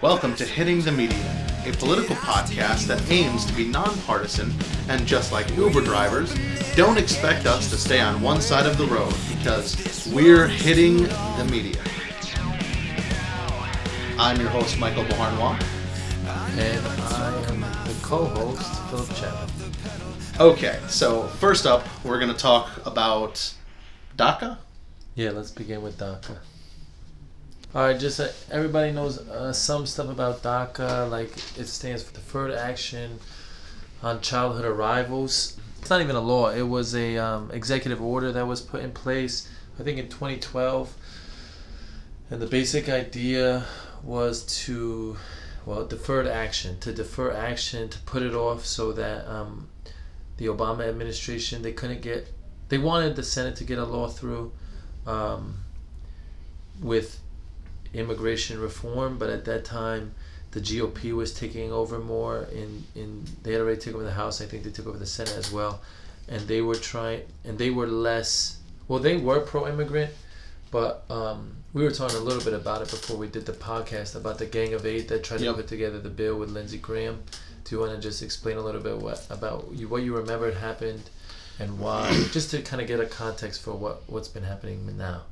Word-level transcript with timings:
Welcome 0.00 0.34
to 0.34 0.44
Hitting 0.44 0.80
the 0.80 0.90
Media, 0.90 1.46
a 1.64 1.70
political 1.74 2.16
podcast 2.16 2.88
that 2.88 3.08
aims 3.08 3.46
to 3.46 3.52
be 3.52 3.68
nonpartisan, 3.68 4.52
and 4.88 5.06
just 5.06 5.30
like 5.30 5.48
Uber 5.56 5.82
drivers, 5.82 6.34
don't 6.74 6.98
expect 6.98 7.46
us 7.46 7.70
to 7.70 7.76
stay 7.76 8.00
on 8.00 8.20
one 8.20 8.40
side 8.40 8.66
of 8.66 8.78
the 8.78 8.86
road 8.86 9.14
because 9.28 10.10
we're 10.12 10.48
hitting 10.48 11.04
the 11.04 11.48
media. 11.52 11.80
I'm 14.18 14.40
your 14.40 14.50
host, 14.50 14.76
Michael 14.76 15.04
Beauharnois. 15.04 15.62
And 16.58 16.84
I 16.84 17.44
am 17.48 17.60
the 17.60 17.96
co-host, 18.02 18.82
Philip 18.90 19.14
Chapman. 19.14 19.72
Okay, 20.40 20.80
so 20.88 21.28
first 21.28 21.64
up, 21.64 21.86
we're 22.04 22.18
going 22.18 22.32
to 22.32 22.36
talk 22.36 22.84
about 22.84 23.54
DACA. 24.16 24.58
Yeah, 25.14 25.30
let's 25.30 25.52
begin 25.52 25.80
with 25.80 25.96
DACA. 25.96 26.38
All 27.74 27.80
right, 27.80 27.98
just 27.98 28.20
uh, 28.20 28.28
everybody 28.50 28.92
knows 28.92 29.16
uh, 29.16 29.50
some 29.54 29.86
stuff 29.86 30.10
about 30.10 30.42
DACA, 30.42 31.10
like 31.10 31.30
it 31.58 31.68
stands 31.68 32.02
for 32.02 32.12
Deferred 32.12 32.50
Action 32.50 33.18
on 34.02 34.20
Childhood 34.20 34.66
Arrivals. 34.66 35.58
It's 35.80 35.88
not 35.88 36.02
even 36.02 36.14
a 36.14 36.20
law; 36.20 36.50
it 36.50 36.68
was 36.68 36.94
a 36.94 37.16
um, 37.16 37.50
executive 37.50 38.02
order 38.02 38.30
that 38.30 38.46
was 38.46 38.60
put 38.60 38.82
in 38.82 38.92
place, 38.92 39.48
I 39.80 39.84
think, 39.84 39.98
in 39.98 40.10
2012. 40.10 40.94
And 42.28 42.42
the 42.42 42.46
basic 42.46 42.90
idea 42.90 43.64
was 44.02 44.44
to, 44.66 45.16
well, 45.64 45.86
deferred 45.86 46.26
action, 46.26 46.78
to 46.80 46.92
defer 46.92 47.32
action, 47.32 47.88
to 47.88 47.98
put 48.00 48.22
it 48.22 48.34
off 48.34 48.66
so 48.66 48.92
that 48.92 49.26
um, 49.26 49.70
the 50.36 50.44
Obama 50.44 50.86
administration 50.86 51.62
they 51.62 51.72
couldn't 51.72 52.02
get, 52.02 52.34
they 52.68 52.76
wanted 52.76 53.16
the 53.16 53.22
Senate 53.22 53.56
to 53.56 53.64
get 53.64 53.78
a 53.78 53.84
law 53.86 54.08
through. 54.08 54.52
Um, 55.06 55.54
with 56.82 57.21
immigration 57.94 58.60
reform, 58.60 59.18
but 59.18 59.30
at 59.30 59.44
that 59.44 59.64
time, 59.64 60.14
the 60.52 60.60
GOP 60.60 61.12
was 61.12 61.32
taking 61.32 61.72
over 61.72 61.98
more. 61.98 62.46
In 62.52 62.84
in 62.94 63.24
they 63.42 63.52
had 63.52 63.60
already 63.62 63.78
taken 63.80 63.94
over 63.94 64.04
the 64.04 64.12
House. 64.12 64.40
I 64.40 64.46
think 64.46 64.64
they 64.64 64.70
took 64.70 64.86
over 64.86 64.98
the 64.98 65.06
Senate 65.06 65.36
as 65.36 65.50
well, 65.50 65.80
and 66.28 66.40
they 66.42 66.60
were 66.60 66.74
trying 66.74 67.22
and 67.44 67.58
they 67.58 67.70
were 67.70 67.86
less. 67.86 68.58
Well, 68.88 68.98
they 68.98 69.16
were 69.16 69.40
pro-immigrant, 69.40 70.10
but 70.70 71.04
um, 71.08 71.52
we 71.72 71.82
were 71.84 71.90
talking 71.90 72.16
a 72.16 72.20
little 72.20 72.42
bit 72.42 72.52
about 72.52 72.82
it 72.82 72.90
before 72.90 73.16
we 73.16 73.28
did 73.28 73.46
the 73.46 73.52
podcast 73.52 74.14
about 74.16 74.38
the 74.38 74.44
Gang 74.46 74.74
of 74.74 74.84
Eight 74.84 75.08
that 75.08 75.24
tried 75.24 75.40
Yep. 75.40 75.54
to 75.56 75.62
put 75.62 75.68
together 75.68 75.98
the 76.00 76.10
bill 76.10 76.36
with 76.38 76.50
Lindsey 76.50 76.78
Graham. 76.78 77.22
Do 77.64 77.74
you 77.74 77.80
want 77.80 77.92
to 77.94 78.00
just 78.00 78.22
explain 78.22 78.56
a 78.56 78.60
little 78.60 78.80
bit 78.82 78.98
what 78.98 79.24
about 79.30 79.68
you, 79.72 79.88
what 79.88 80.02
you 80.02 80.14
remember 80.16 80.52
happened, 80.52 81.08
and 81.58 81.78
why? 81.78 82.10
just 82.32 82.50
to 82.50 82.60
kind 82.60 82.82
of 82.82 82.88
get 82.88 83.00
a 83.00 83.06
context 83.06 83.62
for 83.62 83.72
what 83.72 84.02
what's 84.10 84.28
been 84.28 84.42
happening 84.42 84.98
now. 84.98 85.22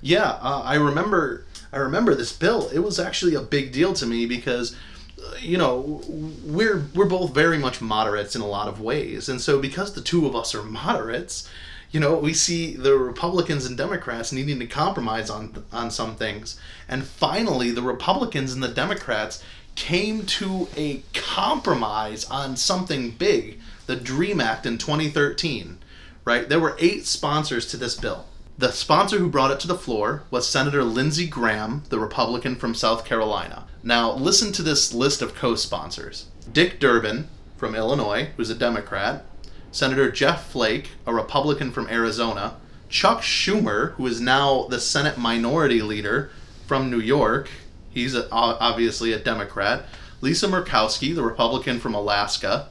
Yeah, 0.00 0.30
uh, 0.40 0.62
I 0.64 0.76
remember. 0.76 1.44
I 1.72 1.78
remember 1.78 2.14
this 2.14 2.32
bill. 2.32 2.68
It 2.72 2.80
was 2.80 2.98
actually 2.98 3.34
a 3.34 3.42
big 3.42 3.72
deal 3.72 3.92
to 3.94 4.06
me 4.06 4.26
because, 4.26 4.76
uh, 5.22 5.36
you 5.40 5.58
know, 5.58 6.02
we're 6.44 6.86
we're 6.94 7.06
both 7.06 7.34
very 7.34 7.58
much 7.58 7.80
moderates 7.80 8.34
in 8.36 8.42
a 8.42 8.46
lot 8.46 8.68
of 8.68 8.80
ways, 8.80 9.28
and 9.28 9.40
so 9.40 9.60
because 9.60 9.94
the 9.94 10.00
two 10.00 10.26
of 10.26 10.36
us 10.36 10.54
are 10.54 10.62
moderates, 10.62 11.48
you 11.90 12.00
know, 12.00 12.16
we 12.16 12.32
see 12.32 12.74
the 12.74 12.96
Republicans 12.96 13.66
and 13.66 13.76
Democrats 13.76 14.32
needing 14.32 14.58
to 14.60 14.66
compromise 14.66 15.30
on 15.30 15.64
on 15.72 15.90
some 15.90 16.16
things, 16.16 16.58
and 16.88 17.04
finally, 17.04 17.70
the 17.70 17.82
Republicans 17.82 18.52
and 18.52 18.62
the 18.62 18.68
Democrats 18.68 19.42
came 19.74 20.24
to 20.24 20.68
a 20.76 21.02
compromise 21.12 22.24
on 22.30 22.56
something 22.56 23.10
big, 23.10 23.60
the 23.86 23.96
Dream 23.96 24.40
Act 24.40 24.66
in 24.66 24.78
2013. 24.78 25.78
Right, 26.24 26.48
there 26.48 26.58
were 26.58 26.76
eight 26.80 27.06
sponsors 27.06 27.66
to 27.68 27.76
this 27.76 27.94
bill. 27.94 28.26
The 28.58 28.72
sponsor 28.72 29.18
who 29.18 29.28
brought 29.28 29.50
it 29.50 29.60
to 29.60 29.68
the 29.68 29.76
floor 29.76 30.22
was 30.30 30.48
Senator 30.48 30.82
Lindsey 30.82 31.26
Graham, 31.26 31.82
the 31.90 31.98
Republican 31.98 32.56
from 32.56 32.74
South 32.74 33.04
Carolina. 33.04 33.66
Now, 33.82 34.12
listen 34.14 34.50
to 34.52 34.62
this 34.62 34.94
list 34.94 35.20
of 35.20 35.34
co 35.34 35.56
sponsors 35.56 36.26
Dick 36.50 36.80
Durbin 36.80 37.28
from 37.58 37.74
Illinois, 37.74 38.30
who's 38.38 38.48
a 38.48 38.54
Democrat, 38.54 39.26
Senator 39.72 40.10
Jeff 40.10 40.50
Flake, 40.50 40.92
a 41.06 41.12
Republican 41.12 41.70
from 41.70 41.86
Arizona, 41.88 42.56
Chuck 42.88 43.20
Schumer, 43.20 43.92
who 43.92 44.06
is 44.06 44.22
now 44.22 44.66
the 44.68 44.80
Senate 44.80 45.18
Minority 45.18 45.82
Leader 45.82 46.30
from 46.66 46.90
New 46.90 47.00
York, 47.00 47.50
he's 47.90 48.14
a, 48.14 48.26
obviously 48.32 49.12
a 49.12 49.18
Democrat, 49.18 49.84
Lisa 50.22 50.48
Murkowski, 50.48 51.14
the 51.14 51.22
Republican 51.22 51.78
from 51.78 51.94
Alaska, 51.94 52.68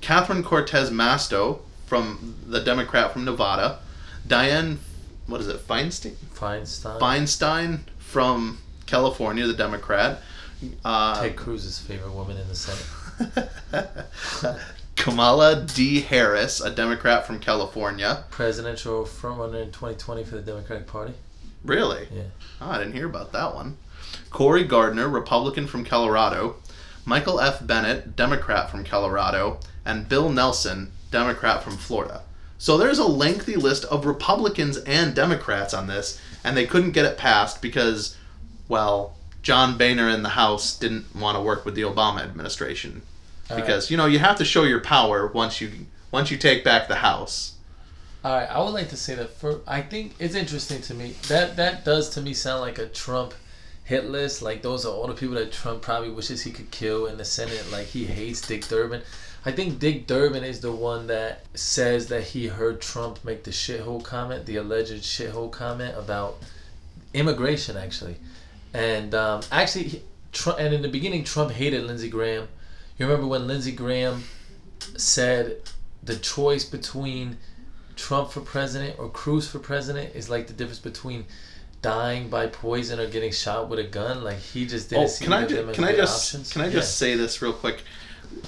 Catherine 0.00 0.42
Cortez 0.42 0.90
Masto 0.90 1.60
from 1.86 2.34
the 2.44 2.60
Democrat 2.60 3.12
from 3.12 3.24
Nevada, 3.24 3.78
Diane, 4.26 4.80
what 5.28 5.40
is 5.40 5.46
it, 5.46 5.66
Feinstein? 5.66 6.14
Feinstein. 6.34 6.98
Feinstein 6.98 7.80
from 7.98 8.58
California, 8.86 9.46
the 9.46 9.54
Democrat. 9.54 10.20
Uh, 10.84 11.20
Ted 11.22 11.36
Cruz's 11.36 11.78
favorite 11.78 12.12
woman 12.12 12.36
in 12.36 12.48
the 12.48 12.54
Senate. 12.54 13.50
Kamala 14.96 15.64
D. 15.64 16.00
Harris, 16.00 16.60
a 16.60 16.70
Democrat 16.70 17.26
from 17.26 17.38
California. 17.38 18.24
Presidential 18.30 19.04
frontrunner 19.04 19.62
in 19.62 19.68
2020 19.68 20.24
for 20.24 20.34
the 20.36 20.42
Democratic 20.42 20.86
Party. 20.86 21.14
Really? 21.64 22.08
Yeah. 22.12 22.22
Oh, 22.60 22.70
I 22.70 22.78
didn't 22.78 22.94
hear 22.94 23.06
about 23.06 23.32
that 23.32 23.54
one. 23.54 23.76
Cory 24.30 24.64
Gardner, 24.64 25.08
Republican 25.08 25.66
from 25.66 25.84
Colorado. 25.84 26.56
Michael 27.04 27.40
F. 27.40 27.64
Bennet, 27.64 28.16
Democrat 28.16 28.70
from 28.70 28.84
Colorado. 28.84 29.60
And 29.84 30.08
Bill 30.08 30.30
Nelson, 30.30 30.92
Democrat 31.10 31.62
from 31.62 31.76
Florida. 31.76 32.22
So 32.58 32.76
there's 32.76 32.98
a 32.98 33.06
lengthy 33.06 33.56
list 33.56 33.84
of 33.84 34.04
Republicans 34.04 34.78
and 34.78 35.14
Democrats 35.14 35.72
on 35.72 35.86
this, 35.86 36.20
and 36.42 36.56
they 36.56 36.66
couldn't 36.66 36.90
get 36.90 37.06
it 37.06 37.16
passed 37.16 37.62
because, 37.62 38.16
well, 38.68 39.16
John 39.42 39.78
Boehner 39.78 40.08
in 40.08 40.22
the 40.24 40.30
House 40.30 40.76
didn't 40.76 41.14
want 41.14 41.36
to 41.36 41.42
work 41.42 41.64
with 41.64 41.76
the 41.76 41.82
Obama 41.82 42.20
administration. 42.20 43.02
Because, 43.54 43.90
you 43.90 43.96
know, 43.96 44.04
you 44.04 44.18
have 44.18 44.36
to 44.36 44.44
show 44.44 44.64
your 44.64 44.80
power 44.80 45.26
once 45.26 45.60
you 45.60 45.70
once 46.10 46.30
you 46.30 46.36
take 46.36 46.64
back 46.64 46.86
the 46.86 46.96
House. 46.96 47.54
All 48.24 48.34
right, 48.34 48.46
I 48.46 48.58
would 48.60 48.74
like 48.74 48.90
to 48.90 48.96
say 48.96 49.14
that 49.14 49.30
for 49.30 49.60
I 49.66 49.80
think 49.80 50.14
it's 50.18 50.34
interesting 50.34 50.82
to 50.82 50.94
me 50.94 51.14
that 51.28 51.56
that 51.56 51.84
does 51.84 52.10
to 52.10 52.20
me 52.20 52.34
sound 52.34 52.60
like 52.60 52.78
a 52.78 52.86
Trump 52.86 53.32
hit 53.84 54.04
list. 54.04 54.42
Like 54.42 54.60
those 54.60 54.84
are 54.84 54.92
all 54.92 55.06
the 55.06 55.14
people 55.14 55.36
that 55.36 55.50
Trump 55.50 55.80
probably 55.80 56.10
wishes 56.10 56.42
he 56.42 56.50
could 56.50 56.70
kill 56.70 57.06
in 57.06 57.16
the 57.16 57.24
Senate. 57.24 57.64
Like 57.72 57.86
he 57.86 58.04
hates 58.04 58.42
Dick 58.42 58.66
Durbin. 58.68 59.02
I 59.48 59.52
think 59.52 59.78
Dick 59.78 60.06
Durbin 60.06 60.44
is 60.44 60.60
the 60.60 60.70
one 60.70 61.06
that 61.06 61.46
says 61.54 62.08
that 62.08 62.22
he 62.22 62.48
heard 62.48 62.82
Trump 62.82 63.24
make 63.24 63.44
the 63.44 63.50
shithole 63.50 64.04
comment, 64.04 64.44
the 64.44 64.56
alleged 64.56 65.02
shithole 65.02 65.50
comment 65.50 65.96
about 65.96 66.36
immigration, 67.14 67.78
actually. 67.78 68.16
And 68.74 69.14
um, 69.14 69.40
actually, 69.50 69.84
he- 69.84 70.02
Trump, 70.32 70.58
and 70.60 70.74
in 70.74 70.82
the 70.82 70.88
beginning, 70.88 71.24
Trump 71.24 71.50
hated 71.52 71.84
Lindsey 71.84 72.10
Graham. 72.10 72.46
You 72.98 73.06
remember 73.06 73.26
when 73.26 73.46
Lindsey 73.46 73.72
Graham 73.72 74.24
said 74.98 75.56
the 76.02 76.16
choice 76.16 76.64
between 76.66 77.38
Trump 77.96 78.30
for 78.30 78.42
president 78.42 78.98
or 78.98 79.08
Cruz 79.08 79.48
for 79.48 79.58
president 79.60 80.14
is 80.14 80.28
like 80.28 80.46
the 80.46 80.52
difference 80.52 80.78
between 80.78 81.24
dying 81.80 82.28
by 82.28 82.48
poison 82.48 83.00
or 83.00 83.06
getting 83.08 83.32
shot 83.32 83.70
with 83.70 83.78
a 83.78 83.84
gun. 83.84 84.22
Like 84.22 84.38
he 84.40 84.66
just 84.66 84.90
didn't 84.90 85.04
Oh, 85.04 85.06
see 85.06 85.24
can 85.24 85.32
I 85.32 85.38
either 85.38 85.48
ju- 85.48 85.56
them 85.56 85.68
as 85.70 85.74
can 85.76 85.84
I 85.84 85.92
just 85.96 86.26
options. 86.34 86.52
can 86.52 86.60
I 86.60 86.66
Yeah. 86.66 86.72
just 86.72 86.98
say 86.98 87.14
this 87.14 87.40
real 87.40 87.54
quick? 87.54 87.82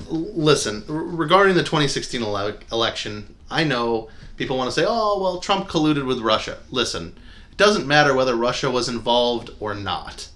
Listen, 0.09 0.85
regarding 0.87 1.55
the 1.55 1.63
2016 1.63 2.23
ele- 2.23 2.55
election, 2.73 3.35
I 3.51 3.65
know 3.65 4.09
people 4.37 4.57
want 4.57 4.69
to 4.69 4.75
say, 4.75 4.85
"Oh, 4.87 5.21
well, 5.21 5.39
Trump 5.39 5.69
colluded 5.69 6.07
with 6.07 6.19
Russia." 6.21 6.59
Listen, 6.71 7.17
it 7.51 7.57
doesn't 7.57 7.87
matter 7.87 8.15
whether 8.15 8.35
Russia 8.35 8.71
was 8.71 8.89
involved 8.89 9.51
or 9.61 9.75
not. 9.75 10.29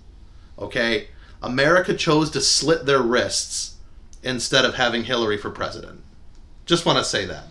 Okay, 0.58 1.08
America 1.42 1.94
chose 1.94 2.30
to 2.30 2.40
slit 2.40 2.86
their 2.86 3.02
wrists 3.02 3.74
instead 4.22 4.64
of 4.64 4.74
having 4.74 5.04
Hillary 5.04 5.36
for 5.36 5.50
president. 5.50 6.02
Just 6.66 6.86
want 6.86 6.98
to 6.98 7.04
say 7.04 7.26
that. 7.26 7.44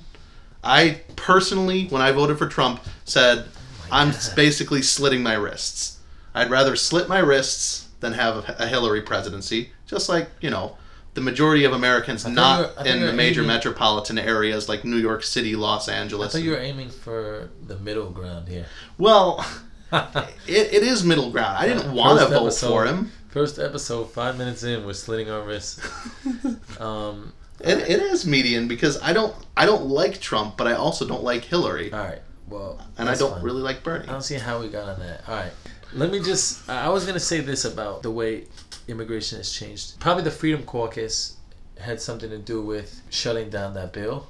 I 0.63 1.01
personally, 1.15 1.87
when 1.87 2.01
I 2.01 2.11
voted 2.11 2.37
for 2.37 2.47
Trump, 2.47 2.81
said 3.03 3.45
oh 3.47 3.87
I'm 3.91 4.11
God. 4.11 4.33
basically 4.35 4.81
slitting 4.81 5.21
my 5.21 5.33
wrists. 5.33 5.99
I'd 6.33 6.49
rather 6.49 6.75
slit 6.75 7.07
my 7.09 7.19
wrists 7.19 7.89
than 8.00 8.13
have 8.13 8.56
a 8.57 8.68
Hillary 8.68 9.01
presidency. 9.01 9.71
Just 9.85 10.09
like 10.09 10.29
you 10.41 10.50
know, 10.50 10.77
the 11.13 11.21
majority 11.21 11.63
of 11.63 11.74
Americans 11.74 12.25
not 12.25 12.86
in 12.86 13.01
the 13.01 13.13
major 13.13 13.42
aiming- 13.42 13.48
metropolitan 13.56 14.18
areas 14.18 14.68
like 14.68 14.83
New 14.83 14.98
York 14.98 15.24
City, 15.24 15.56
Los 15.56 15.88
I 15.88 15.94
Angeles. 15.94 16.31
thought 16.33 16.42
you 16.42 16.51
were 16.51 16.57
aiming 16.57 16.89
for 16.89 17.50
the 17.68 17.77
middle 17.80 18.10
ground 18.10 18.48
here. 18.48 18.65
well, 18.98 19.45
it, 19.92 20.74
it 20.74 20.83
is 20.83 21.04
middle 21.04 21.30
ground. 21.31 21.57
I 21.57 21.68
didn't 21.68 21.94
want 21.94 22.19
to 22.19 22.25
vote 22.27 22.44
episode. 22.48 22.68
for 22.69 22.86
him. 22.86 23.12
First 23.30 23.60
episode, 23.60 24.06
five 24.12 24.38
minutes 24.38 24.63
in, 24.63 24.86
we're 24.86 24.94
slitting 24.94 25.30
our 25.30 25.42
wrists. 25.44 25.80
Um, 26.80 27.33
It, 27.59 27.77
it 27.77 28.01
is 28.01 28.25
median 28.25 28.68
because 28.68 29.01
I 29.01 29.13
don't 29.13 29.33
I 29.56 29.66
don't 29.66 29.86
like 29.86 30.19
Trump, 30.19 30.57
but 30.57 30.68
I 30.68 30.74
also 30.74 31.07
don't 31.07 31.24
like 31.24 31.44
Hillary, 31.45 31.94
all 31.94 32.00
right. 32.00 32.21
Well, 32.50 32.80
and 32.98 33.07
I 33.07 33.16
don't 33.16 33.33
fine. 33.33 33.44
really 33.44 33.62
like 33.62 33.83
Bernie. 33.83 34.07
I 34.07 34.12
don't 34.12 34.21
see 34.24 34.36
how 34.36 34.59
we 34.59 34.68
got 34.69 34.89
on 34.89 35.00
that. 35.00 35.21
All 35.27 35.36
right. 35.36 35.51
Let 35.94 36.12
me 36.12 36.19
just. 36.19 36.68
I 36.69 36.86
I 36.86 36.89
was 36.89 37.06
gonna 37.06 37.19
say 37.19 37.39
this 37.39 37.63
about 37.66 38.01
the 38.04 38.12
way 38.12 38.45
immigration 38.88 39.38
has 39.38 39.51
changed. 39.51 40.00
Probably 40.00 40.24
the 40.24 40.31
Freedom 40.31 40.63
Caucus 40.63 41.38
had 41.80 42.01
something 42.01 42.30
to 42.30 42.38
do 42.38 42.62
with 42.62 43.01
shutting 43.09 43.50
down 43.50 43.74
that 43.74 43.94
bill, 43.94 44.27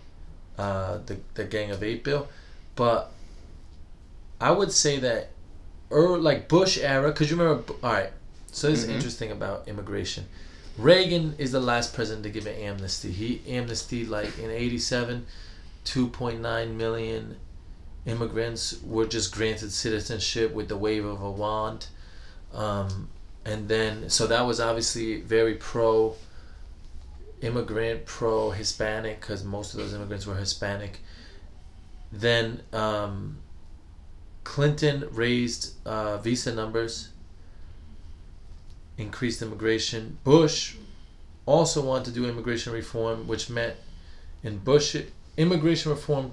uh, 0.57 0.99
the 1.05 1.17
the 1.33 1.43
Gang 1.43 1.71
of 1.71 1.83
Eight 1.83 2.03
bill, 2.03 2.27
but 2.75 3.11
I 4.39 4.51
would 4.51 4.71
say 4.71 4.99
that, 4.99 5.29
or 5.89 6.17
like 6.17 6.47
Bush 6.47 6.77
era, 6.77 7.09
because 7.11 7.29
you 7.31 7.37
remember. 7.37 7.73
All 7.83 7.93
right, 7.93 8.11
So 8.51 8.69
this 8.69 8.81
Mhm. 8.81 8.83
is 8.83 8.89
interesting 8.89 9.31
about 9.31 9.67
immigration. 9.67 10.25
Reagan 10.77 11.33
is 11.37 11.51
the 11.51 11.59
last 11.59 11.93
president 11.93 12.23
to 12.23 12.29
give 12.29 12.45
an 12.47 12.55
amnesty. 12.55 13.11
He 13.11 13.41
amnesty 13.47 14.05
like 14.05 14.37
in 14.37 14.49
'87, 14.51 15.25
2.9 15.85 16.77
million 16.77 17.37
immigrants 18.05 18.75
were 18.83 19.05
just 19.05 19.31
granted 19.31 19.71
citizenship 19.71 20.53
with 20.53 20.67
the 20.67 20.77
wave 20.77 21.05
of 21.05 21.21
a 21.21 21.31
wand, 21.31 21.87
um, 22.53 23.07
and 23.45 23.67
then 23.67 24.09
so 24.09 24.27
that 24.27 24.45
was 24.45 24.59
obviously 24.59 25.21
very 25.21 25.55
pro 25.55 26.15
immigrant, 27.41 28.05
pro 28.05 28.51
Hispanic, 28.51 29.19
because 29.19 29.43
most 29.43 29.73
of 29.73 29.79
those 29.79 29.93
immigrants 29.93 30.25
were 30.25 30.35
Hispanic. 30.35 30.99
Then 32.11 32.61
um, 32.71 33.37
Clinton 34.43 35.07
raised 35.11 35.73
uh, 35.85 36.17
visa 36.17 36.53
numbers, 36.53 37.09
increased 38.97 39.41
immigration. 39.41 40.17
Bush 40.23 40.75
also 41.45 41.81
wanted 41.81 42.05
to 42.05 42.11
do 42.11 42.27
immigration 42.27 42.71
reform, 42.71 43.27
which 43.27 43.49
meant 43.49 43.75
in 44.43 44.59
Bush 44.59 44.95
immigration 45.35 45.91
reform, 45.91 46.31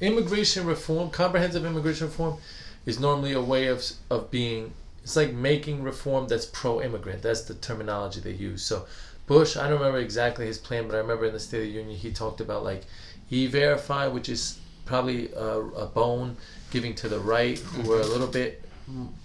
immigration 0.00 0.66
reform, 0.66 1.10
comprehensive 1.10 1.64
immigration 1.64 2.06
reform, 2.06 2.38
is 2.86 3.00
normally 3.00 3.32
a 3.32 3.40
way 3.40 3.66
of 3.66 3.82
of 4.10 4.30
being. 4.30 4.72
It's 5.02 5.16
like 5.16 5.32
making 5.32 5.82
reform 5.82 6.28
that's 6.28 6.46
pro-immigrant. 6.46 7.22
That's 7.22 7.42
the 7.42 7.54
terminology 7.54 8.20
they 8.20 8.32
use. 8.32 8.62
So 8.62 8.86
Bush, 9.26 9.56
I 9.56 9.68
don't 9.68 9.78
remember 9.78 9.98
exactly 9.98 10.46
his 10.46 10.58
plan, 10.58 10.86
but 10.86 10.94
I 10.94 10.98
remember 10.98 11.26
in 11.26 11.32
the 11.32 11.40
State 11.40 11.58
of 11.58 11.64
the 11.64 11.70
Union 11.70 11.96
he 11.96 12.12
talked 12.12 12.40
about 12.40 12.64
like 12.64 12.84
e-verify, 13.30 14.06
which 14.06 14.28
is 14.28 14.58
probably 14.84 15.32
a, 15.32 15.58
a 15.58 15.86
bone 15.86 16.36
giving 16.70 16.94
to 16.96 17.08
the 17.08 17.20
right, 17.20 17.58
who 17.58 17.88
were 17.88 18.00
a 18.00 18.06
little 18.06 18.26
bit 18.26 18.64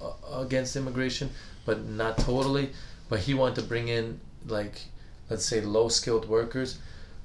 uh, 0.01 0.39
against 0.39 0.75
immigration, 0.75 1.29
but 1.65 1.83
not 1.85 2.17
totally. 2.17 2.69
But 3.09 3.19
he 3.19 3.33
wanted 3.33 3.55
to 3.55 3.63
bring 3.63 3.87
in 3.87 4.19
like, 4.45 4.81
let's 5.29 5.45
say, 5.45 5.61
low-skilled 5.61 6.27
workers, 6.27 6.79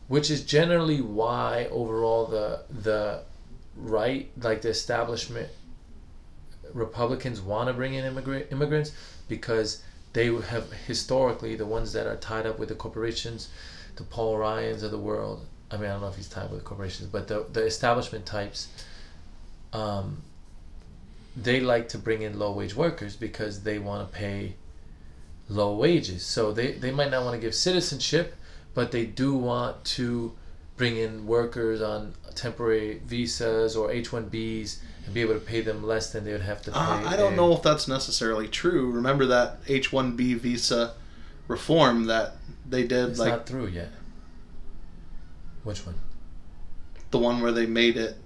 which 0.08 0.30
is 0.30 0.44
generally 0.44 1.00
why 1.00 1.68
overall 1.70 2.26
the 2.26 2.64
the 2.70 3.22
right, 3.76 4.30
like 4.42 4.62
the 4.62 4.68
establishment, 4.68 5.48
Republicans 6.74 7.40
want 7.40 7.68
to 7.68 7.72
bring 7.72 7.94
in 7.94 8.04
immigrant 8.04 8.46
immigrants 8.50 8.92
because 9.28 9.82
they 10.12 10.26
have 10.26 10.72
historically 10.86 11.56
the 11.56 11.66
ones 11.66 11.92
that 11.92 12.06
are 12.06 12.16
tied 12.16 12.46
up 12.46 12.58
with 12.58 12.68
the 12.68 12.74
corporations, 12.74 13.48
the 13.96 14.04
Paul 14.04 14.38
Ryans 14.38 14.82
of 14.82 14.90
the 14.90 14.98
world. 14.98 15.46
I 15.70 15.76
mean, 15.76 15.86
I 15.86 15.92
don't 15.92 16.02
know 16.02 16.08
if 16.08 16.16
he's 16.16 16.28
tied 16.28 16.50
with 16.50 16.64
corporations, 16.64 17.08
but 17.08 17.28
the 17.28 17.46
the 17.52 17.64
establishment 17.64 18.26
types. 18.26 18.68
Um, 19.72 20.22
they 21.34 21.60
like 21.60 21.88
to 21.88 21.98
bring 21.98 22.20
in 22.22 22.38
low 22.38 22.52
wage 22.52 22.74
workers 22.74 23.16
because 23.16 23.62
they 23.62 23.78
want 23.78 24.06
to 24.06 24.14
pay 24.14 24.54
low 25.48 25.74
wages. 25.74 26.24
So 26.24 26.52
they, 26.52 26.72
they 26.72 26.90
might 26.90 27.10
not 27.10 27.24
want 27.24 27.34
to 27.34 27.40
give 27.40 27.54
citizenship, 27.54 28.34
but 28.74 28.92
they 28.92 29.06
do 29.06 29.34
want 29.34 29.84
to 29.84 30.32
bring 30.76 30.96
in 30.96 31.26
workers 31.26 31.80
on 31.82 32.14
temporary 32.34 33.00
visas 33.04 33.76
or 33.76 33.90
H 33.92 34.12
one 34.12 34.28
Bs 34.30 34.78
and 35.04 35.14
be 35.14 35.20
able 35.20 35.34
to 35.34 35.40
pay 35.40 35.60
them 35.60 35.82
less 35.84 36.12
than 36.12 36.24
they 36.24 36.32
would 36.32 36.40
have 36.42 36.62
to 36.62 36.70
pay. 36.72 36.78
Uh, 36.78 37.08
I 37.08 37.16
don't 37.16 37.34
a- 37.34 37.36
know 37.36 37.52
if 37.52 37.62
that's 37.62 37.86
necessarily 37.88 38.48
true. 38.48 38.90
Remember 38.90 39.26
that 39.26 39.58
H 39.68 39.92
one 39.92 40.16
B 40.16 40.34
visa 40.34 40.94
reform 41.48 42.06
that 42.06 42.36
they 42.68 42.82
did, 42.86 43.10
It's 43.10 43.18
like 43.18 43.30
not 43.30 43.46
through 43.46 43.66
yet. 43.68 43.90
Which 45.64 45.84
one? 45.86 45.96
the 47.10 47.18
one 47.18 47.40
where 47.42 47.52
they 47.52 47.66
made 47.66 47.96
it. 47.98 48.16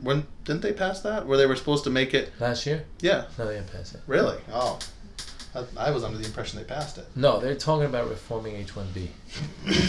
When 0.00 0.26
didn't 0.44 0.62
they 0.62 0.72
pass 0.72 1.00
that? 1.00 1.26
Where 1.26 1.36
they 1.36 1.46
were 1.46 1.56
supposed 1.56 1.82
to 1.84 1.90
make 1.90 2.14
it? 2.14 2.32
Last 2.38 2.64
year? 2.64 2.84
Yeah, 3.00 3.24
No, 3.36 3.46
they 3.46 3.54
didn't 3.56 3.72
pass 3.72 3.92
it. 3.94 4.00
really. 4.06 4.38
Oh, 4.52 4.78
I, 5.54 5.64
I 5.76 5.90
was 5.90 6.04
under 6.04 6.16
the 6.16 6.24
impression 6.24 6.58
they 6.58 6.64
passed 6.64 6.96
it. 6.96 7.06
No, 7.16 7.40
they're 7.40 7.56
talking 7.56 7.86
about 7.86 8.08
reforming 8.08 8.54
H 8.56 8.76
one 8.76 8.86
B. 8.94 9.10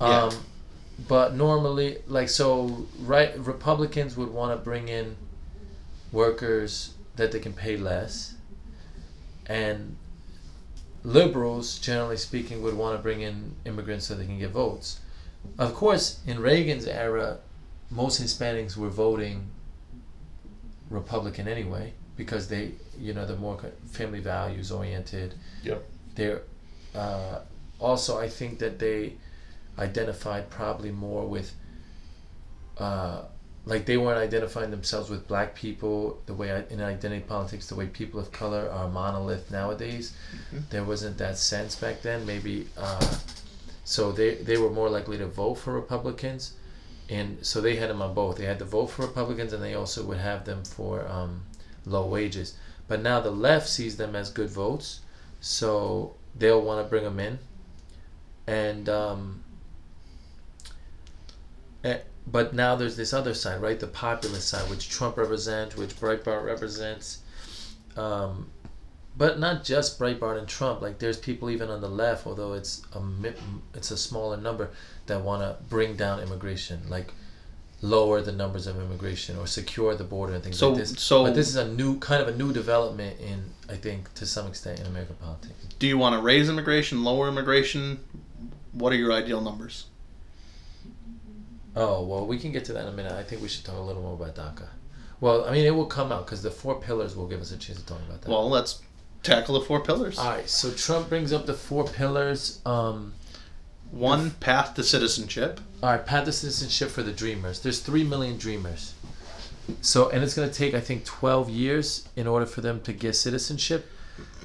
Yeah. 0.00 0.30
But 1.08 1.34
normally, 1.34 1.98
like 2.06 2.28
so, 2.28 2.86
right, 3.00 3.36
Republicans 3.38 4.16
would 4.16 4.32
want 4.32 4.56
to 4.56 4.62
bring 4.62 4.88
in 4.88 5.16
workers 6.12 6.94
that 7.16 7.32
they 7.32 7.40
can 7.40 7.52
pay 7.52 7.76
less, 7.76 8.34
and 9.46 9.96
liberals, 11.02 11.78
generally 11.78 12.16
speaking, 12.16 12.62
would 12.62 12.74
want 12.74 12.96
to 12.96 13.02
bring 13.02 13.20
in 13.20 13.54
immigrants 13.64 14.06
so 14.06 14.14
they 14.14 14.24
can 14.24 14.38
get 14.38 14.50
votes. 14.50 15.00
Of 15.58 15.74
course, 15.74 16.20
in 16.26 16.40
Reagan's 16.40 16.86
era, 16.86 17.38
most 17.90 18.20
Hispanics 18.22 18.76
were 18.76 18.88
voting 18.88 19.48
Republican 20.90 21.48
anyway 21.48 21.92
because 22.16 22.48
they, 22.48 22.72
you 22.98 23.12
know, 23.12 23.26
they're 23.26 23.36
more 23.36 23.58
family 23.90 24.20
values 24.20 24.72
oriented. 24.72 25.34
Yep. 25.62 25.84
They're 26.14 26.42
uh, 26.94 27.40
also, 27.78 28.18
I 28.18 28.28
think 28.28 28.58
that 28.60 28.78
they 28.78 29.14
identified 29.78 30.50
probably 30.50 30.90
more 30.90 31.26
with, 31.26 31.52
uh, 32.78 33.22
like 33.66 33.86
they 33.86 33.96
weren't 33.96 34.18
identifying 34.18 34.70
themselves 34.70 35.08
with 35.08 35.26
black 35.26 35.54
people 35.54 36.20
the 36.26 36.34
way 36.34 36.52
I, 36.52 36.64
in 36.70 36.80
identity 36.80 37.22
politics, 37.22 37.66
the 37.68 37.74
way 37.74 37.86
people 37.86 38.20
of 38.20 38.30
color 38.30 38.68
are 38.70 38.88
monolith 38.88 39.50
nowadays. 39.50 40.12
Mhm. 40.52 40.68
There 40.70 40.84
wasn't 40.84 41.18
that 41.18 41.38
sense 41.38 41.74
back 41.74 42.02
then. 42.02 42.26
Maybe 42.26 42.68
uh, 42.76 43.18
so 43.84 44.12
they 44.12 44.34
they 44.36 44.56
were 44.58 44.70
more 44.70 44.88
likely 44.90 45.18
to 45.18 45.26
vote 45.26 45.54
for 45.54 45.72
Republicans, 45.72 46.52
and 47.08 47.38
so 47.44 47.60
they 47.60 47.76
had 47.76 47.90
them 47.90 48.02
on 48.02 48.14
both. 48.14 48.36
They 48.36 48.44
had 48.46 48.58
to 48.58 48.64
vote 48.64 48.86
for 48.86 49.02
Republicans, 49.02 49.52
and 49.52 49.62
they 49.62 49.74
also 49.74 50.04
would 50.04 50.18
have 50.18 50.44
them 50.44 50.64
for 50.64 51.06
um, 51.08 51.42
low 51.86 52.06
wages. 52.06 52.54
But 52.88 53.00
now 53.02 53.20
the 53.20 53.30
left 53.30 53.68
sees 53.68 53.96
them 53.96 54.14
as 54.16 54.30
good 54.30 54.50
votes, 54.50 55.00
so 55.40 56.14
they'll 56.36 56.60
want 56.62 56.84
to 56.84 56.90
bring 56.90 57.04
them 57.04 57.18
in, 57.20 57.38
and 58.46 58.88
um, 58.88 59.43
but 62.26 62.54
now 62.54 62.74
there's 62.74 62.96
this 62.96 63.12
other 63.12 63.34
side, 63.34 63.60
right? 63.60 63.78
The 63.78 63.86
populist 63.86 64.48
side, 64.48 64.68
which 64.70 64.88
Trump 64.88 65.16
represents, 65.16 65.76
which 65.76 65.94
Breitbart 65.96 66.44
represents. 66.44 67.18
Um, 67.96 68.50
but 69.16 69.38
not 69.38 69.62
just 69.62 69.98
Breitbart 69.98 70.38
and 70.38 70.48
Trump. 70.48 70.80
Like 70.82 70.98
there's 70.98 71.18
people 71.18 71.50
even 71.50 71.70
on 71.70 71.80
the 71.80 71.88
left, 71.88 72.26
although 72.26 72.54
it's 72.54 72.82
a 72.94 73.00
it's 73.74 73.90
a 73.90 73.96
smaller 73.96 74.36
number 74.36 74.70
that 75.06 75.20
want 75.22 75.42
to 75.42 75.62
bring 75.68 75.96
down 75.96 76.20
immigration, 76.20 76.80
like 76.88 77.12
lower 77.82 78.22
the 78.22 78.32
numbers 78.32 78.66
of 78.66 78.76
immigration 78.76 79.36
or 79.38 79.46
secure 79.46 79.94
the 79.94 80.04
border 80.04 80.32
and 80.34 80.42
things 80.42 80.56
So- 80.58 80.70
like 80.70 80.78
this. 80.78 80.94
so- 80.98 81.24
but 81.24 81.34
this 81.34 81.48
is 81.48 81.56
a 81.56 81.68
new 81.68 81.98
kind 81.98 82.22
of 82.22 82.28
a 82.28 82.36
new 82.36 82.52
development 82.52 83.20
in 83.20 83.52
I 83.68 83.76
think 83.76 84.12
to 84.14 84.26
some 84.26 84.46
extent 84.46 84.80
in 84.80 84.86
American 84.86 85.16
politics. 85.16 85.54
Do 85.78 85.86
you 85.86 85.96
want 85.98 86.14
to 86.16 86.20
raise 86.22 86.48
immigration, 86.48 87.04
lower 87.04 87.28
immigration? 87.28 88.00
What 88.72 88.92
are 88.92 88.96
your 88.96 89.12
ideal 89.12 89.40
numbers? 89.40 89.84
Oh 91.76 92.02
well, 92.04 92.26
we 92.26 92.38
can 92.38 92.52
get 92.52 92.64
to 92.66 92.72
that 92.74 92.82
in 92.82 92.88
a 92.88 92.92
minute. 92.92 93.12
I 93.12 93.22
think 93.22 93.42
we 93.42 93.48
should 93.48 93.64
talk 93.64 93.76
a 93.76 93.80
little 93.80 94.02
more 94.02 94.14
about 94.14 94.34
DACA. 94.36 94.68
Well, 95.20 95.44
I 95.46 95.52
mean, 95.52 95.64
it 95.64 95.70
will 95.74 95.86
come 95.86 96.12
out 96.12 96.26
because 96.26 96.42
the 96.42 96.50
four 96.50 96.80
pillars 96.80 97.16
will 97.16 97.26
give 97.26 97.40
us 97.40 97.50
a 97.52 97.56
chance 97.56 97.78
to 97.80 97.86
talk 97.86 98.00
about 98.06 98.22
that. 98.22 98.30
Well, 98.30 98.48
let's 98.48 98.82
tackle 99.22 99.58
the 99.58 99.64
four 99.64 99.80
pillars. 99.80 100.18
all 100.18 100.28
right. 100.30 100.48
So 100.48 100.70
Trump 100.72 101.08
brings 101.08 101.32
up 101.32 101.46
the 101.46 101.54
four 101.54 101.84
pillars. 101.86 102.60
Um, 102.66 103.14
One, 103.90 104.32
path 104.32 104.74
to 104.74 104.82
citizenship. 104.82 105.60
All 105.82 105.90
right, 105.90 106.04
path 106.04 106.24
to 106.26 106.32
citizenship 106.32 106.90
for 106.90 107.02
the 107.02 107.12
dreamers. 107.12 107.60
There's 107.60 107.80
three 107.80 108.04
million 108.04 108.36
dreamers. 108.38 108.94
So, 109.80 110.10
and 110.10 110.22
it's 110.22 110.34
going 110.34 110.48
to 110.48 110.54
take, 110.54 110.74
I 110.74 110.80
think, 110.80 111.04
12 111.06 111.48
years 111.48 112.06
in 112.16 112.26
order 112.26 112.44
for 112.44 112.60
them 112.60 112.80
to 112.82 112.92
get 112.92 113.14
citizenship. 113.14 113.88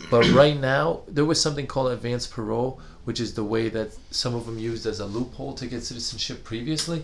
But 0.09 0.29
right 0.29 0.57
now, 0.57 1.01
there 1.07 1.25
was 1.25 1.41
something 1.41 1.67
called 1.67 1.91
advanced 1.91 2.31
parole, 2.31 2.79
which 3.09 3.19
is 3.19 3.33
the 3.33 3.43
way 3.43 3.69
that 3.69 3.89
some 4.11 4.35
of 4.35 4.45
them 4.45 4.59
used 4.59 4.85
as 4.85 4.99
a 4.99 5.05
loophole 5.07 5.55
to 5.55 5.65
get 5.65 5.81
citizenship 5.83 6.43
previously. 6.43 7.03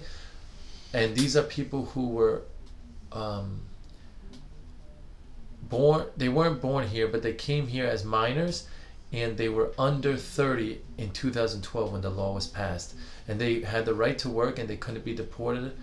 And 0.93 1.15
these 1.15 1.35
are 1.35 1.41
people 1.41 1.85
who 1.85 2.09
were 2.09 2.43
um, 3.11 3.61
born, 5.63 6.05
they 6.15 6.29
weren't 6.29 6.61
born 6.61 6.87
here, 6.87 7.07
but 7.07 7.23
they 7.23 7.33
came 7.33 7.65
here 7.65 7.87
as 7.87 8.05
minors 8.05 8.67
and 9.11 9.35
they 9.35 9.49
were 9.49 9.71
under 9.79 10.15
30 10.15 10.77
in 10.99 11.09
2012 11.09 11.91
when 11.91 12.01
the 12.01 12.11
law 12.11 12.35
was 12.35 12.45
passed 12.45 12.93
and 13.27 13.41
they 13.41 13.61
had 13.61 13.85
the 13.85 13.95
right 13.95 14.19
to 14.19 14.29
work 14.29 14.59
and 14.59 14.69
they 14.69 14.77
couldn't 14.77 15.05
be 15.05 15.15
deported 15.15 15.75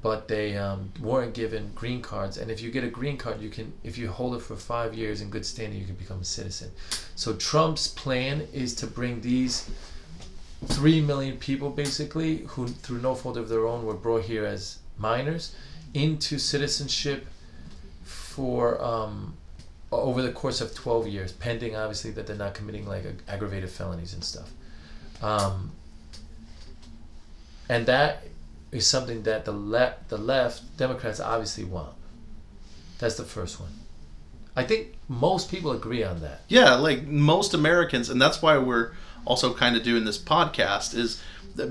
but 0.00 0.28
they 0.28 0.56
um, 0.56 0.92
weren't 1.00 1.34
given 1.34 1.72
green 1.74 2.00
cards. 2.00 2.36
And 2.36 2.50
if 2.50 2.60
you 2.60 2.70
get 2.70 2.84
a 2.84 2.88
green 2.88 3.16
card 3.16 3.40
you 3.40 3.50
can 3.50 3.72
if 3.82 3.98
you 3.98 4.08
hold 4.08 4.34
it 4.34 4.42
for 4.42 4.56
five 4.56 4.94
years 4.94 5.20
in 5.20 5.30
good 5.30 5.44
standing 5.44 5.78
you 5.78 5.86
can 5.86 5.96
become 5.96 6.20
a 6.20 6.24
citizen. 6.24 6.70
So 7.16 7.34
trump's 7.34 7.88
plan 7.88 8.46
is 8.52 8.74
to 8.76 8.86
bring 8.86 9.20
these 9.20 9.68
three 10.66 11.00
million 11.00 11.36
people 11.36 11.70
basically 11.70 12.38
who 12.48 12.68
through 12.68 13.00
no 13.00 13.14
fault 13.14 13.36
of 13.36 13.48
their 13.48 13.66
own 13.66 13.84
were 13.84 13.94
brought 13.94 14.22
here 14.22 14.44
as 14.44 14.78
minors 14.98 15.54
into 15.94 16.38
citizenship 16.38 17.26
for 18.04 18.80
um, 18.82 19.34
over 19.90 20.20
the 20.20 20.32
course 20.32 20.60
of 20.60 20.74
12 20.74 21.08
years 21.08 21.32
pending 21.32 21.74
obviously 21.74 22.10
that 22.10 22.26
they're 22.26 22.36
not 22.36 22.54
committing 22.54 22.86
like 22.86 23.04
aggravated 23.26 23.70
felonies 23.70 24.14
and 24.14 24.22
stuff. 24.22 24.50
Um, 25.22 25.72
and 27.68 27.84
that 27.86 28.27
is 28.72 28.86
something 28.86 29.22
that 29.22 29.44
the 29.44 29.52
left 29.52 30.08
the 30.08 30.18
left 30.18 30.76
democrats 30.76 31.20
obviously 31.20 31.64
want 31.64 31.94
that's 32.98 33.16
the 33.16 33.24
first 33.24 33.60
one 33.60 33.70
I 34.58 34.64
think 34.64 34.98
most 35.06 35.52
people 35.52 35.70
agree 35.70 36.02
on 36.02 36.20
that. 36.22 36.40
Yeah, 36.48 36.74
like 36.74 37.04
most 37.06 37.54
Americans, 37.54 38.10
and 38.10 38.20
that's 38.20 38.42
why 38.42 38.58
we're 38.58 38.90
also 39.24 39.54
kind 39.54 39.76
of 39.76 39.84
doing 39.84 40.04
this 40.04 40.18
podcast 40.18 40.96
is 40.96 41.22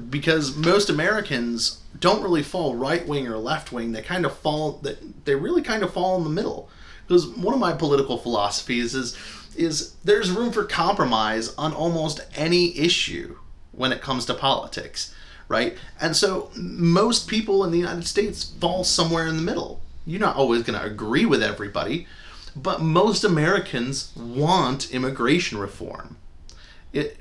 because 0.09 0.55
most 0.55 0.89
Americans 0.89 1.81
don't 1.99 2.23
really 2.23 2.43
fall 2.43 2.75
right 2.75 3.05
wing 3.05 3.27
or 3.27 3.37
left 3.37 3.73
wing. 3.73 3.91
They 3.91 4.01
kind 4.01 4.25
of 4.25 4.37
fall 4.37 4.81
they 5.25 5.35
really 5.35 5.61
kind 5.61 5.83
of 5.83 5.91
fall 5.93 6.17
in 6.17 6.23
the 6.23 6.29
middle. 6.29 6.69
Because 7.05 7.27
one 7.27 7.53
of 7.53 7.59
my 7.59 7.73
political 7.73 8.17
philosophies 8.17 8.95
is 8.95 9.17
is 9.57 9.95
there's 10.05 10.31
room 10.31 10.53
for 10.53 10.63
compromise 10.63 11.53
on 11.55 11.73
almost 11.73 12.21
any 12.35 12.77
issue 12.77 13.37
when 13.73 13.91
it 13.91 14.01
comes 14.01 14.25
to 14.25 14.33
politics, 14.33 15.13
right? 15.47 15.77
And 15.99 16.15
so 16.15 16.51
most 16.55 17.27
people 17.27 17.63
in 17.63 17.71
the 17.71 17.77
United 17.77 18.05
States 18.05 18.43
fall 18.43 18.83
somewhere 18.83 19.27
in 19.27 19.37
the 19.37 19.41
middle. 19.41 19.81
You're 20.05 20.19
not 20.19 20.35
always 20.35 20.63
going 20.63 20.79
to 20.79 20.85
agree 20.85 21.25
with 21.25 21.43
everybody, 21.43 22.07
but 22.55 22.81
most 22.81 23.23
Americans 23.23 24.11
want 24.15 24.91
immigration 24.91 25.57
reform. 25.57 26.17
It, 26.93 27.17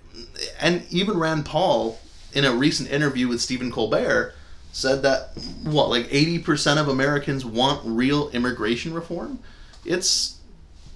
and 0.61 0.85
even 0.91 1.19
Rand 1.19 1.45
Paul, 1.45 1.99
in 2.33 2.45
a 2.45 2.53
recent 2.53 2.91
interview 2.91 3.29
with 3.29 3.41
Stephen 3.41 3.71
Colbert, 3.71 4.35
said 4.73 5.03
that 5.03 5.31
what 5.63 5.89
like 5.89 6.07
80% 6.09 6.79
of 6.79 6.89
Americans 6.89 7.45
want 7.45 7.81
real 7.85 8.29
immigration 8.31 8.93
reform. 8.93 9.39
It's 9.85 10.39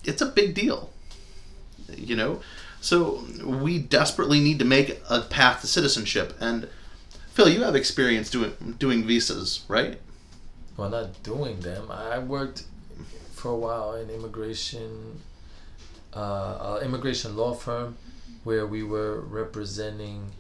it's 0.04 0.22
a 0.22 0.26
big 0.26 0.54
deal. 0.54 0.90
You 1.96 2.14
know, 2.14 2.40
so 2.80 3.25
we 3.44 3.78
desperately 3.78 4.40
need 4.40 4.58
to 4.58 4.64
make 4.64 5.00
a 5.08 5.22
path 5.22 5.60
to 5.62 5.66
citizenship. 5.66 6.37
And 6.40 6.68
Phil, 7.40 7.49
you 7.49 7.62
have 7.62 7.75
experience 7.75 8.28
doing 8.28 8.52
doing 8.78 9.02
visas, 9.02 9.64
right? 9.66 9.99
Well, 10.76 10.90
not 10.90 11.23
doing 11.23 11.61
them. 11.61 11.90
I 11.90 12.18
worked 12.18 12.64
for 13.32 13.52
a 13.52 13.56
while 13.56 13.94
in 13.94 14.11
immigration, 14.11 15.23
uh, 16.12 16.80
immigration 16.82 17.38
law 17.38 17.54
firm, 17.54 17.97
where 18.44 18.66
we 18.66 18.82
were 18.82 19.20
representing 19.20 20.32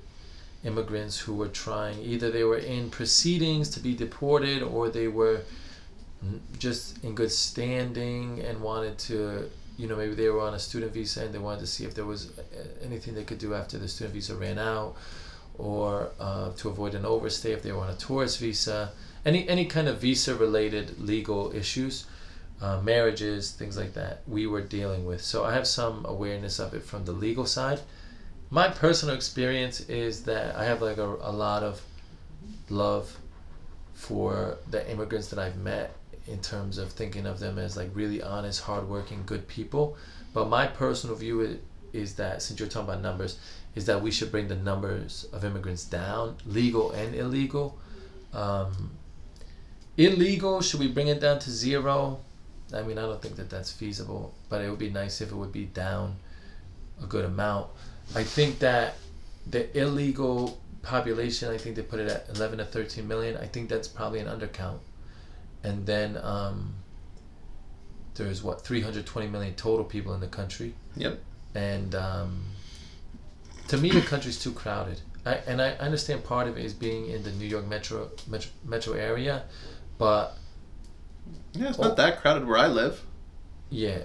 immigrants 0.62 1.18
who 1.20 1.34
were 1.34 1.48
trying 1.48 1.98
either 2.02 2.30
they 2.30 2.44
were 2.44 2.58
in 2.58 2.90
proceedings 2.90 3.70
to 3.70 3.80
be 3.80 3.94
deported 3.94 4.62
or 4.62 4.90
they 4.90 5.08
were 5.08 5.40
just 6.58 7.02
in 7.02 7.14
good 7.14 7.32
standing 7.32 8.40
and 8.40 8.60
wanted 8.60 8.98
to 8.98 9.50
you 9.78 9.88
know 9.88 9.96
maybe 9.96 10.14
they 10.14 10.28
were 10.28 10.42
on 10.42 10.52
a 10.52 10.58
student 10.58 10.92
visa 10.92 11.24
and 11.24 11.32
they 11.32 11.38
wanted 11.38 11.60
to 11.60 11.66
see 11.66 11.86
if 11.86 11.94
there 11.94 12.04
was 12.04 12.38
uh, 12.38 12.42
anything 12.84 13.14
they 13.14 13.24
could 13.24 13.38
do 13.38 13.54
after 13.54 13.78
the 13.78 13.88
student 13.88 14.12
visa 14.12 14.34
ran 14.34 14.58
out 14.58 14.94
or 15.60 16.10
uh, 16.18 16.50
to 16.52 16.68
avoid 16.68 16.94
an 16.94 17.04
overstay 17.04 17.52
if 17.52 17.62
they 17.62 17.72
were 17.72 17.80
on 17.80 17.90
a 17.90 17.96
tourist 17.96 18.38
visa 18.38 18.92
any 19.24 19.48
any 19.48 19.64
kind 19.64 19.88
of 19.88 20.00
visa 20.00 20.34
related 20.34 20.98
legal 21.00 21.54
issues 21.54 22.06
uh, 22.60 22.80
marriages 22.80 23.52
things 23.52 23.76
like 23.76 23.94
that 23.94 24.22
we 24.26 24.46
were 24.46 24.62
dealing 24.62 25.04
with 25.04 25.22
so 25.22 25.44
i 25.44 25.52
have 25.52 25.66
some 25.66 26.04
awareness 26.06 26.58
of 26.58 26.74
it 26.74 26.82
from 26.82 27.04
the 27.04 27.12
legal 27.12 27.46
side 27.46 27.80
my 28.50 28.68
personal 28.68 29.14
experience 29.14 29.80
is 29.88 30.24
that 30.24 30.56
i 30.56 30.64
have 30.64 30.82
like 30.82 30.98
a, 30.98 31.16
a 31.22 31.32
lot 31.32 31.62
of 31.62 31.82
love 32.68 33.18
for 33.94 34.56
the 34.70 34.90
immigrants 34.90 35.28
that 35.28 35.38
i've 35.38 35.56
met 35.56 35.94
in 36.30 36.40
terms 36.40 36.78
of 36.78 36.92
thinking 36.92 37.26
of 37.26 37.40
them 37.40 37.58
as 37.58 37.76
like 37.76 37.90
really 37.94 38.22
honest, 38.22 38.62
hardworking, 38.62 39.22
good 39.26 39.46
people. 39.48 39.96
But 40.32 40.48
my 40.48 40.66
personal 40.66 41.16
view 41.16 41.40
is, 41.40 41.56
is 41.92 42.14
that 42.14 42.40
since 42.40 42.60
you're 42.60 42.68
talking 42.68 42.88
about 42.88 43.02
numbers, 43.02 43.38
is 43.74 43.86
that 43.86 44.02
we 44.02 44.10
should 44.10 44.30
bring 44.30 44.48
the 44.48 44.56
numbers 44.56 45.26
of 45.32 45.44
immigrants 45.44 45.84
down, 45.84 46.36
legal 46.46 46.90
and 46.92 47.14
illegal. 47.14 47.78
Um, 48.32 48.90
illegal, 49.96 50.60
should 50.60 50.80
we 50.80 50.88
bring 50.88 51.08
it 51.08 51.20
down 51.20 51.38
to 51.40 51.50
zero? 51.50 52.20
I 52.74 52.82
mean, 52.82 52.98
I 52.98 53.02
don't 53.02 53.20
think 53.20 53.36
that 53.36 53.50
that's 53.50 53.72
feasible, 53.72 54.34
but 54.48 54.62
it 54.62 54.70
would 54.70 54.78
be 54.78 54.90
nice 54.90 55.20
if 55.20 55.30
it 55.30 55.34
would 55.34 55.52
be 55.52 55.66
down 55.66 56.16
a 57.02 57.06
good 57.06 57.24
amount. 57.24 57.68
I 58.14 58.24
think 58.24 58.58
that 58.60 58.96
the 59.46 59.76
illegal 59.78 60.60
population, 60.82 61.50
I 61.50 61.58
think 61.58 61.76
they 61.76 61.82
put 61.82 62.00
it 62.00 62.10
at 62.10 62.36
11 62.36 62.58
to 62.58 62.64
13 62.64 63.06
million. 63.06 63.36
I 63.36 63.46
think 63.46 63.68
that's 63.68 63.88
probably 63.88 64.20
an 64.20 64.26
undercount 64.26 64.78
and 65.62 65.86
then 65.86 66.18
um, 66.22 66.74
there's 68.14 68.42
what 68.42 68.62
320 68.62 69.28
million 69.28 69.54
total 69.54 69.84
people 69.84 70.14
in 70.14 70.20
the 70.20 70.26
country. 70.26 70.74
Yep. 70.96 71.20
And 71.54 71.94
um, 71.94 72.44
to 73.68 73.76
me, 73.76 73.90
the 73.90 74.00
country's 74.00 74.38
too 74.38 74.52
crowded. 74.52 75.00
I, 75.24 75.34
and 75.46 75.60
I 75.60 75.72
understand 75.72 76.24
part 76.24 76.48
of 76.48 76.56
it 76.56 76.64
is 76.64 76.72
being 76.72 77.10
in 77.10 77.22
the 77.22 77.32
New 77.32 77.46
York 77.46 77.66
metro 77.66 78.10
metro, 78.26 78.50
metro 78.64 78.94
area, 78.94 79.44
but 79.98 80.38
yeah, 81.52 81.68
it's 81.68 81.78
not 81.78 81.92
oh, 81.92 81.94
that 81.94 82.20
crowded 82.20 82.46
where 82.46 82.56
I 82.56 82.68
live. 82.68 83.04
Yeah, 83.68 83.98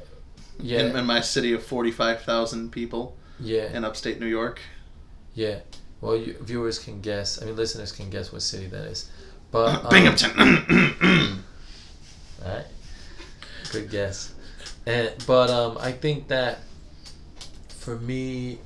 yeah. 0.59 0.81
In, 0.81 0.95
in 0.95 1.05
my 1.05 1.21
city 1.21 1.53
of 1.53 1.63
forty-five 1.63 2.21
thousand 2.23 2.71
people. 2.71 3.15
Yeah. 3.39 3.71
In 3.71 3.83
upstate 3.83 4.19
New 4.19 4.27
York. 4.27 4.59
Yeah. 5.33 5.59
Well, 6.01 6.15
you, 6.15 6.35
viewers 6.41 6.79
can 6.79 7.01
guess. 7.01 7.41
I 7.41 7.45
mean, 7.45 7.55
listeners 7.55 7.91
can 7.91 8.09
guess 8.09 8.31
what 8.31 8.41
city 8.41 8.67
that 8.67 8.85
is. 8.85 9.09
But 9.51 9.67
um, 9.85 9.89
Binghamton. 9.89 10.31
Alright. 12.43 12.65
Good 13.71 13.89
guess. 13.89 14.33
And 14.85 15.11
but 15.25 15.49
um, 15.49 15.77
I 15.79 15.91
think 15.91 16.27
that 16.27 16.59
for 17.69 17.97
me, 17.97 18.59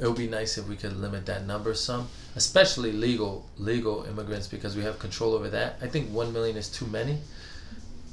it 0.00 0.06
would 0.06 0.16
be 0.16 0.28
nice 0.28 0.58
if 0.58 0.68
we 0.68 0.76
could 0.76 0.96
limit 0.96 1.26
that 1.26 1.46
number 1.46 1.74
some, 1.74 2.08
especially 2.36 2.92
legal 2.92 3.46
legal 3.58 4.04
immigrants 4.04 4.46
because 4.46 4.76
we 4.76 4.82
have 4.82 4.98
control 4.98 5.34
over 5.34 5.48
that. 5.50 5.78
I 5.80 5.86
think 5.86 6.10
one 6.10 6.32
million 6.32 6.56
is 6.56 6.68
too 6.68 6.86
many. 6.86 7.18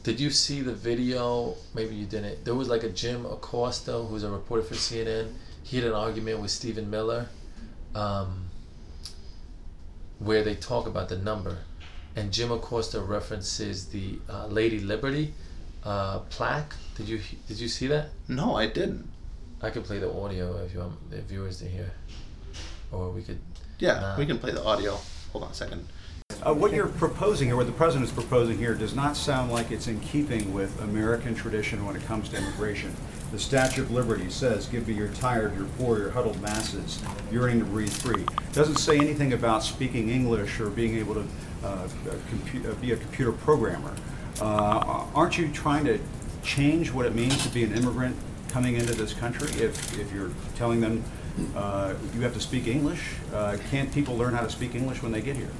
Did 0.04 0.20
you 0.20 0.30
see 0.30 0.62
the 0.62 0.74
video? 0.74 1.56
Maybe 1.74 1.96
you 1.96 2.06
didn't. 2.06 2.46
There 2.46 2.56
was 2.56 2.70
like 2.70 2.84
a 2.84 2.90
Jim 2.90 3.26
Acosta, 3.26 3.94
who's 3.94 4.24
a 4.24 4.30
reporter 4.32 4.64
for 4.64 4.76
CNN. 4.76 5.34
He 5.64 5.78
had 5.78 5.86
an 5.86 5.94
argument 5.94 6.40
with 6.40 6.52
Stephen 6.52 6.90
Miller, 6.90 7.28
um, 7.94 8.50
where 10.20 10.44
they 10.44 10.56
talk 10.56 10.88
about 10.88 11.10
the 11.10 11.18
number 11.18 11.60
and 12.16 12.32
Jim 12.32 12.52
Acosta 12.52 13.00
references 13.02 13.88
the 13.88 14.20
uh, 14.30 14.48
Lady 14.48 14.80
Liberty 14.80 15.34
uh, 15.84 16.20
plaque. 16.30 16.74
Did 16.96 17.08
you 17.08 17.22
did 17.48 17.60
you 17.60 17.68
see 17.68 17.88
that? 17.88 18.10
No, 18.28 18.56
I 18.56 18.68
didn't. 18.68 19.10
I 19.62 19.70
could 19.70 19.84
play 19.84 20.00
the 20.00 20.12
audio 20.12 20.58
if 20.64 20.74
you 20.74 20.80
want 20.80 21.12
the 21.12 21.22
viewers 21.22 21.60
to 21.60 21.66
hear, 21.66 21.92
or 22.92 23.12
we 23.12 23.22
could. 23.22 23.40
Yeah, 23.80 23.92
uh, 23.92 24.16
we 24.18 24.26
can 24.26 24.40
play 24.40 24.52
the 24.52 24.64
audio. 24.64 24.98
Hold 25.34 25.44
on 25.44 25.52
a 25.52 25.54
second. 25.54 25.86
Uh, 26.42 26.54
what 26.54 26.72
you're 26.72 26.88
proposing, 26.88 27.52
or 27.52 27.58
what 27.58 27.66
the 27.66 27.74
president 27.74 28.08
is 28.08 28.14
proposing 28.14 28.58
here, 28.58 28.74
does 28.74 28.96
not 28.96 29.18
sound 29.18 29.52
like 29.52 29.72
it's 29.72 29.88
in 29.88 30.00
keeping 30.00 30.54
with 30.54 30.82
American 30.82 31.36
tradition 31.36 31.86
when 31.86 31.98
it 31.98 32.06
comes 32.06 32.30
to 32.30 32.38
immigration. 32.38 32.96
The 33.34 33.40
Statue 33.40 33.82
of 33.82 33.92
Liberty 33.92 34.30
says, 34.30 34.66
"Give 34.68 34.88
me 34.88 34.94
your 34.94 35.10
tired, 35.10 35.56
your 35.58 35.68
poor, 35.78 35.98
your 36.00 36.12
huddled 36.12 36.42
masses, 36.42 37.04
yearning 37.30 37.60
to 37.60 37.66
breathe 37.66 37.92
free." 37.92 38.22
It 38.24 38.54
doesn't 38.54 38.78
say 38.78 38.98
anything 38.98 39.34
about 39.34 39.64
speaking 39.64 40.10
English 40.10 40.62
or 40.62 40.70
being 40.70 40.96
able 40.96 41.16
to 41.16 41.26
uh, 41.66 41.88
compu- 42.32 42.70
uh, 42.70 42.74
be 42.76 42.94
a 42.94 42.98
computer 42.98 43.34
programmer. 43.34 43.94
Uh, 44.40 45.04
aren't 45.14 45.38
you 45.38 45.50
trying 45.50 45.84
to 45.84 46.00
change 46.44 46.94
what 46.94 47.06
it 47.06 47.14
means 47.14 47.44
to 47.44 47.50
be 47.50 47.66
an 47.66 47.74
immigrant 47.74 48.16
coming 48.50 48.76
into 48.76 48.94
this 48.94 49.14
country 49.14 49.48
if, 49.62 50.00
if 50.00 50.12
you're 50.14 50.32
telling 50.56 50.82
them 50.82 51.04
uh, 51.56 51.94
you 52.16 52.22
have 52.22 52.34
to 52.34 52.40
speak 52.40 52.68
English? 52.68 53.16
Uh, 53.34 53.58
can't 53.70 53.92
people 53.94 54.16
learn 54.16 54.34
how 54.34 54.42
to 54.42 54.50
speak 54.50 54.76
English 54.76 55.02
when 55.02 55.12
they 55.12 55.22
get 55.22 55.36
here? 55.36 55.52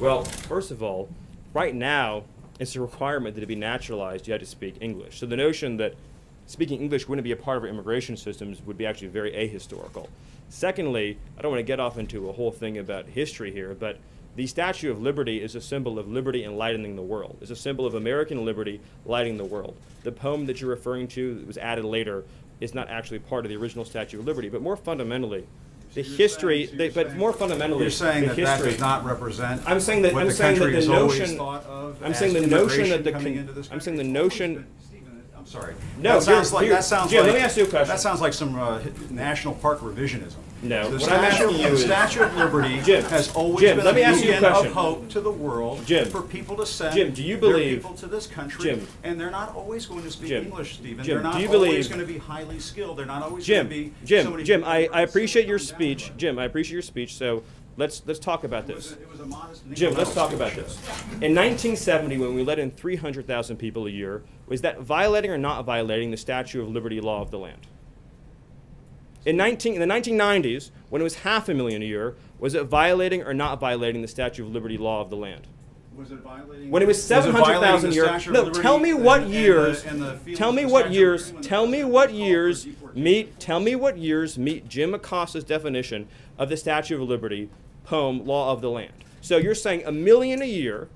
Well, 0.00 0.24
first 0.24 0.70
of 0.70 0.82
all, 0.82 1.08
right 1.52 1.74
now, 1.74 2.24
it's 2.58 2.76
a 2.76 2.80
requirement 2.80 3.34
that 3.34 3.40
to 3.40 3.46
be 3.46 3.54
naturalized, 3.54 4.26
you 4.26 4.32
have 4.32 4.40
to 4.40 4.46
speak 4.46 4.76
English. 4.80 5.18
So 5.18 5.26
the 5.26 5.36
notion 5.36 5.76
that 5.78 5.94
speaking 6.46 6.80
English 6.80 7.08
wouldn't 7.08 7.24
be 7.24 7.32
a 7.32 7.36
part 7.36 7.56
of 7.56 7.62
our 7.62 7.68
immigration 7.68 8.16
systems 8.16 8.60
would 8.62 8.76
be 8.76 8.86
actually 8.86 9.08
very 9.08 9.32
ahistorical. 9.32 10.08
Secondly, 10.48 11.18
I 11.38 11.42
don't 11.42 11.50
want 11.50 11.60
to 11.60 11.64
get 11.64 11.80
off 11.80 11.98
into 11.98 12.28
a 12.28 12.32
whole 12.32 12.52
thing 12.52 12.78
about 12.78 13.06
history 13.06 13.50
here, 13.50 13.74
but 13.74 13.98
the 14.36 14.46
Statue 14.46 14.90
of 14.90 15.00
Liberty 15.00 15.42
is 15.42 15.54
a 15.54 15.60
symbol 15.60 15.98
of 15.98 16.08
liberty 16.08 16.44
enlightening 16.44 16.96
the 16.96 17.02
world. 17.02 17.38
It's 17.40 17.50
a 17.50 17.56
symbol 17.56 17.86
of 17.86 17.94
American 17.94 18.44
liberty 18.44 18.80
lighting 19.06 19.36
the 19.36 19.44
world. 19.44 19.76
The 20.02 20.12
poem 20.12 20.46
that 20.46 20.60
you're 20.60 20.70
referring 20.70 21.08
to 21.08 21.34
that 21.36 21.46
was 21.46 21.58
added 21.58 21.84
later 21.84 22.24
is 22.60 22.74
not 22.74 22.88
actually 22.88 23.20
part 23.20 23.44
of 23.44 23.50
the 23.50 23.56
original 23.56 23.84
Statue 23.84 24.18
of 24.18 24.26
Liberty, 24.26 24.48
but 24.48 24.62
more 24.62 24.76
fundamentally, 24.76 25.46
the 25.94 26.02
history, 26.02 26.66
saying, 26.66 26.92
but 26.94 27.14
more 27.14 27.32
fundamentally, 27.32 27.82
you're 27.82 27.90
saying 27.90 28.26
that 28.26 28.36
history, 28.36 28.44
that 28.44 28.70
does 28.70 28.80
not 28.80 29.04
represent. 29.04 29.62
I'm 29.64 29.78
saying 29.78 30.02
that 30.02 30.14
I'm 30.14 30.30
saying 30.30 30.58
that 30.58 30.80
the 30.80 30.88
notion. 30.88 31.40
I'm 31.40 32.14
saying 32.14 32.34
the 32.34 32.46
notion 32.46 32.88
that 32.90 33.04
the. 33.04 33.68
I'm 33.70 33.80
saying 33.80 33.96
the 33.96 34.04
notion 34.04 34.66
I'm 35.44 35.50
sorry. 35.50 35.74
No, 35.98 36.14
that 36.14 36.22
sounds 36.22 36.52
like 36.54 36.68
that 36.70 36.84
sounds 36.84 37.10
Jim, 37.10 37.20
like, 37.20 37.32
let 37.32 37.38
me 37.38 37.44
ask 37.44 37.58
you 37.58 37.64
a 37.64 37.66
question. 37.66 37.88
That 37.88 38.00
sounds 38.00 38.22
like 38.22 38.32
some 38.32 38.58
uh, 38.58 38.80
national 39.10 39.54
park 39.56 39.80
revisionism. 39.80 40.36
No, 40.64 40.84
the 40.86 40.92
what 40.92 41.02
statue, 41.02 41.14
I'm 41.18 41.24
asking 41.24 41.50
you 41.60 41.68
the 41.68 41.74
is, 41.74 41.84
Statue 41.84 42.22
of 42.22 42.36
Liberty 42.36 42.80
Jim, 42.84 43.04
has 43.04 43.32
always 43.34 43.60
Jim, 43.60 43.76
been 43.76 43.84
let 43.86 43.94
me 43.94 44.00
a 44.02 44.04
ask 44.06 44.24
you 44.24 44.30
a 44.30 44.34
beacon 44.34 44.50
question. 44.50 44.66
of 44.68 44.72
hope 44.72 45.08
to 45.10 45.20
the 45.20 45.30
world 45.30 45.84
Jim, 45.86 46.08
for 46.08 46.22
people 46.22 46.56
to 46.56 46.64
send 46.66 46.94
Jim, 46.94 47.12
do 47.12 47.22
you 47.22 47.36
their 47.36 47.50
believe 47.52 47.82
people 47.82 47.94
to 47.96 48.06
this 48.06 48.26
country. 48.26 48.64
Jim, 48.64 48.86
and 49.02 49.20
they're 49.20 49.30
not 49.30 49.54
always 49.54 49.86
going 49.86 50.02
to 50.02 50.10
speak 50.10 50.28
Jim, 50.28 50.44
English, 50.46 50.74
Stephen. 50.76 51.04
Jim, 51.04 51.14
they're 51.16 51.22
not 51.22 51.34
do 51.34 51.42
you 51.42 51.48
always 51.48 51.60
believe, 51.60 51.88
going 51.88 52.00
to 52.00 52.12
be 52.12 52.18
highly 52.18 52.58
skilled. 52.58 52.96
They're 52.98 53.06
not 53.06 53.22
always 53.22 53.44
Jim, 53.44 53.68
going 53.68 53.84
to 53.84 53.90
be 53.90 54.06
Jim, 54.06 54.22
somebody 54.24 54.44
Jim, 54.44 54.64
I, 54.64 54.88
I 54.92 55.02
appreciate 55.02 55.46
your 55.46 55.58
speech. 55.58 56.12
Jim, 56.16 56.38
I 56.38 56.44
appreciate 56.44 56.72
your 56.74 56.82
speech. 56.82 57.14
So 57.14 57.42
let's 57.76 58.02
let's 58.06 58.18
talk 58.18 58.44
about 58.44 58.68
It 58.68 58.76
was 58.76 58.90
this. 58.90 58.98
a- 58.98 59.02
it 59.02 59.10
was 59.10 59.20
a 59.20 59.26
modest 59.26 59.62
Jim, 59.72 59.94
let's 59.94 60.14
talk 60.14 60.32
about 60.32 60.52
this. 60.54 60.78
In 61.20 61.34
1970, 61.34 62.18
when 62.18 62.34
we 62.34 62.42
let 62.42 62.58
in 62.58 62.70
300,000 62.70 63.56
people 63.56 63.86
a 63.86 63.90
year, 63.90 64.22
was 64.46 64.60
that 64.62 64.80
violating 64.80 65.30
or 65.30 65.38
not 65.38 65.64
violating 65.64 66.10
the 66.10 66.16
Statue 66.16 66.62
of 66.62 66.68
Liberty 66.68 67.00
law 67.00 67.20
of 67.22 67.30
the 67.30 67.38
land? 67.38 67.66
In, 69.24 69.36
19, 69.36 69.74
in 69.74 69.80
the 69.80 69.92
1990s, 69.94 70.70
when 70.90 71.00
it 71.00 71.04
was 71.04 71.16
half 71.16 71.48
a 71.48 71.54
million 71.54 71.82
a 71.82 71.86
year, 71.86 72.14
was 72.38 72.54
it 72.54 72.64
violating 72.64 73.22
or 73.22 73.32
not 73.32 73.58
violating 73.58 74.02
the 74.02 74.08
Statue 74.08 74.44
of 74.44 74.52
Liberty 74.52 74.76
law 74.76 75.00
of 75.00 75.08
the 75.10 75.16
land? 75.16 75.46
Was 75.96 76.10
it 76.10 76.18
violating? 76.18 76.70
When 76.70 76.82
it 76.82 76.86
was 76.86 76.96
was 76.96 77.04
700,000 77.04 77.92
violating 77.92 78.18
a 78.18 78.20
year. 78.20 78.32
No, 78.32 78.50
tell 78.50 78.78
me 78.78 78.90
and- 78.90 79.04
what 79.04 79.22
and 79.22 79.30
the- 79.32 79.36
years. 79.38 79.84
and 79.84 80.02
the 80.02 80.34
Tell 80.34 80.52
me 80.52 80.64
what 80.66 80.92
years. 80.92 81.28
Liberty 81.28 81.34
when 81.34 81.42
the 81.42 81.48
Tell 81.48 81.66
me 81.66 81.84
what 81.84 82.12
years 82.12 82.66
meet. 82.94 83.40
Tell 83.40 83.60
me 83.60 83.74
what 83.76 83.96
years 83.98 84.36
meet 84.36 84.68
Jim 84.68 84.92
Acosta's 84.94 85.44
definition 85.44 86.08
of 86.38 86.48
the 86.48 86.56
Statue 86.56 87.00
of 87.00 87.08
Liberty 87.08 87.48
poem 87.84 88.26
"Law 88.26 88.52
of 88.52 88.60
the 88.60 88.70
Land." 88.70 88.92
So 89.20 89.36
you're 89.36 89.54
saying 89.54 89.84
a 89.86 89.92
million 89.92 90.42
a 90.42 90.46
year 90.46 90.88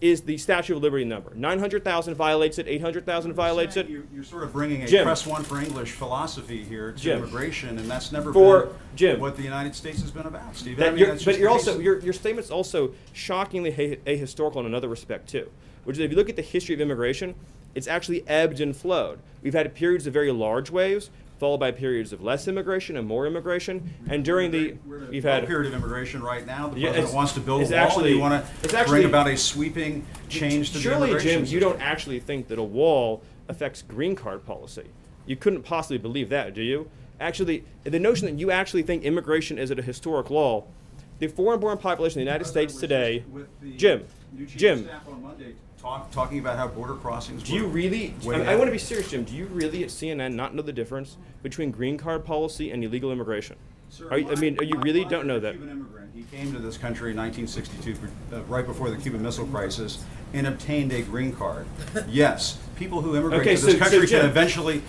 is 0.00 0.20
the 0.22 0.36
Statue 0.36 0.76
of 0.76 0.82
Liberty 0.82 1.04
number. 1.04 1.32
Nine 1.34 1.58
hundred 1.58 1.82
thousand 1.82 2.14
violates 2.16 2.58
it. 2.58 2.68
Eight 2.68 2.82
hundred 2.82 3.06
thousand 3.06 3.32
violates 3.32 3.76
it. 3.76 3.88
You're, 3.88 4.04
you're 4.14 4.24
sort 4.24 4.42
of 4.42 4.52
bringing 4.52 4.82
a 4.82 4.86
Jim. 4.86 5.04
press 5.04 5.26
one 5.26 5.42
for 5.42 5.58
English 5.60 5.92
philosophy 5.92 6.62
here 6.62 6.92
to 6.92 6.98
Jim. 6.98 7.18
immigration, 7.22 7.78
and 7.78 7.90
that's 7.90 8.12
never 8.12 8.32
For- 8.32 8.66
been 8.66 8.74
Jim. 8.94 9.20
what 9.20 9.36
the 9.36 9.42
United 9.42 9.74
States 9.74 10.00
has 10.02 10.10
been 10.10 10.26
about, 10.26 10.54
Steve. 10.54 10.78
I 10.78 10.84
That 10.84 10.90
mean, 10.92 10.98
you're, 11.00 11.08
that's 11.12 11.24
but 11.24 11.30
just 11.32 11.40
you're 11.40 11.50
also 11.50 11.78
your, 11.78 11.98
your 12.00 12.12
statement's 12.12 12.50
also 12.50 12.92
shockingly 13.14 13.70
ha- 13.70 13.96
ahistorical 14.06 14.56
in 14.60 14.66
another 14.66 14.88
respect 14.88 15.28
too, 15.30 15.50
which 15.84 15.96
is 15.96 16.00
if 16.00 16.10
you 16.10 16.16
look 16.16 16.28
at 16.28 16.36
the 16.36 16.42
history 16.42 16.74
of 16.74 16.80
immigration, 16.80 17.34
it's 17.74 17.88
actually 17.88 18.26
ebbed 18.28 18.60
and 18.60 18.76
flowed. 18.76 19.18
We've 19.42 19.54
had 19.54 19.74
periods 19.74 20.06
of 20.06 20.12
very 20.12 20.30
large 20.30 20.70
waves, 20.70 21.10
followed 21.38 21.58
by 21.58 21.70
periods 21.70 22.12
of 22.12 22.22
less 22.22 22.48
immigration 22.48 22.96
and 22.96 23.06
more 23.06 23.26
immigration, 23.26 23.90
and 24.08 24.24
during 24.24 24.50
the 24.50 24.76
We're 24.86 24.98
in 24.98 25.04
a 25.04 25.10
we've 25.10 25.24
had 25.24 25.46
period 25.46 25.72
of 25.72 25.78
immigration 25.78 26.22
right 26.22 26.46
now. 26.46 26.68
The 26.68 26.76
Yeah, 26.78 26.86
president 26.88 26.96
it's- 27.04 27.14
wants 27.14 27.32
to 27.34 27.40
build 27.40 27.60
a 27.60 27.62
it's 27.64 27.72
wall, 27.72 27.80
actually- 27.80 28.04
and 28.10 28.14
you 28.16 28.20
want 28.20 28.44
it's 28.62 28.72
to 28.72 28.78
actually- 28.78 29.00
bring 29.00 29.08
about 29.08 29.28
a 29.28 29.36
sweeping 29.36 30.04
change 30.28 30.72
to 30.72 30.78
surely, 30.78 30.98
the 30.98 31.04
immigration 31.12 31.44
Jim, 31.44 31.52
you 31.54 31.60
don't 31.60 31.80
actually 31.80 32.20
think 32.20 32.48
that 32.48 32.58
a 32.58 32.62
wall 32.64 33.22
affects 33.48 33.82
green 33.82 34.14
card 34.16 34.44
policy. 34.46 34.84
You 35.26 35.36
couldn't 35.36 35.62
possibly 35.62 35.98
believe 35.98 36.28
that, 36.30 36.54
do 36.54 36.62
you? 36.62 36.88
Actually, 37.20 37.64
the 37.84 37.98
notion 37.98 38.26
that 38.26 38.38
you 38.38 38.50
actually 38.50 38.82
think 38.82 39.02
immigration 39.02 39.58
is 39.58 39.70
at 39.70 39.78
a 39.78 39.82
historic 39.82 40.30
law, 40.30 40.64
the 41.18 41.26
foreign-born 41.28 41.78
population 41.78 42.20
in 42.20 42.24
the 42.26 42.30
United 42.30 42.44
States 42.44 42.74
today, 42.76 43.24
With 43.30 43.46
the 43.62 43.72
Jim, 43.76 44.04
new 44.32 44.44
chief 44.46 44.56
Jim, 44.56 44.84
staff 44.84 45.08
on 45.08 45.22
Monday, 45.22 45.54
talk, 45.86 46.10
talking 46.10 46.38
about 46.38 46.56
how 46.56 46.68
border 46.68 46.94
crossings. 46.94 47.42
Do 47.42 47.54
you 47.54 47.66
really? 47.66 48.14
I, 48.24 48.26
mean, 48.38 48.48
I 48.48 48.56
want 48.56 48.68
to 48.68 48.72
be 48.72 48.78
serious, 48.78 49.10
Jim. 49.10 49.24
Do 49.24 49.34
you 49.34 49.46
really 49.46 49.82
at 49.84 49.90
CNN 49.90 50.34
not 50.34 50.54
know 50.54 50.62
the 50.62 50.72
difference 50.72 51.16
between 51.42 51.70
green 51.70 51.96
card 51.96 52.24
policy 52.24 52.70
and 52.70 52.82
illegal 52.82 53.12
immigration? 53.12 53.56
Sir, 53.88 54.16
you, 54.16 54.28
I 54.30 54.34
mean, 54.34 54.58
are 54.58 54.64
you 54.64 54.76
really 54.80 55.04
don't 55.04 55.26
know 55.26 55.38
that? 55.38 55.52
Cuban 55.52 55.70
immigrant. 55.70 56.10
He 56.14 56.22
came 56.36 56.52
to 56.52 56.58
this 56.58 56.76
country 56.76 57.12
in 57.12 57.16
1962, 57.16 58.34
uh, 58.34 58.42
right 58.44 58.66
before 58.66 58.90
the 58.90 58.96
Cuban 58.96 59.22
Missile 59.22 59.46
Crisis, 59.46 60.04
and 60.32 60.46
obtained 60.46 60.92
a 60.92 61.02
green 61.02 61.32
card. 61.32 61.66
Yes, 62.08 62.58
people 62.76 63.00
who 63.00 63.16
immigrate 63.16 63.40
Okay, 63.42 63.56
to 63.56 63.62
this 63.62 63.72
so- 63.74 63.78
so 63.78 63.78
country 63.78 64.06
Jim- 64.06 64.20
can 64.22 64.28
eventually. 64.30 64.82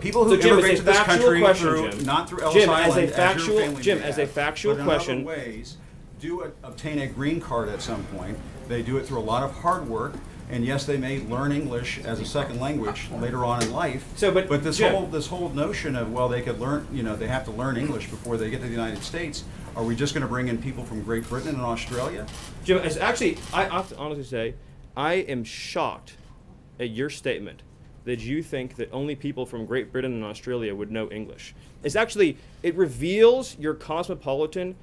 People 0.00 0.24
who 0.24 0.36
So, 0.36 0.40
Jim, 0.40 0.52
immigrate 0.52 0.72
as 0.74 0.78
to 0.78 0.84
this 0.86 0.98
country 1.00 1.40
question, 1.40 1.66
through 1.68 1.90
Jim. 1.90 2.04
not 2.06 2.28
through 2.28 2.40
Ellis 2.42 2.54
Jim, 2.54 2.70
as 2.70 2.78
a 2.96 3.00
Island, 3.00 3.10
factual- 3.12 3.60
your 3.60 3.80
Jim, 3.80 3.98
as 3.98 4.18
a 4.18 4.26
factual 4.26 4.76
question- 4.76 5.16
other 5.18 5.26
ways, 5.26 5.76
do 6.20 6.42
a- 6.42 6.52
obtain 6.66 7.00
a 7.00 7.06
green 7.06 7.40
card 7.40 7.68
at 7.68 7.82
some 7.82 8.02
point. 8.16 8.38
They 8.70 8.82
do 8.82 8.98
it 8.98 9.04
through 9.04 9.18
a 9.18 9.20
lot 9.20 9.42
of 9.42 9.52
hard 9.52 9.88
work. 9.88 10.14
And 10.48 10.64
yes, 10.64 10.84
they 10.86 10.96
may 10.96 11.20
learn 11.20 11.52
English 11.52 12.00
as 12.04 12.20
a 12.20 12.24
second 12.24 12.60
language 12.60 13.08
later 13.20 13.44
on 13.44 13.62
in 13.62 13.72
life. 13.72 14.08
So, 14.16 14.32
but, 14.32 14.48
but 14.48 14.64
this 14.64 14.78
Jim- 14.78 14.92
whole 14.92 15.06
this 15.06 15.26
whole 15.26 15.48
notion 15.50 15.94
of 15.94 16.10
well, 16.12 16.28
they 16.28 16.40
could 16.40 16.58
learn, 16.58 16.88
you 16.92 17.02
know, 17.02 17.14
they 17.14 17.28
have 17.28 17.44
to 17.44 17.50
learn 17.50 17.76
English 17.76 18.08
before 18.08 18.36
they 18.36 18.50
get 18.50 18.60
to 18.60 18.66
the 18.66 18.72
United 18.72 19.02
States. 19.02 19.44
Are 19.76 19.84
we 19.84 19.94
just 19.94 20.14
going 20.14 20.22
to 20.22 20.28
bring 20.28 20.48
in 20.48 20.58
people 20.58 20.84
from 20.84 21.02
Great 21.04 21.28
Britain 21.28 21.54
and 21.54 21.62
Australia? 21.62 22.26
Jim, 22.64 22.78
as 22.78 22.96
actually, 22.96 23.38
I 23.52 23.64
have 23.64 23.88
to 23.90 23.96
honestly 23.96 24.24
say, 24.24 24.54
I 24.96 25.14
am 25.14 25.44
shocked 25.44 26.16
at 26.80 26.90
your 26.90 27.10
statement 27.10 27.62
that 28.04 28.20
you 28.20 28.42
think 28.42 28.74
that 28.76 28.90
only 28.92 29.14
people 29.14 29.46
from 29.46 29.66
Great 29.66 29.92
Britain 29.92 30.12
and 30.12 30.24
Australia 30.24 30.74
would 30.74 30.90
know 30.90 31.08
English. 31.10 31.54
It's 31.84 31.96
actually 31.96 32.36
it 32.62 32.74
reveals 32.74 33.56
your 33.58 33.74
cosmopolitan 33.74 34.74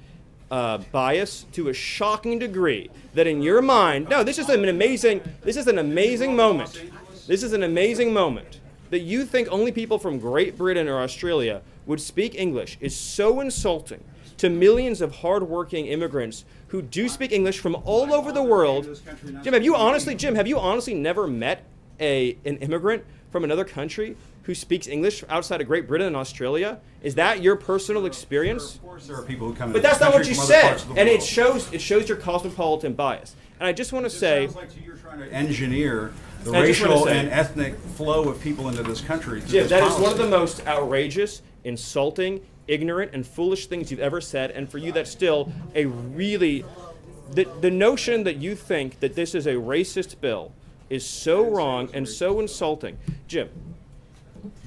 uh, 0.50 0.78
bias 0.92 1.44
to 1.52 1.68
a 1.68 1.74
shocking 1.74 2.38
degree 2.38 2.90
that 3.14 3.26
in 3.26 3.42
your 3.42 3.62
mind, 3.62 4.08
no, 4.08 4.22
this 4.22 4.38
is 4.38 4.48
an 4.48 4.68
amazing, 4.68 5.20
this 5.42 5.56
is 5.56 5.66
an 5.66 5.78
amazing 5.78 6.34
moment. 6.34 6.82
This 7.26 7.42
is 7.42 7.52
an 7.52 7.62
amazing 7.62 8.12
moment 8.12 8.60
that 8.90 9.00
you 9.00 9.24
think 9.24 9.48
only 9.50 9.70
people 9.70 9.98
from 9.98 10.18
Great 10.18 10.56
Britain 10.56 10.88
or 10.88 11.00
Australia 11.00 11.60
would 11.86 12.00
speak 12.00 12.34
English 12.34 12.78
is 12.80 12.96
so 12.96 13.40
insulting 13.40 14.02
to 14.38 14.48
millions 14.48 15.00
of 15.00 15.16
hardworking 15.16 15.86
immigrants 15.86 16.44
who 16.68 16.80
do 16.80 17.08
speak 17.08 17.32
English 17.32 17.58
from 17.58 17.76
all 17.84 18.12
over 18.14 18.32
the 18.32 18.42
world. 18.42 19.00
Jim, 19.42 19.52
have 19.52 19.64
you 19.64 19.74
honestly, 19.74 20.14
Jim, 20.14 20.34
have 20.34 20.46
you 20.46 20.58
honestly 20.58 20.94
never 20.94 21.26
met 21.26 21.64
a 22.00 22.38
an 22.44 22.56
immigrant 22.58 23.04
from 23.30 23.44
another 23.44 23.64
country 23.64 24.16
who 24.48 24.54
speaks 24.54 24.86
English 24.86 25.22
outside 25.28 25.60
of 25.60 25.66
Great 25.66 25.86
Britain 25.86 26.06
and 26.06 26.16
Australia? 26.16 26.80
Is 27.02 27.16
that 27.16 27.42
your 27.42 27.54
personal 27.54 28.06
experience? 28.06 28.76
Of 28.76 28.82
course, 28.82 29.06
there 29.06 29.16
are 29.16 29.22
people 29.22 29.46
who 29.46 29.54
come. 29.54 29.74
But 29.74 29.82
that's 29.82 30.00
not 30.00 30.14
what 30.14 30.26
you 30.26 30.32
said, 30.34 30.62
parts 30.62 30.84
of 30.84 30.94
the 30.94 31.00
and 31.00 31.06
it 31.06 31.22
shows 31.22 31.70
it 31.70 31.82
shows 31.82 32.08
your 32.08 32.16
cosmopolitan 32.16 32.94
bias. 32.94 33.36
And 33.60 33.66
I 33.68 33.74
just 33.74 33.92
want 33.92 34.06
to 34.06 34.10
say, 34.10 34.46
sounds 34.46 34.56
like 34.56 34.74
you 34.74 34.84
you're 34.86 34.96
trying 34.96 35.18
to 35.18 35.30
engineer 35.30 36.14
the 36.44 36.52
I 36.52 36.62
racial 36.62 37.04
say- 37.04 37.18
and 37.18 37.28
ethnic 37.28 37.76
flow 37.76 38.30
of 38.30 38.40
people 38.40 38.70
into 38.70 38.82
this 38.82 39.02
country. 39.02 39.40
Jim, 39.40 39.50
this 39.50 39.68
that 39.68 39.82
is 39.82 39.98
one 39.98 40.12
of 40.12 40.18
the 40.18 40.26
most 40.26 40.66
outrageous, 40.66 41.42
insulting, 41.64 42.40
ignorant, 42.68 43.10
and 43.12 43.26
foolish 43.26 43.66
things 43.66 43.90
you've 43.90 44.00
ever 44.00 44.22
said. 44.22 44.50
And 44.52 44.66
for 44.70 44.78
you, 44.78 44.92
that's 44.92 45.10
still 45.10 45.52
a 45.74 45.84
really 45.84 46.64
the 47.34 47.46
the 47.60 47.70
notion 47.70 48.24
that 48.24 48.36
you 48.36 48.56
think 48.56 49.00
that 49.00 49.14
this 49.14 49.34
is 49.34 49.46
a 49.46 49.56
racist 49.56 50.22
bill 50.22 50.52
is 50.88 51.04
so 51.04 51.50
wrong 51.50 51.90
and 51.92 52.08
so 52.08 52.40
insulting, 52.40 52.96
Jim. 53.26 53.50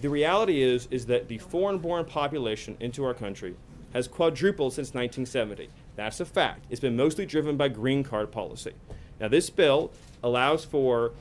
The 0.02 0.10
reality 0.10 0.62
is 0.62 0.88
is 0.92 1.06
that 1.08 1.28
the 1.28 1.38
foreign-born 1.38 2.06
population 2.06 2.78
into 2.80 3.04
our 3.04 3.14
country 3.14 3.56
has 3.94 4.08
quadrupled 4.08 4.74
since 4.74 4.94
1970. 4.94 5.70
That's 5.96 6.20
a 6.20 6.26
fact. 6.26 6.66
It's 6.70 6.80
been 6.80 6.96
mostly 6.96 7.26
driven 7.26 7.58
by 7.58 7.68
green 7.68 8.04
card 8.04 8.32
policy. 8.32 8.74
Now, 9.20 9.28
this 9.28 9.50
bill 9.50 9.92
allows 10.24 10.66
for 10.66 11.12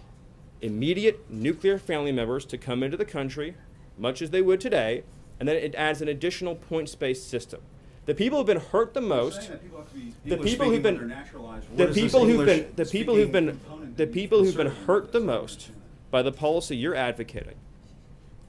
immediate 0.63 1.31
nuclear 1.31 1.79
family 1.79 2.13
members 2.13 2.45
to 2.47 2.59
come 2.59 2.83
into 2.83 2.97
the 2.97 3.05
country, 3.05 3.55
much 3.99 4.23
as 4.23 4.31
they 4.31 4.43
would 4.43 4.61
today, 4.61 5.03
and 5.39 5.49
then 5.49 5.57
it 5.57 5.75
adds 5.75 6.01
an 6.03 6.09
additional 6.09 6.55
points-based 6.55 7.29
system. 7.29 7.61
The 8.07 8.15
people 8.15 8.39
who've 8.39 8.47
been 8.47 8.61
hurt 8.61 8.95
the 8.95 9.01
most 9.01 9.43
saying 9.43 9.51
that 9.53 9.63
people 9.63 9.79
have 9.79 9.89
to 9.89 9.95
be 9.95 10.13
the 10.25 10.37
people 10.39 10.71
who've 10.71 10.83
been- 10.83 10.97
they're 10.97 11.07
naturalized. 11.07 11.67
What 11.71 11.77
the 11.89 12.01
people 12.01 12.25
who've 12.27 12.47
been 12.47 12.67
the 12.77 12.85
people 12.85 13.15
who've 13.15 13.33
been 13.33 13.61
the 13.97 14.07
people 14.07 14.45
who've 14.45 14.57
been 14.57 14.67
hurt 14.71 15.13
the 15.13 15.21
most 15.21 15.71
by 16.11 16.23
the 16.23 16.33
policy 16.33 16.77
you're 16.77 16.95
advocating 16.95 17.55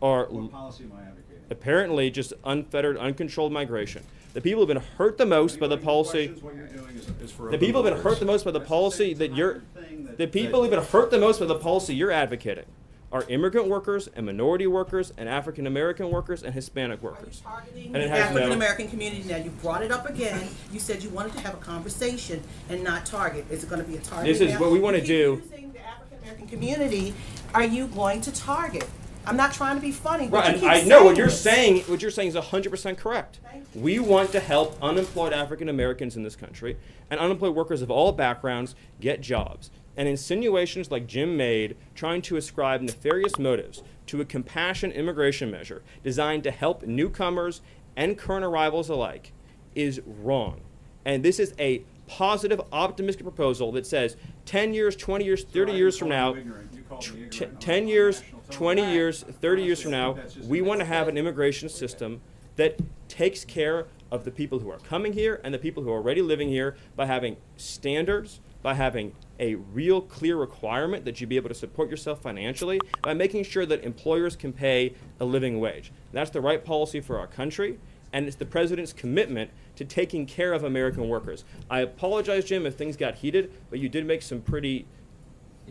are 0.01 0.25
What 0.25 0.51
policy 0.51 0.83
am 0.85 0.91
I 0.97 1.01
advocating? 1.01 1.43
apparently 1.49 2.09
just 2.09 2.33
unfettered, 2.43 2.97
uncontrolled 2.97 3.51
migration. 3.51 4.03
The 4.33 4.41
people 4.41 4.61
who've 4.61 4.67
been 4.67 4.83
hurt 4.97 5.17
the 5.17 5.25
most 5.25 5.59
by 5.59 5.67
the 5.67 5.75
Anybody 5.75 5.81
who 5.81 5.85
policy. 5.85 6.27
questions 6.27 6.43
what 6.43 6.55
you're 6.55 6.67
doing 6.67 6.95
is- 6.95 7.07
is 7.25 7.31
for 7.31 7.43
The 7.43 7.47
open 7.49 7.59
people 7.59 7.81
who've 7.83 7.91
been 7.93 8.01
borders. 8.01 8.13
hurt 8.13 8.19
the 8.21 8.25
most 8.25 8.45
by 8.45 8.51
the 8.51 8.59
That's 8.59 8.69
policy 8.69 9.09
same 9.09 9.17
that 9.17 9.35
you're. 9.35 9.53
kind 9.55 9.87
thing 9.87 10.05
that- 10.05 10.17
The 10.17 10.27
people 10.27 10.61
that- 10.61 10.67
who've 10.69 10.77
been 10.79 11.01
hurt 11.01 11.11
the 11.11 11.19
most 11.19 11.39
by 11.41 11.45
the 11.47 11.55
policy 11.55 11.93
you're 11.95 12.11
advocating 12.11 12.63
are 13.11 13.25
immigrant 13.27 13.67
workers 13.67 14.07
and 14.15 14.25
minority 14.25 14.65
workers 14.67 15.11
and 15.17 15.27
African 15.27 15.67
American 15.67 16.09
workers 16.09 16.43
and 16.43 16.53
Hispanic 16.53 17.03
workers. 17.03 17.41
targeting 17.43 17.87
And 17.87 17.97
it 17.97 18.03
the 18.03 18.09
has 18.09 18.19
African 18.29 18.51
American 18.53 18.87
community. 18.87 19.23
Now, 19.27 19.35
you 19.35 19.49
brought 19.61 19.83
it 19.83 19.91
up 19.91 20.09
again. 20.09 20.47
You 20.71 20.79
said 20.79 21.03
you 21.03 21.09
wanted 21.09 21.33
to 21.33 21.39
have 21.41 21.53
a 21.53 21.57
conversation 21.57 22.41
and 22.69 22.81
not 22.85 23.05
target. 23.05 23.43
Is 23.51 23.65
it 23.65 23.69
going 23.69 23.81
to 23.83 23.87
be 23.87 23.97
a 23.97 23.99
target? 23.99 24.27
This 24.27 24.39
is 24.39 24.53
now? 24.53 24.61
what 24.61 24.71
we 24.71 24.79
wanna 24.79 24.99
You 24.99 25.03
keep 25.03 25.07
do. 25.09 25.41
Using 25.51 25.71
the 25.73 25.79
African 25.85 26.19
American 26.23 26.47
community, 26.47 27.13
are 27.53 27.65
you 27.65 27.87
going 27.87 28.21
to 28.21 28.31
target? 28.31 28.85
I'm 29.25 29.37
not 29.37 29.53
trying 29.53 29.75
to 29.75 29.81
be 29.81 29.91
funny, 29.91 30.27
but 30.27 30.37
Right, 30.37 30.47
you 30.47 30.51
and 30.53 30.61
keep 30.79 30.85
I 30.85 30.87
know 30.87 31.03
what 31.03 31.15
you're 31.17 31.27
this. 31.27 31.41
saying. 31.41 31.81
What 31.83 32.01
you're 32.01 32.11
saying 32.11 32.29
is 32.29 32.35
100% 32.35 32.97
correct. 32.97 33.39
We 33.75 33.99
want 33.99 34.31
to 34.31 34.39
help 34.39 34.77
unemployed 34.81 35.31
African 35.33 35.69
Americans 35.69 36.15
in 36.15 36.23
this 36.23 36.35
country 36.35 36.77
and 37.09 37.19
unemployed 37.19 37.55
workers 37.55 37.81
of 37.81 37.91
all 37.91 38.11
backgrounds 38.11 38.75
get 38.99 39.21
jobs. 39.21 39.69
And 39.95 40.07
insinuations 40.07 40.89
like 40.89 41.05
Jim 41.05 41.37
made, 41.37 41.75
trying 41.95 42.21
to 42.23 42.37
ascribe 42.37 42.81
nefarious 42.81 43.37
motives 43.37 43.83
to 44.07 44.21
a 44.21 44.25
compassion 44.25 44.91
immigration 44.91 45.51
measure 45.51 45.83
designed 46.03 46.43
to 46.45 46.51
help 46.51 46.83
newcomers 46.83 47.61
and 47.95 48.17
current 48.17 48.43
arrivals 48.45 48.89
alike, 48.89 49.33
is 49.75 50.01
wrong. 50.05 50.61
And 51.05 51.23
this 51.23 51.39
is 51.39 51.53
a 51.59 51.83
positive, 52.07 52.59
optimistic 52.71 53.23
proposal 53.23 53.71
that 53.73 53.85
says 53.85 54.17
10 54.45 54.73
years, 54.73 54.95
20 54.95 55.23
years, 55.23 55.43
30 55.43 55.71
I 55.71 55.75
years 55.75 55.97
from 55.97 56.09
now, 56.09 56.35
ignorant. 56.35 56.73
You 56.73 56.81
called 56.83 57.13
me 57.15 57.27
t- 57.29 57.45
10 57.59 57.87
years, 57.87 58.21
national 58.21 58.40
20 58.51 58.91
years, 58.91 59.23
30 59.23 59.63
years 59.63 59.81
from 59.81 59.91
now, 59.91 60.17
we 60.45 60.61
want 60.61 60.79
to 60.79 60.85
have 60.85 61.07
an 61.07 61.17
immigration 61.17 61.69
system 61.69 62.21
that 62.57 62.79
takes 63.07 63.45
care 63.45 63.87
of 64.11 64.25
the 64.25 64.31
people 64.31 64.59
who 64.59 64.69
are 64.69 64.79
coming 64.79 65.13
here 65.13 65.39
and 65.43 65.53
the 65.53 65.57
people 65.59 65.83
who 65.83 65.89
are 65.89 65.97
already 65.97 66.21
living 66.21 66.49
here 66.49 66.75
by 66.95 67.05
having 67.05 67.37
standards, 67.55 68.41
by 68.61 68.73
having 68.73 69.13
a 69.39 69.55
real 69.55 70.01
clear 70.01 70.35
requirement 70.35 71.05
that 71.05 71.19
you 71.21 71.27
be 71.27 71.37
able 71.37 71.49
to 71.49 71.55
support 71.55 71.89
yourself 71.89 72.21
financially, 72.21 72.79
by 73.01 73.13
making 73.13 73.43
sure 73.43 73.65
that 73.65 73.83
employers 73.83 74.35
can 74.35 74.51
pay 74.53 74.93
a 75.19 75.25
living 75.25 75.59
wage. 75.59 75.91
That's 76.11 76.29
the 76.29 76.41
right 76.41 76.63
policy 76.63 76.99
for 76.99 77.17
our 77.17 77.27
country. 77.27 77.79
and 78.13 78.27
it's 78.27 78.35
the 78.35 78.45
president's 78.45 78.91
commitment 78.91 79.49
to 79.77 79.85
taking 79.85 80.25
care 80.25 80.51
of 80.51 80.65
American 80.65 81.07
workers. 81.07 81.45
I 81.69 81.79
apologize, 81.79 82.43
Jim, 82.43 82.65
if 82.65 82.75
things 82.75 82.97
got 82.97 83.15
heated, 83.15 83.51
but 83.69 83.79
you 83.79 83.87
did 83.87 84.05
make 84.05 84.21
some 84.21 84.41
pretty 84.41 84.85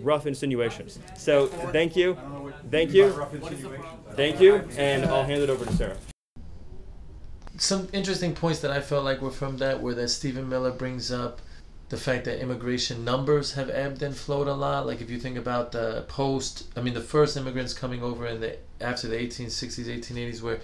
rough 0.03 0.27
insinuations. 0.27 0.99
So 1.17 1.47
thank 1.47 1.97
you, 1.97 2.17
thank 2.71 2.93
you, 2.93 3.11
thank 4.13 4.41
you, 4.41 4.69
and 4.77 5.05
I'll 5.07 5.25
hand 5.25 5.43
it 5.43 5.51
over 5.51 5.65
to 5.65 5.73
Sarah. 5.73 5.97
some 7.59 7.89
interesting 7.93 8.35
points 8.35 8.61
that 8.61 8.71
I 8.71 8.81
felt 8.81 9.05
like 9.05 9.21
were 9.21 9.31
from 9.31 9.59
that 9.59 9.83
were 9.83 9.95
that 9.95 10.09
Stephen 10.09 10.49
Miller 10.49 10.71
brings 10.73 11.13
up 11.13 11.41
the 11.91 11.97
fact 11.97 12.25
that 12.25 12.41
immigration 12.41 13.05
numbers 13.05 13.53
have 13.55 13.69
ebbed 13.69 14.01
and 14.03 14.17
flowed 14.17 14.47
a 14.47 14.55
lot. 14.55 14.87
Like 14.87 15.01
if 15.01 15.11
you 15.11 15.19
think 15.19 15.37
about 15.37 15.73
the 15.73 16.05
post, 16.09 16.69
I 16.77 16.81
mean, 16.81 16.95
the 16.95 17.01
first 17.01 17.37
immigrants 17.37 17.75
coming 17.75 18.03
over 18.03 18.27
in 18.27 18.41
the 18.41 18.57
after 18.81 19.09
the 19.09 19.17
1860s, 19.17 19.87
1880s 19.87 20.41
were 20.41 20.61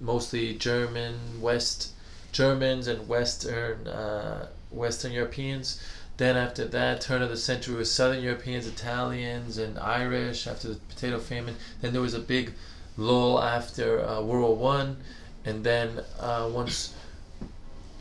mostly 0.00 0.54
German, 0.54 1.40
West 1.40 1.92
Germans, 2.32 2.88
and 2.88 3.06
Western 3.06 3.86
uh, 3.86 4.48
Western 4.70 5.12
Europeans. 5.12 5.80
Then 6.20 6.36
after 6.36 6.66
that, 6.66 7.00
turn 7.00 7.22
of 7.22 7.30
the 7.30 7.36
century 7.38 7.76
was 7.76 7.90
Southern 7.90 8.22
Europeans, 8.22 8.66
Italians, 8.66 9.56
and 9.56 9.78
Irish. 9.78 10.46
After 10.46 10.68
the 10.68 10.74
potato 10.74 11.18
famine, 11.18 11.56
then 11.80 11.94
there 11.94 12.02
was 12.02 12.12
a 12.12 12.18
big 12.18 12.52
lull 12.98 13.40
after 13.40 14.04
uh, 14.06 14.20
World 14.20 14.42
War 14.42 14.56
One, 14.74 14.98
and 15.46 15.64
then 15.64 16.02
uh, 16.18 16.50
once 16.52 16.92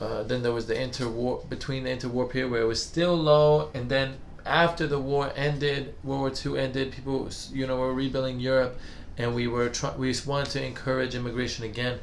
uh, 0.01 0.23
then 0.23 0.43
there 0.43 0.51
was 0.51 0.67
the 0.67 0.73
interwar 0.73 1.47
between 1.49 1.85
the 1.85 1.91
interwar 1.91 2.29
period 2.29 2.51
where 2.51 2.63
it 2.63 2.67
was 2.67 2.83
still 2.83 3.15
low, 3.15 3.69
and 3.73 3.87
then 3.87 4.17
after 4.45 4.85
the 4.85 4.99
war 4.99 5.31
ended, 5.37 5.95
World 6.03 6.19
War 6.19 6.29
Two 6.29 6.57
ended, 6.57 6.91
people 6.91 7.29
you 7.53 7.65
know 7.67 7.77
were 7.77 7.93
rebuilding 7.93 8.41
Europe, 8.41 8.77
and 9.17 9.33
we 9.33 9.47
were 9.47 9.69
try- 9.69 9.95
we 9.95 10.13
wanted 10.25 10.49
to 10.49 10.65
encourage 10.65 11.15
immigration 11.15 11.63
again, 11.63 11.99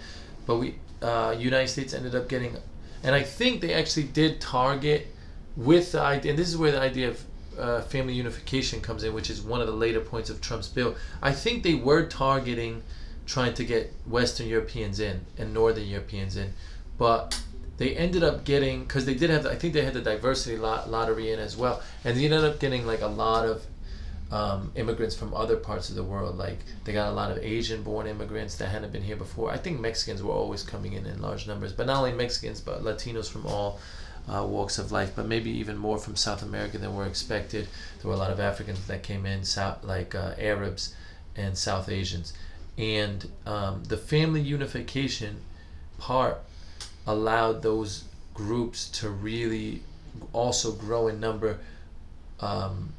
but 0.46 0.56
we 0.56 0.76
uh, 1.02 1.36
United 1.38 1.68
States 1.68 1.92
ended 1.92 2.14
up 2.14 2.26
getting, 2.26 2.56
and 3.02 3.14
I 3.14 3.22
think 3.22 3.60
they 3.60 3.74
actually 3.74 4.04
did 4.04 4.40
target 4.40 5.08
with 5.56 5.92
the 5.92 6.00
idea, 6.00 6.32
and 6.32 6.38
this 6.38 6.48
is 6.48 6.56
where 6.56 6.72
the 6.72 6.80
idea 6.80 7.08
of 7.08 7.24
uh, 7.58 7.80
family 7.82 8.12
unification 8.12 8.80
comes 8.80 9.02
in, 9.02 9.14
which 9.14 9.30
is 9.30 9.40
one 9.40 9.60
of 9.60 9.66
the 9.66 9.72
later 9.72 10.00
points 10.00 10.28
of 10.30 10.40
Trump's 10.40 10.68
bill. 10.68 10.94
I 11.22 11.32
think 11.32 11.62
they 11.62 11.74
were 11.74 12.06
targeting 12.06 12.82
trying 13.26 13.54
to 13.54 13.64
get 13.64 13.92
Western 14.06 14.46
Europeans 14.46 15.00
in 15.00 15.24
and 15.38 15.52
Northern 15.52 15.86
Europeans 15.86 16.36
in, 16.36 16.52
but 16.98 17.40
they 17.78 17.94
ended 17.94 18.22
up 18.22 18.44
getting 18.44 18.84
because 18.84 19.04
they 19.04 19.14
did 19.14 19.30
have 19.30 19.42
the, 19.42 19.50
I 19.50 19.56
think 19.56 19.74
they 19.74 19.82
had 19.82 19.94
the 19.94 20.00
diversity 20.00 20.56
lot, 20.56 20.90
lottery 20.90 21.32
in 21.32 21.38
as 21.38 21.56
well, 21.56 21.82
and 22.04 22.16
they 22.16 22.24
ended 22.24 22.44
up 22.44 22.60
getting 22.60 22.86
like 22.86 23.00
a 23.00 23.06
lot 23.06 23.46
of 23.46 23.64
um, 24.30 24.72
immigrants 24.74 25.14
from 25.14 25.34
other 25.34 25.56
parts 25.56 25.88
of 25.88 25.96
the 25.96 26.04
world. 26.04 26.36
Like 26.38 26.58
they 26.84 26.92
got 26.92 27.10
a 27.10 27.14
lot 27.14 27.30
of 27.30 27.38
Asian-born 27.38 28.06
immigrants 28.06 28.56
that 28.56 28.68
hadn't 28.68 28.92
been 28.92 29.02
here 29.02 29.16
before. 29.16 29.50
I 29.50 29.56
think 29.56 29.80
Mexicans 29.80 30.22
were 30.22 30.32
always 30.32 30.62
coming 30.62 30.94
in 30.94 31.06
in 31.06 31.20
large 31.20 31.46
numbers, 31.46 31.72
but 31.72 31.86
not 31.86 31.98
only 31.98 32.12
Mexicans, 32.12 32.60
but 32.60 32.82
Latinos 32.82 33.30
from 33.30 33.46
all 33.46 33.80
uh, 34.28 34.44
walks 34.44 34.78
of 34.78 34.92
life, 34.92 35.12
but 35.14 35.26
maybe 35.26 35.50
even 35.50 35.76
more 35.76 35.98
from 35.98 36.16
South 36.16 36.42
America 36.42 36.78
than 36.78 36.94
were 36.94 37.06
expected. 37.06 37.68
There 38.00 38.08
were 38.08 38.16
a 38.16 38.18
lot 38.18 38.30
of 38.30 38.40
Africans 38.40 38.86
that 38.86 39.02
came 39.02 39.26
in, 39.26 39.44
South, 39.44 39.84
like 39.84 40.14
uh, 40.14 40.34
Arabs 40.38 40.94
and 41.36 41.56
South 41.56 41.88
Asians, 41.88 42.32
and 42.76 43.30
um, 43.46 43.84
the 43.84 43.96
family 43.96 44.40
unification 44.40 45.40
part 45.98 46.38
allowed 47.06 47.62
those 47.62 48.04
groups 48.34 48.88
to 48.88 49.08
really 49.08 49.82
also 50.32 50.72
grow 50.72 51.08
in 51.08 51.20
number 51.20 51.58
um, 52.40 52.92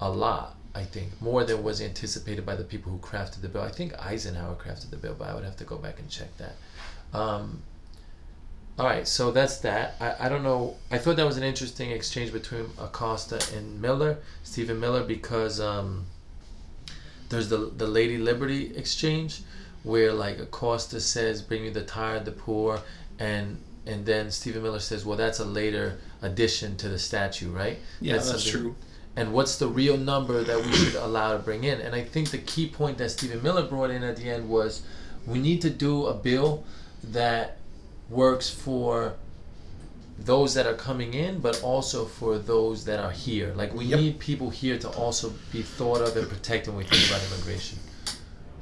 a 0.00 0.10
lot. 0.10 0.56
I 0.74 0.82
think 0.82 1.20
more 1.20 1.44
than 1.44 1.62
was 1.62 1.80
anticipated 1.80 2.44
by 2.44 2.56
the 2.56 2.64
people 2.64 2.90
who 2.90 2.98
crafted 2.98 3.42
the 3.42 3.48
bill. 3.48 3.62
I 3.62 3.70
think 3.70 3.94
Eisenhower 3.94 4.56
crafted 4.56 4.90
the 4.90 4.96
bill, 4.96 5.14
but 5.16 5.28
I 5.28 5.34
would 5.34 5.44
have 5.44 5.56
to 5.58 5.64
go 5.64 5.76
back 5.76 6.00
and 6.00 6.10
check 6.10 6.36
that. 6.38 6.56
Um, 7.16 7.62
all 8.78 8.86
right, 8.86 9.06
so 9.06 9.30
that's 9.30 9.58
that. 9.58 9.94
I, 10.00 10.26
I 10.26 10.28
don't 10.28 10.42
know. 10.42 10.76
I 10.90 10.98
thought 10.98 11.16
that 11.16 11.26
was 11.26 11.36
an 11.36 11.44
interesting 11.44 11.90
exchange 11.90 12.32
between 12.32 12.66
Acosta 12.80 13.40
and 13.56 13.80
Miller, 13.80 14.18
Stephen 14.42 14.80
Miller, 14.80 15.04
because 15.04 15.60
um, 15.60 16.06
there's 17.28 17.48
the 17.48 17.70
the 17.76 17.86
Lady 17.86 18.18
Liberty 18.18 18.74
exchange, 18.76 19.42
where 19.84 20.12
like 20.12 20.40
Acosta 20.40 21.00
says, 21.00 21.40
"Bring 21.40 21.62
me 21.62 21.70
the 21.70 21.84
tired, 21.84 22.24
the 22.24 22.32
poor," 22.32 22.80
and 23.20 23.60
and 23.86 24.04
then 24.06 24.32
Stephen 24.32 24.62
Miller 24.64 24.80
says, 24.80 25.04
"Well, 25.04 25.16
that's 25.16 25.38
a 25.38 25.44
later 25.44 26.00
addition 26.20 26.76
to 26.78 26.88
the 26.88 26.98
statue, 26.98 27.50
right?" 27.52 27.78
Yeah, 28.00 28.14
that's 28.14 28.28
something- 28.28 28.50
true. 28.50 28.74
And 29.16 29.32
what's 29.32 29.58
the 29.58 29.68
real 29.68 29.96
number 29.96 30.42
that 30.42 30.66
we 30.66 30.72
should 30.72 30.96
allow 30.96 31.34
to 31.34 31.38
bring 31.38 31.62
in? 31.62 31.80
And 31.80 31.94
I 31.94 32.02
think 32.02 32.30
the 32.30 32.38
key 32.38 32.68
point 32.68 32.98
that 32.98 33.12
Stephen 33.12 33.40
Miller 33.44 33.62
brought 33.62 33.90
in 33.90 34.02
at 34.02 34.16
the 34.16 34.28
end 34.28 34.48
was, 34.48 34.82
we 35.24 35.38
need 35.38 35.62
to 35.62 35.70
do 35.70 36.06
a 36.06 36.14
bill 36.14 36.64
that 37.12 37.58
works 38.08 38.50
for 38.50 39.14
those 40.18 40.54
that 40.54 40.66
are 40.66 40.74
coming 40.74 41.14
in, 41.14 41.40
but 41.40 41.60
also 41.62 42.04
for 42.04 42.38
those 42.38 42.84
that 42.84 43.00
are 43.00 43.10
here. 43.10 43.52
Like 43.56 43.74
we 43.74 43.86
Yep. 43.86 44.00
need 44.00 44.18
people 44.18 44.50
here 44.50 44.78
to 44.78 44.88
also 44.90 45.32
be 45.52 45.62
thought 45.62 46.00
of 46.00 46.16
and 46.16 46.28
protected 46.28 46.72
when 46.74 46.84
we 46.84 46.88
think 46.88 47.08
about 47.10 47.20
immigration. 47.32 47.78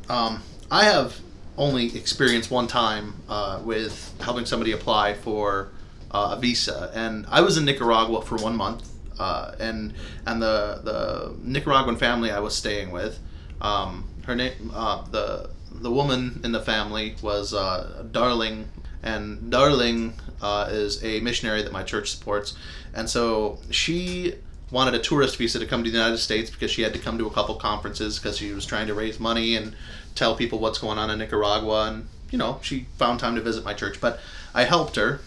Um, 0.08 0.42
I 0.70 0.84
have 0.84 1.20
only 1.58 1.94
experienced 1.96 2.50
one 2.50 2.66
time 2.66 3.14
uh, 3.28 3.60
with 3.62 4.14
helping 4.20 4.46
somebody 4.46 4.72
apply 4.72 5.14
for 5.14 5.68
uh, 6.10 6.34
a 6.36 6.40
visa, 6.40 6.90
and 6.94 7.26
I 7.28 7.42
was 7.42 7.56
in 7.58 7.64
Nicaragua 7.64 8.22
for 8.22 8.36
one 8.36 8.56
month, 8.56 8.88
uh, 9.18 9.52
and 9.58 9.92
and 10.26 10.40
the 10.42 10.80
the 10.82 11.34
Nicaraguan 11.42 11.96
family 11.96 12.30
I 12.30 12.40
was 12.40 12.54
staying 12.54 12.90
with, 12.90 13.18
um, 13.60 14.08
her 14.26 14.34
name, 14.34 14.70
uh, 14.74 15.04
the 15.10 15.50
the 15.70 15.90
woman 15.90 16.40
in 16.44 16.52
the 16.52 16.60
family 16.60 17.16
was 17.22 17.52
uh, 17.54 18.04
Darling, 18.12 18.68
and 19.02 19.50
Darling 19.50 20.14
uh, 20.40 20.68
is 20.70 21.02
a 21.02 21.20
missionary 21.20 21.62
that 21.62 21.72
my 21.72 21.82
church 21.82 22.10
supports, 22.10 22.54
and 22.94 23.08
so 23.08 23.58
she 23.70 24.34
wanted 24.72 24.94
a 24.94 24.98
tourist 24.98 25.36
visa 25.36 25.58
to 25.58 25.66
come 25.66 25.84
to 25.84 25.90
the 25.90 25.96
United 25.96 26.16
States 26.16 26.50
because 26.50 26.70
she 26.70 26.80
had 26.82 26.94
to 26.94 26.98
come 26.98 27.18
to 27.18 27.26
a 27.26 27.30
couple 27.30 27.54
conferences 27.56 28.18
because 28.18 28.38
she 28.38 28.52
was 28.52 28.64
trying 28.64 28.86
to 28.86 28.94
raise 28.94 29.20
money 29.20 29.54
and 29.54 29.76
tell 30.14 30.34
people 30.34 30.58
what's 30.58 30.78
going 30.78 30.98
on 30.98 31.10
in 31.10 31.18
Nicaragua. 31.18 31.88
And 31.88 32.08
you 32.30 32.38
know 32.38 32.58
she 32.62 32.86
found 32.96 33.20
time 33.20 33.36
to 33.36 33.42
visit 33.42 33.64
my 33.64 33.74
church. 33.74 34.00
But 34.00 34.18
I 34.54 34.64
helped 34.64 34.96
her 34.96 35.20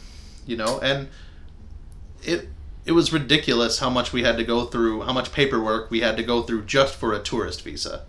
you 0.46 0.58
know 0.58 0.80
and 0.80 1.08
it 2.24 2.50
it 2.86 2.92
was 2.92 3.14
ridiculous 3.14 3.80
how 3.80 3.90
much 3.90 4.12
we 4.12 4.24
had 4.24 4.38
to 4.38 4.44
go 4.44 4.66
through 4.66 5.04
how 5.04 5.14
much 5.14 5.32
paperwork 5.32 5.90
we 5.90 6.02
had 6.02 6.18
to 6.18 6.24
go 6.24 6.42
through 6.42 6.66
just 6.66 6.96
for 6.96 7.14
a 7.14 7.20
tourist 7.20 7.62
visa. 7.62 8.06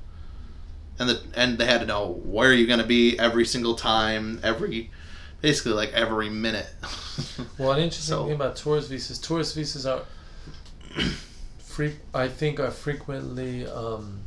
And 0.98 1.10
the 1.10 1.20
and 1.34 1.58
they 1.58 1.66
had 1.66 1.80
to 1.80 1.86
know 1.86 2.20
where 2.24 2.48
are 2.48 2.54
you're 2.54 2.66
going 2.66 2.80
to 2.80 2.86
be 2.86 3.18
every 3.18 3.44
single 3.44 3.74
time 3.74 4.40
every 4.42 4.90
basically 5.40 5.72
like 5.72 5.92
every 5.92 6.28
minute 6.30 6.66
Well, 7.58 7.72
an 7.72 7.80
interesting 7.80 8.14
So- 8.14 8.24
thing 8.24 8.34
about 8.34 8.56
tourist 8.56 8.88
visas, 8.90 9.18
tourist 9.18 9.54
visas 9.54 9.86
are, 9.86 10.02
free, 11.58 11.96
I 12.14 12.28
think, 12.28 12.60
are 12.60 12.70
frequently 12.70 13.66
um, 13.66 14.20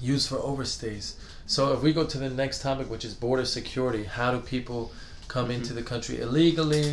used 0.00 0.28
for 0.28 0.36
overstays. 0.36 1.14
So 1.46 1.72
if 1.72 1.82
we 1.82 1.92
go 1.92 2.04
to 2.04 2.18
the 2.18 2.30
next 2.30 2.62
topic, 2.62 2.90
which 2.90 3.04
is 3.04 3.14
border 3.14 3.44
security, 3.44 4.04
how 4.04 4.30
do 4.32 4.40
people 4.40 4.92
come 5.28 5.50
into 5.50 5.72
the 5.72 5.82
country 5.82 6.20
illegally? 6.20 6.92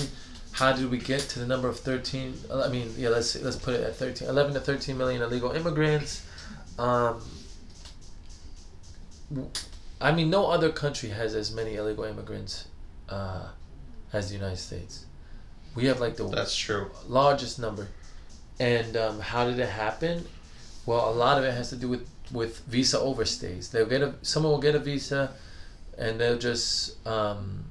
How 0.53 0.71
did 0.73 0.89
we 0.89 0.97
get 0.97 1.19
to 1.21 1.39
the 1.39 1.45
number 1.45 1.67
of 1.67 1.79
13? 1.79 2.33
I 2.53 2.67
mean, 2.69 2.91
yeah, 2.97 3.09
let's 3.09 3.35
let's 3.41 3.55
put 3.57 3.75
it 3.75 3.83
at 3.83 3.95
13, 3.95 4.27
11 4.27 4.53
to 4.55 4.59
13 4.59 4.97
million 4.97 5.21
illegal 5.21 5.51
immigrants. 5.51 6.25
Um, 6.79 7.21
I 9.99 10.11
mean, 10.11 10.29
no 10.29 10.47
other 10.47 10.71
country 10.71 11.09
has 11.09 11.33
as 11.33 11.53
many 11.53 11.75
illegal 11.75 12.03
immigrants 12.03 12.67
uh, 13.09 13.49
as 14.13 14.29
the 14.29 14.35
United 14.35 14.57
States. 14.57 15.05
We 15.75 15.85
have 15.85 15.99
like 15.99 16.17
the 16.17 16.27
that's 16.27 16.55
true 16.55 16.91
largest 17.07 17.59
number. 17.59 17.87
And 18.59 18.97
um, 18.97 19.19
how 19.19 19.45
did 19.45 19.59
it 19.59 19.69
happen? 19.69 20.25
Well, 20.85 21.09
a 21.09 21.13
lot 21.13 21.37
of 21.37 21.43
it 21.43 21.53
has 21.53 21.69
to 21.69 21.75
do 21.75 21.87
with, 21.87 22.09
with 22.31 22.59
visa 22.61 22.97
overstays. 22.97 23.71
They'll 23.71 23.85
get 23.85 24.01
a 24.01 24.15
someone 24.21 24.51
will 24.51 24.59
get 24.59 24.73
a 24.73 24.79
visa, 24.79 25.33
and 25.97 26.19
they'll 26.19 26.39
just 26.39 27.05
um, 27.05 27.65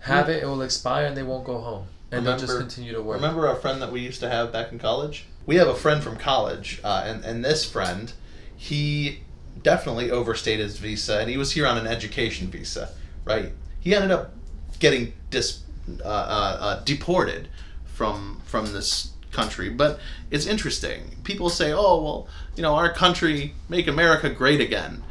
have 0.00 0.28
it. 0.28 0.42
It 0.42 0.46
will 0.46 0.62
expire, 0.62 1.06
and 1.06 1.16
they 1.16 1.24
won't 1.24 1.44
go 1.44 1.58
home, 1.58 1.86
and 2.12 2.24
they'll 2.24 2.38
just 2.38 2.58
continue 2.58 2.92
to 2.92 3.02
work. 3.02 3.16
Remember 3.16 3.48
our 3.48 3.56
friend 3.56 3.82
that 3.82 3.90
we 3.90 4.00
used 4.00 4.20
to 4.20 4.30
have 4.30 4.52
back 4.52 4.70
in 4.70 4.78
college? 4.78 5.26
We 5.46 5.56
have 5.56 5.68
a 5.68 5.74
friend 5.74 6.02
from 6.02 6.16
college, 6.16 6.80
uh, 6.84 7.02
and 7.04 7.24
and 7.24 7.44
this 7.44 7.64
friend, 7.64 8.12
he 8.56 9.22
definitely 9.62 10.10
overstayed 10.10 10.60
his 10.60 10.78
visa, 10.78 11.18
and 11.18 11.30
he 11.30 11.36
was 11.36 11.52
here 11.52 11.66
on 11.66 11.78
an 11.78 11.86
education 11.86 12.48
visa, 12.48 12.90
right? 13.24 13.52
He 13.80 13.94
ended 13.94 14.10
up 14.10 14.32
getting 14.78 15.12
dis, 15.30 15.62
uh, 16.04 16.06
uh, 16.08 16.56
uh, 16.60 16.84
deported 16.84 17.48
from 17.84 18.42
from 18.44 18.72
this 18.72 19.12
country. 19.32 19.68
But 19.68 20.00
it's 20.30 20.46
interesting. 20.46 21.16
People 21.24 21.50
say, 21.50 21.72
"Oh, 21.72 22.02
well, 22.02 22.28
you 22.56 22.62
know, 22.62 22.74
our 22.74 22.92
country 22.92 23.54
make 23.68 23.86
America 23.86 24.28
great 24.30 24.60
again," 24.60 25.02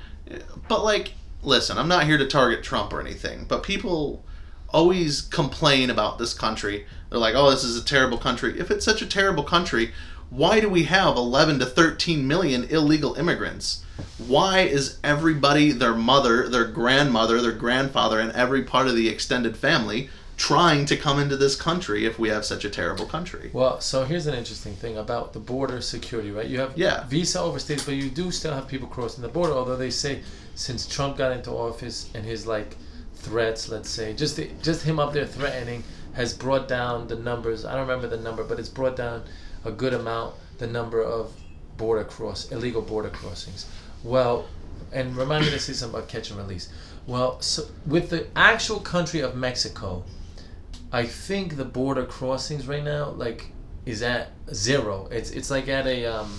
but 0.68 0.84
like, 0.84 1.14
listen, 1.44 1.78
I'm 1.78 1.88
not 1.88 2.06
here 2.06 2.18
to 2.18 2.28
target 2.28 2.64
Trump 2.64 2.94
or 2.94 3.00
anything, 3.00 3.46
but 3.48 3.64
people 3.64 4.24
always 4.70 5.22
complain 5.22 5.90
about 5.90 6.18
this 6.18 6.34
country. 6.34 6.86
They're 7.10 7.20
like, 7.20 7.36
"Oh, 7.36 7.50
this 7.52 7.64
is 7.64 7.78
a 7.78 7.86
terrible 7.86 8.18
country." 8.18 8.60
If 8.60 8.72
it's 8.72 8.86
such 8.86 9.02
a 9.02 9.06
terrible 9.06 9.44
country, 9.44 9.94
why 10.30 10.60
do 10.60 10.70
we 10.70 10.84
have 10.84 11.16
11 11.16 11.60
to 11.60 11.66
13 11.66 12.28
million 12.28 12.66
illegal 12.66 13.16
immigrants? 13.16 13.84
Why 14.18 14.62
is 14.62 14.98
everybody, 15.04 15.72
their 15.72 15.94
mother, 15.96 16.50
their 16.50 16.66
grandmother, 16.66 17.42
their 17.42 17.52
grandfather, 17.52 18.20
and 18.20 18.32
every 18.32 18.64
part 18.64 18.88
of 18.88 18.96
the 18.96 19.08
extended 19.08 19.56
family 19.56 20.10
trying 20.38 20.86
to 20.86 20.98
come 20.98 21.18
into 21.18 21.38
this 21.38 21.56
country 21.56 22.06
if 22.06 22.20
we 22.20 22.28
have 22.28 22.44
such 22.44 22.66
a 22.66 22.70
terrible 22.70 23.06
country? 23.06 23.50
Well, 23.54 23.80
so 23.80 24.04
here's 24.04 24.28
an 24.28 24.36
interesting 24.36 24.76
thing 24.76 24.98
about 24.98 25.32
the 25.32 25.40
border 25.40 25.80
security, 25.80 26.32
right? 26.32 26.48
You 26.48 26.60
have 26.60 26.78
Yeah. 26.78 27.06
visa 27.08 27.40
overstays, 27.40 27.86
but 27.86 27.96
you 27.96 28.10
do 28.10 28.32
still 28.32 28.54
have 28.54 28.68
people 28.68 28.88
crossing 28.90 29.22
the 29.22 29.30
border. 29.30 29.54
Although 29.54 29.78
they 29.78 29.90
say 29.92 30.22
since 30.56 30.86
Trump 30.88 31.18
got 31.18 31.32
into 31.32 31.52
office 31.52 32.10
and 32.14 32.26
his 32.26 32.46
like 32.46 32.76
threats, 33.16 33.70
let's 33.70 33.90
say, 33.90 34.14
just 34.14 34.36
the, 34.36 34.50
just 34.62 34.82
him 34.84 35.00
up 35.00 35.14
there 35.14 35.26
threatening 35.26 35.84
has 36.14 36.34
brought 36.34 36.68
down 36.68 37.08
the 37.08 37.16
numbers. 37.16 37.64
I 37.66 37.72
don't 37.74 37.88
remember 37.88 38.08
the 38.08 38.22
number, 38.22 38.44
but 38.44 38.60
it's 38.60 38.70
brought 38.70 38.96
down 38.98 39.24
a 39.66 39.72
good 39.72 39.94
amount 39.94 40.36
the 40.58 40.68
number 40.68 41.02
of 41.02 41.34
border 41.78 42.04
cross 42.06 42.52
illegal 42.52 42.82
border 42.82 43.10
crossings. 43.10 43.66
Well, 44.04 44.46
and 44.94 45.16
remind 45.18 45.46
me 45.46 45.52
to 45.52 45.60
say 45.60 45.74
something 45.74 45.98
about 45.98 46.10
catch 46.10 46.30
and 46.30 46.40
release. 46.40 46.70
Well, 47.08 47.42
so 47.42 47.66
with 47.86 48.10
the 48.10 48.28
actual 48.36 48.80
country 48.80 49.20
of 49.20 49.36
Mexico, 49.36 50.06
I 50.92 51.06
think 51.06 51.58
the 51.58 51.66
border 51.66 52.06
crossings 52.06 52.68
right 52.68 52.84
now, 52.84 53.10
like, 53.10 53.52
is 53.86 54.02
at 54.02 54.32
zero. 54.54 55.08
It's 55.12 55.32
it's 55.32 55.52
like 55.52 55.68
at 55.68 55.86
a 55.86 56.06
um, 56.06 56.32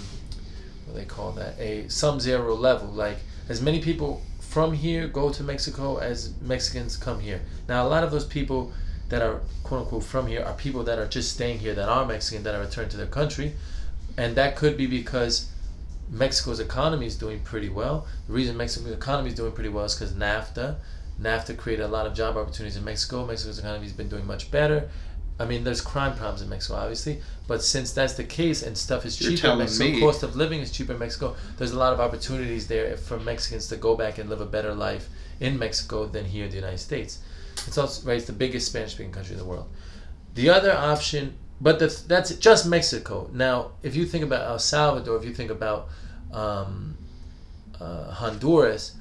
what 0.87 0.97
they 0.97 1.05
call 1.05 1.33
that? 1.33 1.59
A 1.59 1.89
some 1.89 2.19
zero 2.21 2.55
level. 2.55 2.89
Like 2.89 3.19
as 3.49 3.61
many 3.63 3.81
people 3.81 4.23
from 4.41 4.73
here 4.73 5.07
go 5.09 5.31
to 5.31 5.43
Mexico 5.43 5.99
as 5.99 6.35
Mexicans 6.41 6.97
come 6.97 7.21
here. 7.21 7.41
Now 7.69 7.87
a 7.87 7.89
lot 7.89 8.05
of 8.05 8.11
those 8.11 8.25
people 8.25 8.73
that 9.09 9.23
are 9.23 9.41
quote 9.63 9.83
unquote 9.83 10.05
from 10.05 10.27
here 10.27 10.43
are 10.43 10.55
people 10.55 10.83
that 10.85 10.99
are 10.99 11.07
just 11.07 11.33
staying 11.33 11.59
here 11.59 11.75
that 11.75 11.89
are 11.89 12.05
Mexican 12.05 12.43
that 12.45 12.55
are 12.55 12.61
returned 12.61 12.91
to 12.91 12.97
their 12.97 13.07
country, 13.07 13.53
and 14.17 14.35
that 14.37 14.57
could 14.57 14.77
be 14.77 14.87
because 14.87 15.49
Mexico's 16.11 16.61
economy 16.61 17.07
is 17.07 17.17
doing 17.17 17.41
pretty 17.41 17.69
well. 17.69 18.07
The 18.27 18.33
reason 18.33 18.57
Mexico's 18.57 18.93
economy 18.93 19.31
is 19.31 19.35
doing 19.35 19.53
pretty 19.53 19.71
well 19.71 19.85
is 19.85 19.95
because 19.95 20.13
NAFTA. 20.15 20.77
NAFTA 21.21 21.57
created 21.57 21.83
a 21.83 21.89
lot 21.89 22.07
of 22.07 22.15
job 22.15 22.37
opportunities 22.37 22.77
in 22.77 22.85
Mexico. 22.85 23.27
Mexico's 23.27 23.59
economy 23.59 23.85
has 23.85 23.93
been 23.93 24.09
doing 24.09 24.27
much 24.27 24.51
better. 24.51 24.89
I 25.39 25.45
mean, 25.45 25.65
there's 25.65 25.83
crime 25.83 26.15
problems 26.15 26.41
in 26.41 26.49
Mexico, 26.49 26.77
obviously, 26.77 27.21
but 27.47 27.63
since 27.63 27.93
that's 27.93 28.15
the 28.15 28.25
case 28.25 28.63
and 28.63 28.77
stuff 28.77 29.05
is 29.05 29.21
You're 29.21 29.33
cheaper 29.33 29.49
in 29.49 29.59
Mexico, 29.59 29.85
me. 29.85 30.01
cost 30.01 30.23
of 30.23 30.35
living 30.35 30.61
is 30.61 30.73
cheaper 30.73 30.93
in 30.93 30.99
Mexico, 30.99 31.37
there's 31.59 31.73
a 31.73 31.79
lot 31.79 31.93
of 31.93 32.01
opportunities 32.01 32.69
there 32.69 32.97
for 32.97 33.19
Mexicans 33.21 33.69
to 33.69 33.77
go 33.77 33.97
back 33.97 34.17
and 34.17 34.31
live 34.31 34.41
a 34.41 34.47
better 34.47 34.75
life 34.75 35.11
in 35.39 35.59
Mexico 35.59 36.07
than 36.07 36.25
here 36.25 36.45
in 36.45 36.51
the 36.51 36.57
United 36.57 36.79
States. 36.79 37.19
It's 37.67 37.79
also 37.79 38.07
right. 38.07 38.17
It's 38.17 38.27
the 38.27 38.33
biggest 38.33 38.67
Spanish-speaking 38.69 39.13
country 39.13 39.33
in 39.33 39.39
the 39.39 39.45
world. 39.45 39.69
The 40.35 40.51
other 40.51 40.73
option, 40.73 41.35
but 41.61 41.79
that's 41.79 42.03
that's 42.03 42.35
just 42.37 42.67
Mexico. 42.67 43.31
Now, 43.33 43.73
if 43.83 43.97
you 43.97 44.05
think 44.05 44.25
about 44.25 44.47
El 44.47 44.59
Salvador, 44.59 45.17
if 45.17 45.25
you 45.25 45.35
think 45.35 45.51
about 45.51 45.89
um, 46.33 46.97
uh, 47.81 48.11
Honduras, 48.11 48.97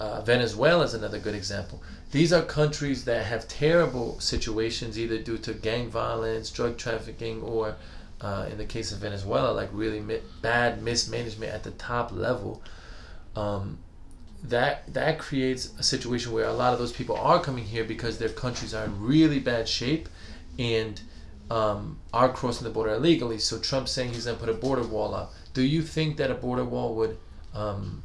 uh, 0.00 0.20
Venezuela 0.20 0.84
is 0.84 0.94
another 0.94 1.18
good 1.18 1.34
example. 1.34 1.82
These 2.10 2.32
are 2.32 2.42
countries 2.42 3.04
that 3.06 3.26
have 3.26 3.48
terrible 3.48 4.20
situations, 4.20 4.98
either 4.98 5.18
due 5.18 5.38
to 5.38 5.54
gang 5.54 5.90
violence, 5.90 6.50
drug 6.50 6.76
trafficking, 6.76 7.42
or 7.42 7.76
uh, 8.20 8.46
in 8.50 8.58
the 8.58 8.64
case 8.64 8.92
of 8.92 8.98
Venezuela, 8.98 9.52
like 9.52 9.68
really 9.72 10.00
mi- 10.00 10.20
bad 10.42 10.82
mismanagement 10.82 11.52
at 11.52 11.64
the 11.64 11.72
top 11.72 12.12
level. 12.12 12.62
Um, 13.34 13.78
that 14.44 14.92
that 14.92 15.18
creates 15.18 15.72
a 15.78 15.82
situation 15.82 16.32
where 16.32 16.44
a 16.44 16.52
lot 16.52 16.72
of 16.72 16.78
those 16.78 16.92
people 16.92 17.16
are 17.16 17.40
coming 17.40 17.64
here 17.64 17.84
because 17.84 18.18
their 18.18 18.28
countries 18.28 18.74
are 18.74 18.84
in 18.84 19.00
really 19.00 19.38
bad 19.38 19.68
shape, 19.68 20.08
and 20.58 21.00
um, 21.50 21.98
are 22.12 22.32
crossing 22.32 22.64
the 22.64 22.70
border 22.72 22.94
illegally. 22.94 23.38
So 23.38 23.58
Trump's 23.58 23.92
saying 23.92 24.12
he's 24.12 24.26
going 24.26 24.36
to 24.36 24.44
put 24.44 24.54
a 24.54 24.56
border 24.56 24.82
wall 24.82 25.14
up. 25.14 25.32
Do 25.52 25.62
you 25.62 25.82
think 25.82 26.16
that 26.16 26.30
a 26.30 26.34
border 26.34 26.64
wall 26.64 26.94
would 26.96 27.18
um, 27.54 28.04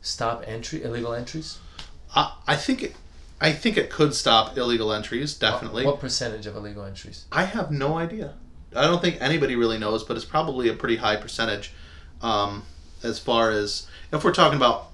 stop 0.00 0.44
entry 0.46 0.82
illegal 0.82 1.12
entries? 1.12 1.58
I, 2.14 2.34
I 2.46 2.56
think 2.56 2.82
it, 2.82 2.96
I 3.40 3.52
think 3.52 3.76
it 3.76 3.90
could 3.90 4.14
stop 4.14 4.56
illegal 4.56 4.92
entries. 4.92 5.34
Definitely. 5.34 5.84
What 5.84 6.00
percentage 6.00 6.46
of 6.46 6.56
illegal 6.56 6.84
entries? 6.84 7.26
I 7.32 7.44
have 7.44 7.70
no 7.70 7.98
idea. 7.98 8.34
I 8.74 8.82
don't 8.86 9.00
think 9.00 9.18
anybody 9.20 9.54
really 9.54 9.78
knows, 9.78 10.02
but 10.02 10.16
it's 10.16 10.24
probably 10.26 10.68
a 10.68 10.74
pretty 10.74 10.96
high 10.96 11.16
percentage, 11.16 11.72
um, 12.22 12.64
as 13.02 13.18
far 13.18 13.50
as 13.50 13.86
if 14.12 14.24
we're 14.24 14.32
talking 14.32 14.56
about 14.56 14.88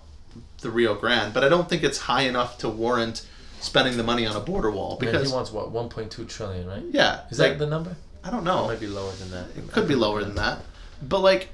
the 0.61 0.71
Rio 0.71 0.95
Grande. 0.95 1.33
But 1.35 1.45
I 1.45 1.49
don't 1.49 1.69
think 1.69 1.83
it's 1.83 1.99
high 1.99 2.23
enough 2.23 2.59
to 2.59 2.69
warrant 2.69 3.27
spending 3.61 3.97
the 3.97 4.03
money 4.03 4.27
on 4.27 4.35
a 4.37 4.41
border 4.41 4.71
wall 4.71 4.97
Because 4.99 5.13
because 5.13 5.29
he 5.29 5.35
wants 5.35 5.53
what 5.53 5.73
1.2 5.73 6.29
trillion, 6.29 6.67
right? 6.67 6.83
yeah, 6.91 7.23
Is 7.31 7.39
like, 7.39 7.53
that 7.53 7.59
the 7.59 7.67
number? 7.67 7.95
I 8.25 8.31
don't 8.31 8.45
know. 8.45 8.59
It 8.59 8.63
know. 8.63 8.69
might 8.69 8.81
be 8.81 8.87
lower 8.87 9.13
than 9.13 9.31
that. 9.31 9.47
It 9.57 9.71
could 9.71 9.87
be 9.87 9.95
lower 9.95 10.25
than 10.25 10.35
that. 10.37 10.61
But 11.03 11.21
like 11.21 11.49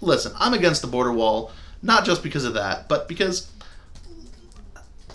listen, 0.00 0.32
I'm 0.38 0.54
against 0.54 0.82
the 0.82 0.88
border 0.88 1.12
wall 1.12 1.52
not 1.82 2.04
just 2.04 2.22
because 2.22 2.44
of 2.44 2.54
that, 2.54 2.88
but 2.88 3.06
because 3.06 3.50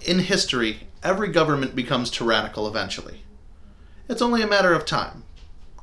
in 0.06 0.20
history, 0.20 0.88
every 1.04 1.28
government 1.30 1.76
becomes 1.76 2.10
tyrannical 2.10 2.68
eventually. 2.68 3.24
It's 4.08 4.22
only 4.22 4.42
a 4.42 4.48
matter 4.48 4.74
of 4.74 4.86
time. 4.86 5.24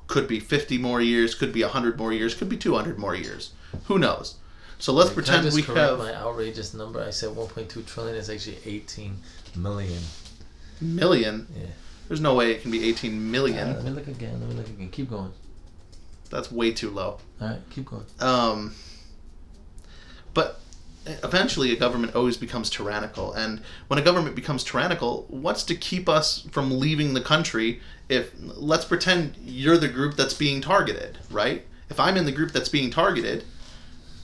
Could 0.06 0.26
be 0.26 0.40
50 0.40 0.78
more 0.78 1.00
years, 1.00 1.34
could 1.34 1.52
be 1.52 1.62
100 1.62 1.98
more 1.98 2.12
years, 2.12 2.34
could 2.34 2.48
be 2.48 2.56
200 2.56 2.98
more 2.98 3.14
years. 3.14 3.52
Who 3.84 3.98
knows? 3.98 4.36
So 4.78 4.92
let's 4.92 5.10
I 5.10 5.14
pretend 5.14 5.42
just 5.42 5.56
we 5.56 5.62
correct 5.62 5.90
have 5.90 5.98
my 5.98 6.14
outrageous 6.14 6.72
number. 6.72 7.00
I 7.00 7.10
said 7.10 7.30
1.2 7.30 7.84
trillion 7.86 8.16
is 8.16 8.30
actually 8.30 8.58
18 8.64 9.16
million. 9.56 10.02
million. 10.80 11.48
Yeah. 11.56 11.66
There's 12.06 12.20
no 12.20 12.34
way 12.34 12.52
it 12.52 12.62
can 12.62 12.70
be 12.70 12.88
18 12.88 13.30
million. 13.30 13.68
Uh, 13.68 13.74
let 13.74 13.84
me 13.84 13.90
look 13.90 14.06
again. 14.06 14.40
Let 14.40 14.48
me 14.48 14.54
look 14.54 14.68
again. 14.68 14.88
Keep 14.90 15.10
going. 15.10 15.32
That's 16.30 16.52
way 16.52 16.72
too 16.72 16.90
low. 16.90 17.18
All 17.40 17.48
right, 17.48 17.60
keep 17.70 17.86
going. 17.86 18.04
Um, 18.20 18.74
but 20.34 20.60
eventually, 21.06 21.72
a 21.72 21.76
government 21.76 22.14
always 22.14 22.36
becomes 22.36 22.70
tyrannical, 22.70 23.32
and 23.32 23.62
when 23.88 23.98
a 23.98 24.02
government 24.02 24.36
becomes 24.36 24.62
tyrannical, 24.62 25.26
what's 25.28 25.64
to 25.64 25.74
keep 25.74 26.08
us 26.08 26.46
from 26.50 26.78
leaving 26.78 27.14
the 27.14 27.20
country? 27.20 27.80
If 28.08 28.32
let's 28.38 28.84
pretend 28.84 29.36
you're 29.42 29.78
the 29.78 29.88
group 29.88 30.16
that's 30.16 30.34
being 30.34 30.60
targeted, 30.60 31.18
right? 31.30 31.64
If 31.90 31.98
I'm 31.98 32.16
in 32.16 32.26
the 32.26 32.32
group 32.32 32.52
that's 32.52 32.68
being 32.68 32.90
targeted 32.90 33.44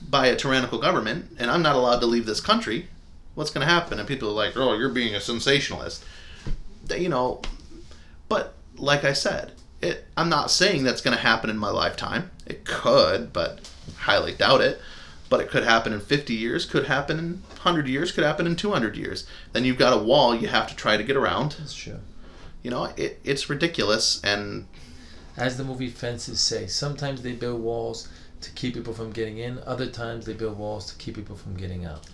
by 0.09 0.27
a 0.27 0.35
tyrannical 0.35 0.79
government, 0.79 1.35
and 1.37 1.49
I'm 1.49 1.61
not 1.61 1.75
allowed 1.75 1.99
to 1.99 2.05
leave 2.05 2.25
this 2.25 2.41
country, 2.41 2.87
what's 3.33 3.51
going 3.51 3.65
to 3.65 3.73
happen? 3.73 3.99
And 3.99 4.07
people 4.07 4.29
are 4.29 4.33
like, 4.33 4.55
"Oh, 4.55 4.77
you're 4.77 4.89
being 4.89 5.15
a 5.15 5.21
sensationalist," 5.21 6.03
you 6.97 7.09
know. 7.09 7.41
But 8.27 8.53
like 8.77 9.03
I 9.03 9.13
said, 9.13 9.53
it, 9.81 10.05
I'm 10.17 10.29
not 10.29 10.51
saying 10.51 10.83
that's 10.83 11.01
going 11.01 11.15
to 11.15 11.21
happen 11.21 11.49
in 11.49 11.57
my 11.57 11.69
lifetime. 11.69 12.31
It 12.45 12.65
could, 12.65 13.31
but 13.33 13.69
highly 13.97 14.33
doubt 14.33 14.61
it. 14.61 14.81
But 15.27 15.41
it 15.41 15.49
could 15.49 15.63
happen 15.63 15.91
in 15.91 15.99
50 16.01 16.33
years, 16.33 16.65
could 16.65 16.85
happen 16.85 17.17
in 17.17 17.25
100 17.49 17.87
years, 17.87 18.11
could 18.11 18.23
happen 18.23 18.45
in 18.45 18.55
200 18.55 18.95
years. 18.95 19.27
Then 19.53 19.65
you've 19.65 19.77
got 19.77 19.93
a 19.93 20.03
wall 20.03 20.35
you 20.35 20.47
have 20.47 20.67
to 20.67 20.75
try 20.75 20.97
to 20.97 21.03
get 21.03 21.17
around. 21.17 21.55
That's 21.59 21.73
true. 21.73 21.99
You 22.61 22.71
know, 22.71 22.85
it, 22.95 23.19
it's 23.23 23.49
ridiculous. 23.49 24.23
And 24.23 24.67
As 25.35 25.57
the 25.57 25.63
movie 25.63 25.89
Fences 25.89 26.39
say, 26.39 26.67
sometimes 26.67 27.23
they 27.23 27.33
build 27.33 27.61
walls 27.61 28.07
to 28.45 28.51
keep 28.51 28.75
people 28.75 28.93
from 28.93 29.11
getting 29.11 29.39
in. 29.39 29.59
Other 29.65 29.87
times 29.87 30.25
they 30.25 30.33
build 30.33 30.57
walls 30.57 30.91
to 30.91 30.97
keep 30.97 31.15
people 31.15 31.35
from 31.35 31.57
getting 31.57 31.85
out. 31.85 32.07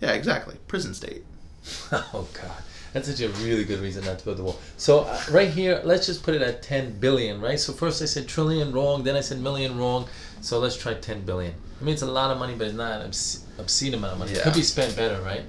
yeah, 0.00 0.12
exactly. 0.12 0.56
Prison 0.68 0.94
state. 0.94 1.24
oh 1.92 2.26
God, 2.32 2.62
that's 2.92 3.08
such 3.08 3.20
a 3.20 3.28
really 3.44 3.64
good 3.64 3.80
reason 3.80 4.04
not 4.04 4.18
to 4.18 4.24
build 4.24 4.38
the 4.38 4.44
wall. 4.44 4.58
So 4.76 5.00
uh, 5.00 5.22
right 5.30 5.48
here, 5.48 5.80
let's 5.84 6.06
just 6.06 6.22
put 6.22 6.34
it 6.34 6.42
at 6.42 6.62
10 6.62 6.98
billion, 6.98 7.40
right? 7.40 7.60
So 7.60 7.72
first 7.72 8.02
I 8.02 8.06
said 8.06 8.26
trillion 8.26 8.72
wrong, 8.72 9.04
then 9.04 9.14
I 9.14 9.20
said 9.20 9.40
million 9.40 9.78
wrong. 9.78 10.08
So 10.40 10.58
let's 10.58 10.76
try 10.76 10.94
10 10.94 11.22
billion. 11.22 11.54
I 11.80 11.84
mean, 11.84 11.92
it's 11.92 12.02
a 12.02 12.06
lot 12.06 12.30
of 12.30 12.38
money, 12.38 12.54
but 12.54 12.66
it's 12.66 12.76
not 12.76 13.00
an 13.00 13.06
obs- 13.06 13.44
obscene 13.58 13.94
amount 13.94 14.14
of 14.14 14.18
money. 14.18 14.32
It 14.32 14.42
could 14.42 14.54
be 14.54 14.62
spent 14.62 14.96
better, 14.96 15.20
right? 15.22 15.42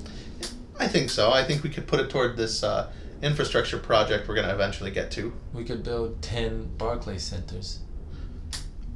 I 0.79 0.87
think 0.87 1.09
so. 1.09 1.31
I 1.31 1.43
think 1.43 1.63
we 1.63 1.69
could 1.69 1.87
put 1.87 1.99
it 1.99 2.09
toward 2.09 2.37
this 2.37 2.63
uh, 2.63 2.91
infrastructure 3.21 3.77
project 3.77 4.27
we're 4.27 4.35
going 4.35 4.47
to 4.47 4.53
eventually 4.53 4.91
get 4.91 5.11
to. 5.11 5.33
We 5.53 5.63
could 5.63 5.83
build 5.83 6.21
10 6.21 6.71
Barclay 6.77 7.17
centers. 7.17 7.79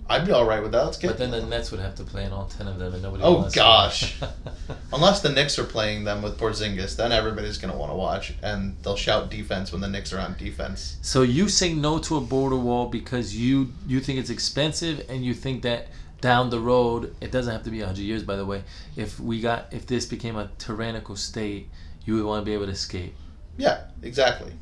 I'd 0.07 0.25
be 0.25 0.31
all 0.31 0.45
right 0.45 0.61
with 0.61 0.71
that. 0.73 0.83
Let's 0.85 0.97
get 0.97 1.07
But 1.07 1.17
then 1.17 1.31
the 1.31 1.41
Nets 1.43 1.71
would 1.71 1.79
have 1.79 1.95
to 1.95 2.03
play 2.03 2.25
in 2.25 2.31
all 2.31 2.45
10 2.45 2.67
of 2.67 2.77
them, 2.77 2.93
and 2.93 3.01
nobody 3.01 3.23
Oh, 3.23 3.37
wants 3.37 3.55
gosh. 3.55 4.15
Unless 4.93 5.21
the 5.21 5.29
Knicks 5.29 5.57
are 5.57 5.63
playing 5.63 6.03
them 6.03 6.21
with 6.21 6.37
Porzingis, 6.37 6.95
then 6.95 7.11
everybody's 7.11 7.57
going 7.57 7.71
to 7.71 7.77
want 7.77 7.91
to 7.91 7.95
watch, 7.95 8.33
and 8.43 8.75
they'll 8.83 8.95
shout 8.95 9.31
defense 9.31 9.71
when 9.71 9.81
the 9.81 9.87
Knicks 9.87 10.13
are 10.13 10.19
on 10.19 10.35
defense. 10.37 10.97
So 11.01 11.23
you 11.23 11.49
say 11.49 11.73
no 11.73 11.97
to 11.99 12.17
a 12.17 12.21
border 12.21 12.55
wall 12.55 12.87
because 12.87 13.35
you 13.35 13.73
you 13.87 13.99
think 13.99 14.19
it's 14.19 14.29
expensive 14.29 15.05
and 15.09 15.25
you 15.25 15.33
think 15.33 15.63
that 15.63 15.87
down 16.21 16.49
the 16.49 16.59
road 16.59 17.15
it 17.19 17.31
doesn't 17.31 17.51
have 17.51 17.63
to 17.63 17.69
be 17.69 17.79
100 17.79 18.01
years 18.01 18.23
by 18.23 18.35
the 18.35 18.45
way 18.45 18.63
if 18.95 19.19
we 19.19 19.41
got 19.41 19.67
if 19.71 19.85
this 19.85 20.05
became 20.05 20.37
a 20.37 20.49
tyrannical 20.57 21.15
state 21.15 21.69
you 22.05 22.15
would 22.15 22.23
want 22.23 22.41
to 22.41 22.45
be 22.45 22.53
able 22.53 22.65
to 22.65 22.71
escape 22.71 23.13
Yeah, 23.57 23.81
exactly. 24.01 24.53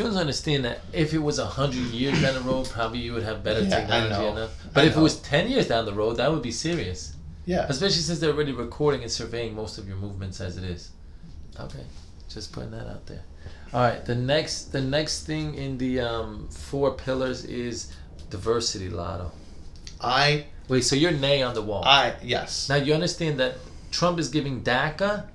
You 0.00 0.06
also 0.06 0.18
understand 0.18 0.64
that 0.64 0.80
if 0.92 1.12
it 1.14 1.18
was 1.18 1.38
100 1.38 1.74
years 1.92 2.20
down 2.22 2.34
the 2.34 2.40
road 2.40 2.68
probably 2.68 2.98
you 2.98 3.12
would 3.12 3.22
have 3.22 3.44
better 3.44 3.60
Yeah, 3.60 3.80
technology 3.80 4.10
know. 4.14 4.32
enough 4.32 4.50
but 4.74 4.84
I 4.84 4.86
if 4.88 4.96
it 4.96 5.00
was 5.00 5.20
10 5.20 5.48
years 5.50 5.68
down 5.68 5.84
the 5.84 5.92
road 5.92 6.16
that 6.16 6.30
would 6.32 6.42
be 6.42 6.50
serious 6.52 7.14
Yeah. 7.46 7.66
especially 7.68 8.02
since 8.02 8.18
they're 8.20 8.32
already 8.32 8.52
recording 8.52 9.02
and 9.02 9.10
surveying 9.10 9.54
most 9.54 9.78
of 9.78 9.86
your 9.86 9.96
movements 9.96 10.40
as 10.40 10.56
it 10.56 10.64
is 10.64 10.90
okay 11.58 11.84
just 12.28 12.52
putting 12.52 12.70
that 12.72 12.86
out 12.88 13.06
there 13.06 13.22
all 13.74 13.82
right 13.82 14.04
the 14.04 14.14
next 14.14 14.72
the 14.72 14.80
next 14.80 15.24
thing 15.26 15.54
in 15.54 15.78
the 15.78 16.00
um, 16.00 16.48
four 16.48 16.92
pillars 16.94 17.44
is 17.44 17.92
diversity 18.30 18.88
lotto 18.88 19.30
I 20.00 20.46
Wait, 20.68 20.82
so 20.84 20.94
you're 20.94 21.10
nay 21.10 21.42
on 21.42 21.52
the 21.54 21.62
wall? 21.62 21.82
I 21.84 22.14
yes. 22.22 22.68
Now 22.68 22.76
you 22.76 22.94
understand 22.94 23.40
that 23.40 23.54
Trump 23.90 24.20
is 24.20 24.28
giving 24.28 24.62
DACA, 24.62 25.26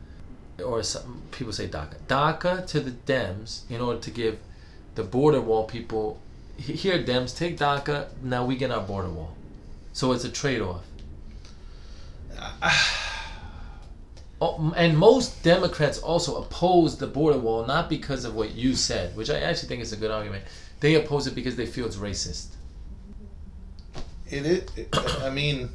or 0.66 0.82
some 0.82 1.22
people 1.32 1.52
say 1.52 1.68
DACA, 1.68 1.96
DACA 2.08 2.66
to 2.68 2.80
the 2.80 2.92
Dems 2.92 3.70
in 3.70 3.82
order 3.82 4.00
to 4.00 4.12
give 4.12 4.40
the 4.96 5.04
border 5.04 5.42
wall 5.42 5.66
people. 5.66 6.20
"He- 6.58 6.74
Here, 6.74 7.02
Dems, 7.04 7.36
take 7.36 7.58
DACA. 7.58 8.08
Now 8.24 8.46
we 8.46 8.56
get 8.56 8.72
our 8.72 8.82
border 8.82 9.10
wall. 9.10 9.36
So 9.94 10.12
it's 10.12 10.24
a 10.26 10.30
trade-off. 10.30 10.82
Oh, 14.42 14.74
and 14.76 14.98
most 14.98 15.44
Democrats 15.44 15.98
also 15.98 16.42
oppose 16.42 16.98
the 16.98 17.08
border 17.08 17.38
wall 17.40 17.66
not 17.66 17.90
because 17.90 18.26
of 18.26 18.36
what 18.36 18.54
you 18.54 18.76
said, 18.76 19.16
which 19.16 19.30
I 19.30 19.40
actually 19.40 19.70
think 19.70 19.82
is 19.82 19.94
a 19.94 19.98
good 19.98 20.12
argument. 20.12 20.44
They 20.82 20.96
oppose 20.96 21.26
it 21.26 21.36
because 21.36 21.56
they 21.56 21.66
feel 21.66 21.86
it's 21.86 21.96
racist. 21.96 22.48
It, 24.30 24.46
it, 24.46 24.72
it 24.76 24.90
I 25.22 25.30
mean, 25.30 25.70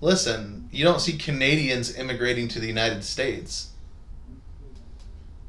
listen, 0.00 0.70
you 0.72 0.84
don't 0.84 1.00
see 1.02 1.18
Canadians 1.18 1.94
immigrating 1.94 2.48
to 2.48 2.60
the 2.60 2.66
United 2.66 3.04
States. 3.04 3.71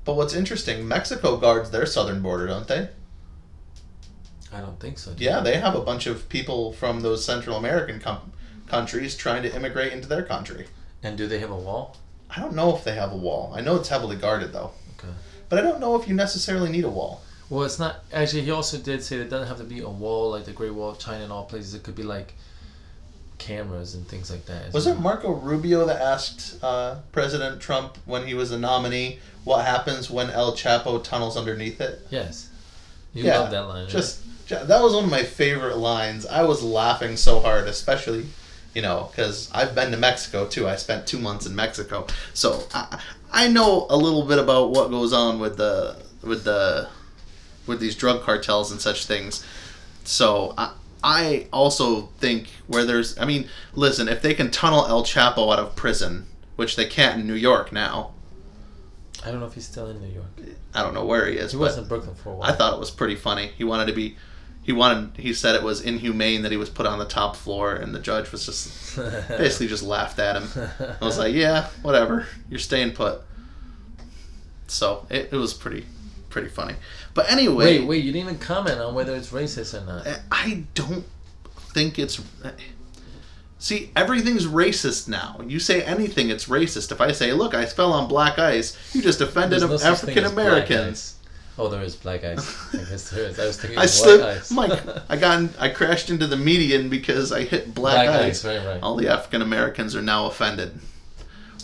But 0.05 0.15
what's 0.15 0.33
interesting, 0.33 0.87
Mexico 0.87 1.37
guards 1.37 1.71
their 1.71 1.85
southern 1.85 2.21
border, 2.21 2.47
don't 2.47 2.67
they? 2.67 2.89
I 4.51 4.59
don't 4.59 4.79
think 4.79 4.99
so. 4.99 5.13
do 5.13 5.23
Yeah, 5.23 5.39
they 5.39 5.57
have 5.57 5.75
a 5.75 5.81
bunch 5.81 6.05
of 6.05 6.29
people 6.29 6.73
from 6.73 7.01
those 7.01 7.25
Central 7.25 7.57
American 7.57 7.99
com- 7.99 8.31
countries 8.67 9.15
trying 9.15 9.43
to 9.43 9.55
immigrate 9.55 9.93
into 9.93 10.07
their 10.07 10.23
country. 10.23 10.67
And 11.01 11.17
do 11.17 11.27
they 11.27 11.39
have 11.39 11.51
a 11.51 11.55
wall? 11.55 11.97
I 12.29 12.39
don't 12.39 12.55
know 12.55 12.75
if 12.75 12.83
they 12.83 12.95
have 12.95 13.11
a 13.11 13.17
wall. 13.17 13.53
I 13.55 13.61
know 13.61 13.75
it's 13.75 13.89
heavily 13.89 14.15
guarded 14.15 14.53
though. 14.53 14.71
Okay. 14.97 15.13
But 15.49 15.59
I 15.59 15.61
don't 15.61 15.79
know 15.79 15.99
if 15.99 16.07
you 16.07 16.15
necessarily 16.15 16.69
need 16.69 16.83
a 16.83 16.89
wall. 16.89 17.21
Well, 17.49 17.63
it's 17.63 17.79
not 17.79 18.03
actually. 18.11 18.41
He 18.41 18.51
also 18.51 18.77
did 18.77 19.03
say 19.03 19.17
that 19.17 19.25
it 19.25 19.29
doesn't 19.29 19.47
have 19.47 19.57
to 19.57 19.63
be 19.63 19.81
a 19.81 19.89
wall 19.89 20.31
like 20.31 20.45
the 20.45 20.53
Great 20.53 20.73
Wall 20.73 20.89
of 20.91 20.99
China 20.99 21.23
and 21.23 21.31
all 21.31 21.45
places. 21.45 21.73
It 21.75 21.83
could 21.83 21.95
be 21.95 22.03
like 22.03 22.33
cameras 23.43 23.95
and 23.95 24.07
things 24.07 24.31
like 24.31 24.45
that. 24.45 24.67
as 24.67 24.73
Was 24.73 24.87
it. 24.87 24.99
Marco 24.99 25.31
Rubio 25.31 25.85
that 25.85 26.01
asked 26.01 26.63
uh, 26.63 26.95
President 27.11 27.61
Trump 27.61 27.97
when 28.05 28.25
he 28.27 28.33
was 28.33 28.51
a 28.51 28.57
nominee 28.59 29.19
what 29.43 29.65
happens 29.65 30.09
when 30.09 30.29
El 30.29 30.53
Chapo 30.53 31.03
tunnels 31.03 31.35
underneath 31.35 31.81
it? 31.81 31.99
Yes. 32.09 32.49
You 33.13 33.25
Yeah, 33.25 33.39
love 33.39 33.51
that 33.51 33.67
line. 33.67 33.83
right? 33.83 33.91
Just 33.91 34.21
ju- 34.47 34.63
that 34.63 34.81
was 34.81 34.93
one 34.93 35.03
of 35.03 35.09
my 35.11 35.23
favorite 35.23 35.77
lines. 35.77 36.25
I 36.25 36.43
was 36.43 36.63
laughing 36.63 37.17
so 37.17 37.39
hard, 37.41 37.67
especially 37.67 38.25
you 38.73 38.81
know 38.81 39.09
because 39.11 39.49
I've 39.53 39.75
been 39.75 39.91
to 39.91 39.97
Mexico 39.97 40.47
too. 40.47 40.67
I 40.67 40.77
spent 40.77 41.05
two 41.05 41.19
months 41.19 41.45
in 41.45 41.55
Mexico, 41.55 42.07
so 42.33 42.63
I, 42.73 42.99
I 43.31 43.47
know 43.49 43.85
a 43.89 43.97
little 43.97 44.23
bit 44.25 44.39
about 44.39 44.71
what 44.71 44.89
goes 44.89 45.11
on 45.13 45.39
with 45.39 45.57
the 45.57 45.97
with 46.23 46.43
the 46.45 46.87
with 47.67 47.79
these 47.79 47.95
drug 47.95 48.21
cartels 48.23 48.71
and 48.71 48.79
such 48.81 49.05
things. 49.05 49.45
So 50.05 50.53
I. 50.57 50.71
I 51.03 51.47
also 51.51 52.03
think 52.19 52.47
where 52.67 52.85
there's, 52.85 53.17
I 53.19 53.25
mean, 53.25 53.49
listen, 53.73 54.07
if 54.07 54.21
they 54.21 54.33
can 54.33 54.49
tunnel 54.49 54.85
El 54.87 55.03
Chapo 55.03 55.51
out 55.51 55.59
of 55.59 55.75
prison, 55.75 56.27
which 56.55 56.75
they 56.77 56.85
can't 56.85 57.19
in 57.19 57.27
New 57.27 57.33
York 57.33 57.73
now, 57.73 58.11
I 59.25 59.31
don't 59.31 59.39
know 59.39 59.45
if 59.45 59.53
he's 59.53 59.67
still 59.67 59.89
in 59.89 60.01
New 60.01 60.13
York. 60.13 60.27
I 60.73 60.81
don't 60.81 60.93
know 60.93 61.05
where 61.05 61.27
he 61.27 61.37
is. 61.37 61.51
He 61.51 61.57
was 61.57 61.77
in 61.77 61.87
Brooklyn 61.87 62.15
for 62.15 62.31
a 62.31 62.35
while. 62.35 62.49
I 62.49 62.55
thought 62.55 62.73
it 62.73 62.79
was 62.79 62.91
pretty 62.91 63.15
funny. 63.15 63.51
He 63.57 63.63
wanted 63.63 63.87
to 63.87 63.93
be, 63.93 64.17
he 64.63 64.71
wanted, 64.71 65.17
he 65.17 65.33
said 65.33 65.55
it 65.55 65.63
was 65.63 65.81
inhumane 65.81 66.41
that 66.43 66.51
he 66.51 66.57
was 66.57 66.69
put 66.69 66.85
on 66.85 66.99
the 66.99 67.05
top 67.05 67.35
floor, 67.35 67.73
and 67.73 67.93
the 67.93 67.99
judge 67.99 68.31
was 68.31 68.45
just 68.45 68.97
basically 69.27 69.67
just 69.67 69.83
laughed 69.83 70.19
at 70.19 70.41
him. 70.41 70.69
I 71.01 71.05
was 71.05 71.17
like, 71.17 71.33
yeah, 71.33 71.67
whatever, 71.81 72.27
you're 72.49 72.59
staying 72.59 72.91
put. 72.93 73.21
So 74.67 75.05
it, 75.09 75.29
it 75.31 75.37
was 75.37 75.53
pretty, 75.53 75.85
pretty 76.29 76.49
funny. 76.49 76.75
But 77.13 77.31
anyway, 77.31 77.79
wait, 77.79 77.87
wait. 77.87 78.03
You 78.03 78.11
didn't 78.11 78.29
even 78.29 78.39
comment 78.39 78.79
on 78.79 78.95
whether 78.95 79.15
it's 79.15 79.29
racist 79.29 79.79
or 79.79 79.85
not. 79.85 80.07
Eh, 80.07 80.17
I 80.31 80.63
don't 80.73 81.05
think 81.55 81.99
it's. 81.99 82.19
Eh. 82.43 82.51
See, 83.59 83.91
everything's 83.95 84.45
racist 84.45 85.07
now. 85.07 85.39
You 85.45 85.59
say 85.59 85.83
anything, 85.83 86.29
it's 86.29 86.45
racist. 86.45 86.91
If 86.91 86.99
I 86.99 87.11
say, 87.11 87.31
"Look, 87.33 87.53
I 87.53 87.65
fell 87.65 87.93
on 87.93 88.07
black 88.07 88.39
ice," 88.39 88.77
you 88.93 89.01
just 89.01 89.21
offended 89.21 89.61
no 89.61 89.75
African 89.75 90.25
Americans. 90.25 91.15
Oh, 91.57 91.67
there 91.67 91.83
is 91.83 91.95
black 91.95 92.23
ice. 92.23 92.73
I 92.73 92.77
guess 92.77 93.09
there 93.11 93.25
is. 93.25 93.39
I 93.39 93.45
was 93.45 93.57
thinking 93.61 93.77
I 93.79 93.85
slipped, 93.85 94.23
ice. 94.23 94.51
Mike. 94.51 94.79
I 95.07 95.15
got, 95.17 95.39
in, 95.39 95.49
I 95.59 95.69
crashed 95.69 96.09
into 96.09 96.25
the 96.25 96.35
median 96.35 96.89
because 96.89 97.31
I 97.31 97.43
hit 97.43 97.75
black, 97.75 98.07
black 98.07 98.09
ice. 98.09 98.43
ice. 98.43 98.45
Right, 98.45 98.65
right. 98.67 98.81
All 98.81 98.95
the 98.95 99.07
African 99.07 99.43
Americans 99.43 99.95
are 99.95 100.01
now 100.01 100.25
offended. 100.25 100.79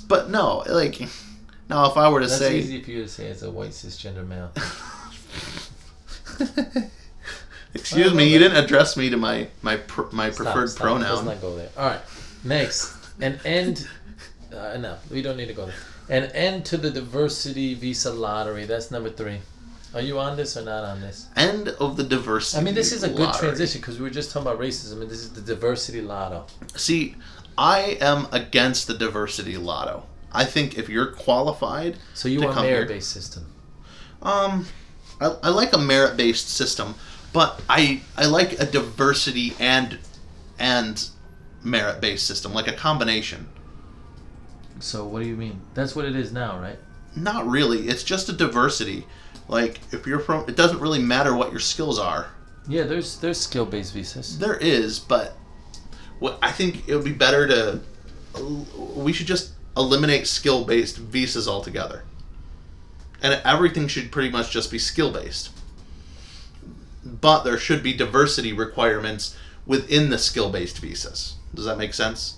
But 0.07 0.29
no, 0.29 0.63
like, 0.67 0.99
now 1.69 1.89
if 1.89 1.97
I 1.97 2.07
were 2.09 2.19
to 2.19 2.27
That's 2.27 2.39
say, 2.39 2.59
easy 2.59 2.81
for 2.83 2.91
you 2.91 3.03
to 3.03 3.09
say 3.09 3.29
as 3.29 3.41
a 3.41 3.49
white 3.49 3.71
cisgender 3.71 4.27
male. 4.27 4.51
excuse 7.73 8.13
me, 8.13 8.31
you 8.31 8.39
didn't 8.39 8.57
address 8.63 8.95
me 8.97 9.09
to 9.09 9.17
my 9.17 9.47
my 9.61 9.77
pr- 9.77 10.03
my 10.11 10.31
Stop, 10.31 10.45
preferred 10.45 10.69
stop. 10.69 10.99
Let's 10.99 11.05
pronoun. 11.07 11.25
not 11.25 11.41
go 11.41 11.55
there. 11.55 11.69
All 11.77 11.87
right. 11.87 12.01
Next, 12.43 12.95
an 13.21 13.39
end. 13.45 13.87
Uh, 14.53 14.77
no, 14.77 14.97
we 15.11 15.21
don't 15.21 15.37
need 15.37 15.47
to 15.47 15.53
go 15.53 15.65
there. 15.67 15.75
An 16.09 16.31
end 16.31 16.65
to 16.65 16.77
the 16.77 16.89
diversity 16.89 17.73
visa 17.75 18.11
lottery. 18.11 18.65
That's 18.65 18.89
number 18.91 19.09
three. 19.09 19.39
Are 19.93 20.01
you 20.01 20.19
on 20.19 20.37
this 20.37 20.55
or 20.55 20.61
not 20.63 20.83
on 20.83 21.01
this? 21.01 21.27
End 21.35 21.69
of 21.69 21.97
the 21.97 22.03
diversity. 22.03 22.61
I 22.61 22.63
mean, 22.63 22.75
this 22.75 22.91
is 22.91 23.03
a 23.03 23.09
good 23.09 23.19
lottery. 23.19 23.47
transition 23.49 23.81
because 23.81 23.97
we 23.97 24.03
were 24.03 24.09
just 24.11 24.31
talking 24.31 24.47
about 24.47 24.59
racism, 24.59 25.01
and 25.01 25.09
this 25.09 25.19
is 25.19 25.31
the 25.33 25.41
diversity 25.41 26.01
lotto. 26.01 26.45
See, 26.75 27.15
I 27.57 27.97
am 27.99 28.27
against 28.31 28.87
the 28.87 28.93
diversity 28.93 29.57
lotto. 29.57 30.05
I 30.31 30.45
think 30.45 30.77
if 30.77 30.89
you're 30.89 31.07
qualified, 31.07 31.97
So 32.13 32.27
you 32.29 32.39
want 32.41 32.53
come 32.53 32.65
merit-based 32.67 33.09
system? 33.09 33.51
um, 34.21 34.67
I, 35.19 35.35
I 35.43 35.49
like 35.49 35.73
a 35.73 35.77
merit-based 35.77 36.49
system, 36.49 36.95
but 37.33 37.61
I 37.69 38.01
I 38.17 38.25
like 38.25 38.59
a 38.59 38.65
diversity 38.65 39.53
and 39.59 39.99
and 40.57 41.09
merit-based 41.63 42.25
system, 42.25 42.53
like 42.53 42.67
a 42.67 42.73
combination. 42.73 43.47
So 44.79 45.05
what 45.05 45.21
do 45.21 45.27
you 45.27 45.35
mean? 45.35 45.61
That's 45.73 45.95
what 45.95 46.05
it 46.05 46.15
is 46.15 46.31
now, 46.31 46.59
right? 46.59 46.79
Not 47.15 47.47
really. 47.47 47.87
It's 47.89 48.03
just 48.03 48.29
a 48.29 48.33
diversity. 48.33 49.05
Like 49.47 49.79
if 49.91 50.05
you're 50.05 50.19
from, 50.19 50.47
it 50.47 50.55
doesn't 50.55 50.79
really 50.79 50.99
matter 50.99 51.35
what 51.35 51.51
your 51.51 51.59
skills 51.59 51.99
are. 51.99 52.31
Yeah, 52.67 52.83
there's 52.83 53.17
there's 53.17 53.39
skill-based 53.39 53.93
visas. 53.93 54.37
There 54.37 54.57
is, 54.57 54.99
but 54.99 55.35
what 56.19 56.37
I 56.41 56.51
think 56.51 56.87
it 56.87 56.95
would 56.95 57.05
be 57.05 57.13
better 57.13 57.47
to 57.47 57.81
we 58.95 59.11
should 59.11 59.27
just 59.27 59.53
eliminate 59.75 60.27
skill 60.27 60.63
based 60.65 60.97
visas 60.97 61.47
altogether. 61.47 62.03
And 63.21 63.41
everything 63.45 63.87
should 63.87 64.11
pretty 64.11 64.29
much 64.29 64.51
just 64.51 64.71
be 64.71 64.79
skill 64.79 65.11
based. 65.11 65.49
But 67.03 67.43
there 67.43 67.57
should 67.57 67.83
be 67.83 67.93
diversity 67.93 68.53
requirements 68.53 69.35
within 69.65 70.09
the 70.09 70.17
skill 70.17 70.49
based 70.49 70.79
visas. 70.79 71.35
Does 71.53 71.65
that 71.65 71.77
make 71.77 71.93
sense? 71.93 72.37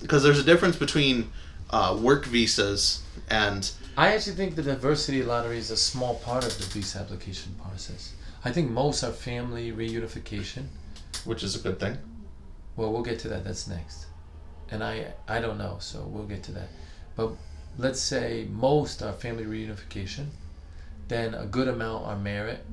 Because 0.00 0.22
there's 0.22 0.38
a 0.38 0.42
difference 0.44 0.76
between 0.76 1.30
uh, 1.70 1.96
work 2.00 2.24
visas 2.26 3.02
and 3.28 3.70
I 3.96 4.12
actually 4.14 4.36
think 4.36 4.56
the 4.56 4.62
diversity 4.62 5.22
lottery 5.22 5.56
is 5.58 5.70
a 5.70 5.76
small 5.76 6.16
part 6.16 6.44
of 6.44 6.56
the 6.58 6.64
visa 6.66 6.98
application 6.98 7.54
process. 7.62 8.12
I 8.44 8.52
think 8.52 8.70
most 8.70 9.02
are 9.02 9.10
family 9.10 9.72
reunification. 9.72 10.66
which 11.24 11.42
is 11.42 11.56
a 11.56 11.58
good 11.58 11.80
thing. 11.80 11.96
Well, 12.76 12.92
we'll 12.92 13.02
get 13.02 13.18
to 13.20 13.28
that. 13.28 13.42
That's 13.44 13.66
next. 13.66 14.06
And 14.70 14.84
I 14.84 15.14
I 15.26 15.40
don't 15.40 15.58
know, 15.58 15.78
so 15.80 16.02
we'll 16.06 16.26
get 16.26 16.42
to 16.44 16.52
that. 16.52 16.68
But 17.16 17.32
let's 17.78 18.00
say 18.00 18.46
most 18.50 19.02
are 19.02 19.12
family 19.12 19.44
reunification, 19.44 20.26
then 21.08 21.34
a 21.34 21.46
good 21.46 21.68
amount 21.68 22.06
are 22.06 22.16
merit, 22.16 22.64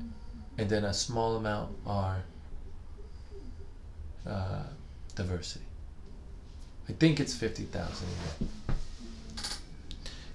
and 0.58 0.68
then 0.68 0.84
a 0.84 0.94
small 0.94 1.36
amount 1.36 1.74
are 1.86 2.22
uh, 4.26 4.62
diversity. 5.14 5.64
I 6.88 6.92
think 6.92 7.20
it's 7.20 7.34
fifty 7.34 7.64
thousand. 7.64 8.08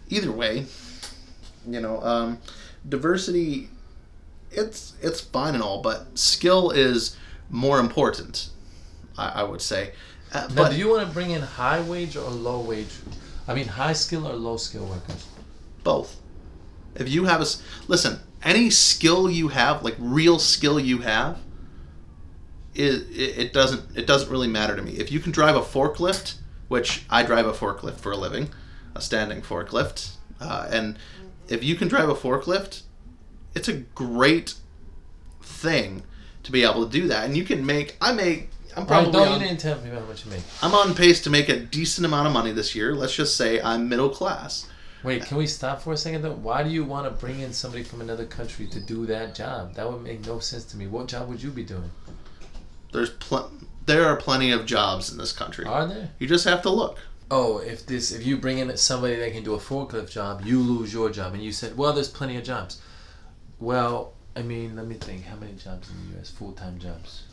either 0.10 0.32
way, 0.32 0.66
you 1.68 1.80
know, 1.80 2.02
um, 2.02 2.40
diversity, 2.88 3.70
it's 4.52 4.94
it's 5.02 5.22
fine 5.22 5.54
and 5.54 5.64
all, 5.64 5.82
but 5.82 6.18
skill 6.18 6.72
is 6.72 7.16
more 7.50 7.80
important. 7.80 8.50
I, 9.18 9.42
I 9.42 9.44
would 9.44 9.62
say. 9.62 9.92
Uh, 10.34 10.48
Now, 10.50 10.56
but 10.56 10.72
do 10.72 10.78
you 10.78 10.90
want 10.90 11.08
to 11.08 11.14
bring 11.14 11.32
in 11.32 11.42
high 11.42 11.82
wage 11.82 12.16
or 12.16 12.30
low 12.30 12.60
wage? 12.60 12.94
I 13.50 13.56
mean, 13.56 13.68
high 13.68 13.94
skill 13.94 14.28
or 14.28 14.34
low 14.34 14.58
skill 14.58 14.86
workers? 14.86 15.28
both. 15.84 16.20
If 16.96 17.10
you 17.10 17.26
have 17.26 17.42
a 17.42 17.46
listen, 17.88 18.20
any 18.44 18.70
skill 18.70 19.30
you 19.30 19.50
have, 19.50 19.84
like 19.84 19.96
real 19.98 20.40
skill 20.40 20.80
you 20.80 21.00
have, 21.00 21.40
it, 22.76 23.10
it, 23.10 23.38
it 23.38 23.54
doesn't 23.54 23.98
it 23.98 24.06
doesn't 24.06 24.30
really 24.30 24.48
matter 24.48 24.76
to 24.76 24.82
me. 24.82 24.92
If 24.94 25.12
you 25.12 25.20
can 25.20 25.32
drive 25.32 25.56
a 25.56 25.62
forklift, 25.62 26.36
which 26.68 27.06
I 27.10 27.24
drive 27.24 27.48
a 27.48 27.54
forklift 27.54 27.98
for 28.00 28.12
a 28.12 28.18
living, 28.18 28.50
a 28.96 29.02
standing 29.02 29.42
forklift, 29.42 30.12
uh, 30.40 30.68
and 30.72 30.98
if 31.48 31.64
you 31.64 31.76
can 31.76 31.88
drive 31.88 32.10
a 32.10 32.16
forklift, 32.16 32.84
it's 33.56 33.68
a 33.68 33.74
great 33.74 34.56
thing 35.42 36.04
to 36.44 36.52
be 36.52 36.64
able 36.64 36.86
to 36.86 36.92
do 36.92 37.08
that, 37.08 37.26
and 37.26 37.36
you 37.36 37.44
can 37.44 37.66
make. 37.66 37.98
I 38.02 38.12
make. 38.12 38.50
I'm 38.80 38.88
right, 38.88 39.04
probably 39.04 39.12
no, 39.12 39.26
on, 39.26 39.42
you 39.42 39.48
didn't 39.48 39.60
tell 39.60 39.80
me 39.82 39.90
how 39.90 40.00
much 40.02 40.26
you 40.26 40.32
make. 40.32 40.42
I'm 40.62 40.74
on 40.74 40.96
pace 40.96 41.22
to 41.24 41.30
make 41.30 41.50
a 41.50 41.60
decent 41.60 42.06
amount 42.06 42.28
of 42.28 42.34
money 42.34 42.52
this 42.52 42.76
year. 42.76 42.94
Let's 42.94 43.16
just 43.16 43.36
say 43.36 43.62
I'm 43.62 43.90
middle 43.90 44.10
class. 44.10 44.68
Wait, 45.04 45.24
can 45.26 45.38
we 45.38 45.48
stop 45.48 45.82
for 45.82 45.94
a 45.94 45.98
second 45.98 46.22
though? 46.24 46.34
Why 46.34 46.64
do 46.64 46.70
you 46.70 46.84
want 46.84 47.06
to 47.06 47.12
bring 47.12 47.40
in 47.40 47.54
somebody 47.54 47.84
from 47.84 48.02
another 48.02 48.26
country 48.26 48.68
to 48.68 48.80
do 48.80 49.06
that 49.06 49.34
job? 49.34 49.76
That 49.76 49.90
would 49.90 50.04
make 50.04 50.26
no 50.26 50.40
sense 50.40 50.66
to 50.66 50.78
me. 50.78 50.88
What 50.88 51.08
job 51.08 51.30
would 51.30 51.42
you 51.42 51.52
be 51.52 51.64
doing? 51.64 51.90
there's 52.92 53.12
pl- 53.12 53.52
there 53.86 54.06
are 54.06 54.16
plenty 54.16 54.52
of 54.52 54.66
jobs 54.66 55.12
in 55.12 55.18
this 55.18 55.32
country. 55.32 55.66
Are 55.66 55.88
there? 55.88 56.10
You 56.20 56.28
just 56.28 56.46
have 56.46 56.62
to 56.64 56.70
look. 56.70 57.00
Oh, 57.32 57.60
if 57.60 57.86
this 57.86 58.12
if 58.12 58.26
you 58.26 58.38
bring 58.38 58.58
in 58.58 58.76
somebody 58.78 59.16
that 59.16 59.32
can 59.32 59.44
do 59.44 59.54
a 59.54 59.60
forklift 59.60 60.10
job, 60.10 60.42
you 60.44 60.60
lose 60.60 60.94
your 60.94 61.10
job, 61.10 61.34
and 61.34 61.44
you 61.44 61.52
said, 61.52 61.78
well, 61.78 61.94
there's 61.94 62.10
plenty 62.10 62.38
of 62.38 62.44
jobs. 62.44 62.82
Well, 63.60 64.14
I 64.36 64.42
mean, 64.42 64.76
let 64.76 64.88
me 64.88 64.96
think. 64.96 65.26
How 65.26 65.36
many 65.36 65.54
jobs 65.54 65.90
in 65.90 65.96
the 65.98 66.16
U.S. 66.16 66.30
full 66.30 66.54
time 66.54 66.80
jobs? 66.80 67.24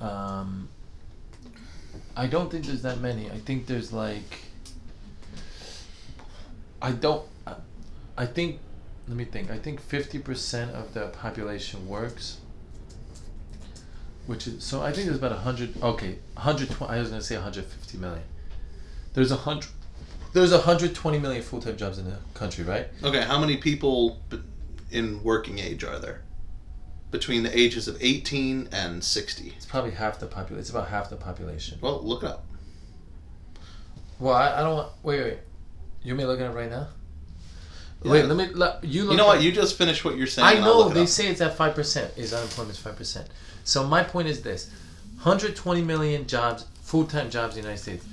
Um, 0.00 0.68
I 2.16 2.26
don't 2.26 2.50
think 2.50 2.66
there's 2.66 2.82
that 2.82 3.00
many. 3.00 3.30
I 3.30 3.38
think 3.38 3.66
there's 3.66 3.92
like. 3.92 4.40
I 6.80 6.92
don't. 6.92 7.26
I- 8.16 8.26
think. 8.26 8.60
Let 9.06 9.16
me 9.16 9.24
think. 9.24 9.50
I 9.50 9.58
think 9.58 9.80
fifty 9.80 10.18
percent 10.18 10.72
of 10.72 10.94
the 10.94 11.06
population 11.08 11.88
works. 11.88 12.38
Which 14.26 14.46
is 14.46 14.62
so. 14.62 14.82
I 14.82 14.92
think 14.92 15.06
there's 15.06 15.18
about 15.18 15.32
hundred. 15.38 15.80
Okay, 15.82 16.18
hundred 16.36 16.70
twenty. 16.70 16.94
I 16.94 17.00
was 17.00 17.10
gonna 17.10 17.22
say 17.22 17.36
hundred 17.36 17.64
fifty 17.64 17.98
million. 17.98 18.24
There's 19.14 19.30
a 19.30 19.36
hundred. 19.36 19.70
There's 20.34 20.52
a 20.52 20.58
hundred 20.58 20.94
twenty 20.94 21.18
million 21.18 21.42
full 21.42 21.60
time 21.60 21.76
jobs 21.76 21.98
in 21.98 22.04
the 22.04 22.18
country, 22.34 22.64
right? 22.64 22.88
Okay, 23.02 23.22
how 23.22 23.38
many 23.40 23.56
people 23.56 24.20
in 24.90 25.22
working 25.22 25.58
age 25.58 25.84
are 25.84 25.98
there? 25.98 26.22
Between 27.10 27.42
the 27.42 27.58
ages 27.58 27.88
of 27.88 27.96
18 28.02 28.68
and 28.70 29.02
60. 29.02 29.54
It's 29.56 29.64
probably 29.64 29.92
half 29.92 30.18
the 30.20 30.26
population. 30.26 30.58
It's 30.60 30.70
about 30.70 30.88
half 30.88 31.08
the 31.08 31.16
population. 31.16 31.78
Well, 31.80 32.00
look 32.02 32.22
it 32.22 32.28
up. 32.28 32.44
Well, 34.18 34.34
I, 34.34 34.58
I 34.58 34.62
don't 34.62 34.74
want. 34.74 34.92
Wait, 35.02 35.20
wait. 35.22 35.38
You 36.02 36.14
me 36.14 36.24
look 36.24 36.40
at 36.40 36.50
it 36.50 36.54
right 36.54 36.70
now? 36.70 36.88
Yeah. 38.02 38.12
Wait, 38.12 38.24
let 38.26 38.36
me. 38.36 38.54
Let, 38.54 38.84
you 38.84 39.04
look. 39.04 39.12
You 39.12 39.16
know 39.16 39.26
what? 39.26 39.38
at- 39.38 39.42
You 39.44 39.52
just 39.52 39.78
finished 39.78 40.04
what 40.04 40.16
you're 40.16 40.26
saying. 40.26 40.46
I 40.46 40.60
know 40.60 40.88
it 40.90 40.94
they 40.94 41.02
up. 41.02 41.08
say 41.08 41.28
it's 41.28 41.40
at 41.40 41.54
five 41.56 41.74
percent. 41.74 42.12
Is 42.16 42.32
unemployment 42.32 42.76
five 42.76 42.96
percent? 42.96 43.28
So 43.64 43.84
my 43.86 44.02
point 44.02 44.28
is 44.28 44.42
this: 44.42 44.70
120 45.22 45.82
million 45.82 46.26
jobs, 46.26 46.66
full-time 46.82 47.30
jobs 47.30 47.56
in 47.56 47.62
the 47.62 47.68
United 47.68 47.82
States. 47.82 48.06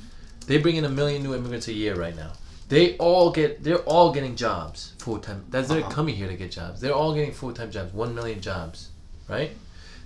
They 0.47 0.57
bring 0.57 0.75
in 0.75 0.85
a 0.85 0.89
million 0.89 1.23
new 1.23 1.33
immigrants 1.35 1.67
a 1.67 1.73
year 1.73 1.95
right 1.95 2.15
now. 2.15 2.31
They 2.69 2.97
all 2.97 3.31
get. 3.31 3.63
They're 3.63 3.83
all 3.83 4.11
getting 4.11 4.35
jobs 4.35 4.93
full-time. 4.97 5.45
That's 5.49 5.67
they're 5.69 5.81
Uh-huh. 5.81 5.91
coming 5.91 6.15
here 6.15 6.27
to 6.27 6.35
get 6.35 6.51
jobs. 6.51 6.81
They're 6.81 6.95
all 6.95 7.13
getting 7.13 7.31
full-time 7.33 7.69
jobs. 7.71 7.93
One 7.93 8.15
million 8.15 8.41
jobs, 8.41 8.89
right? 9.29 9.51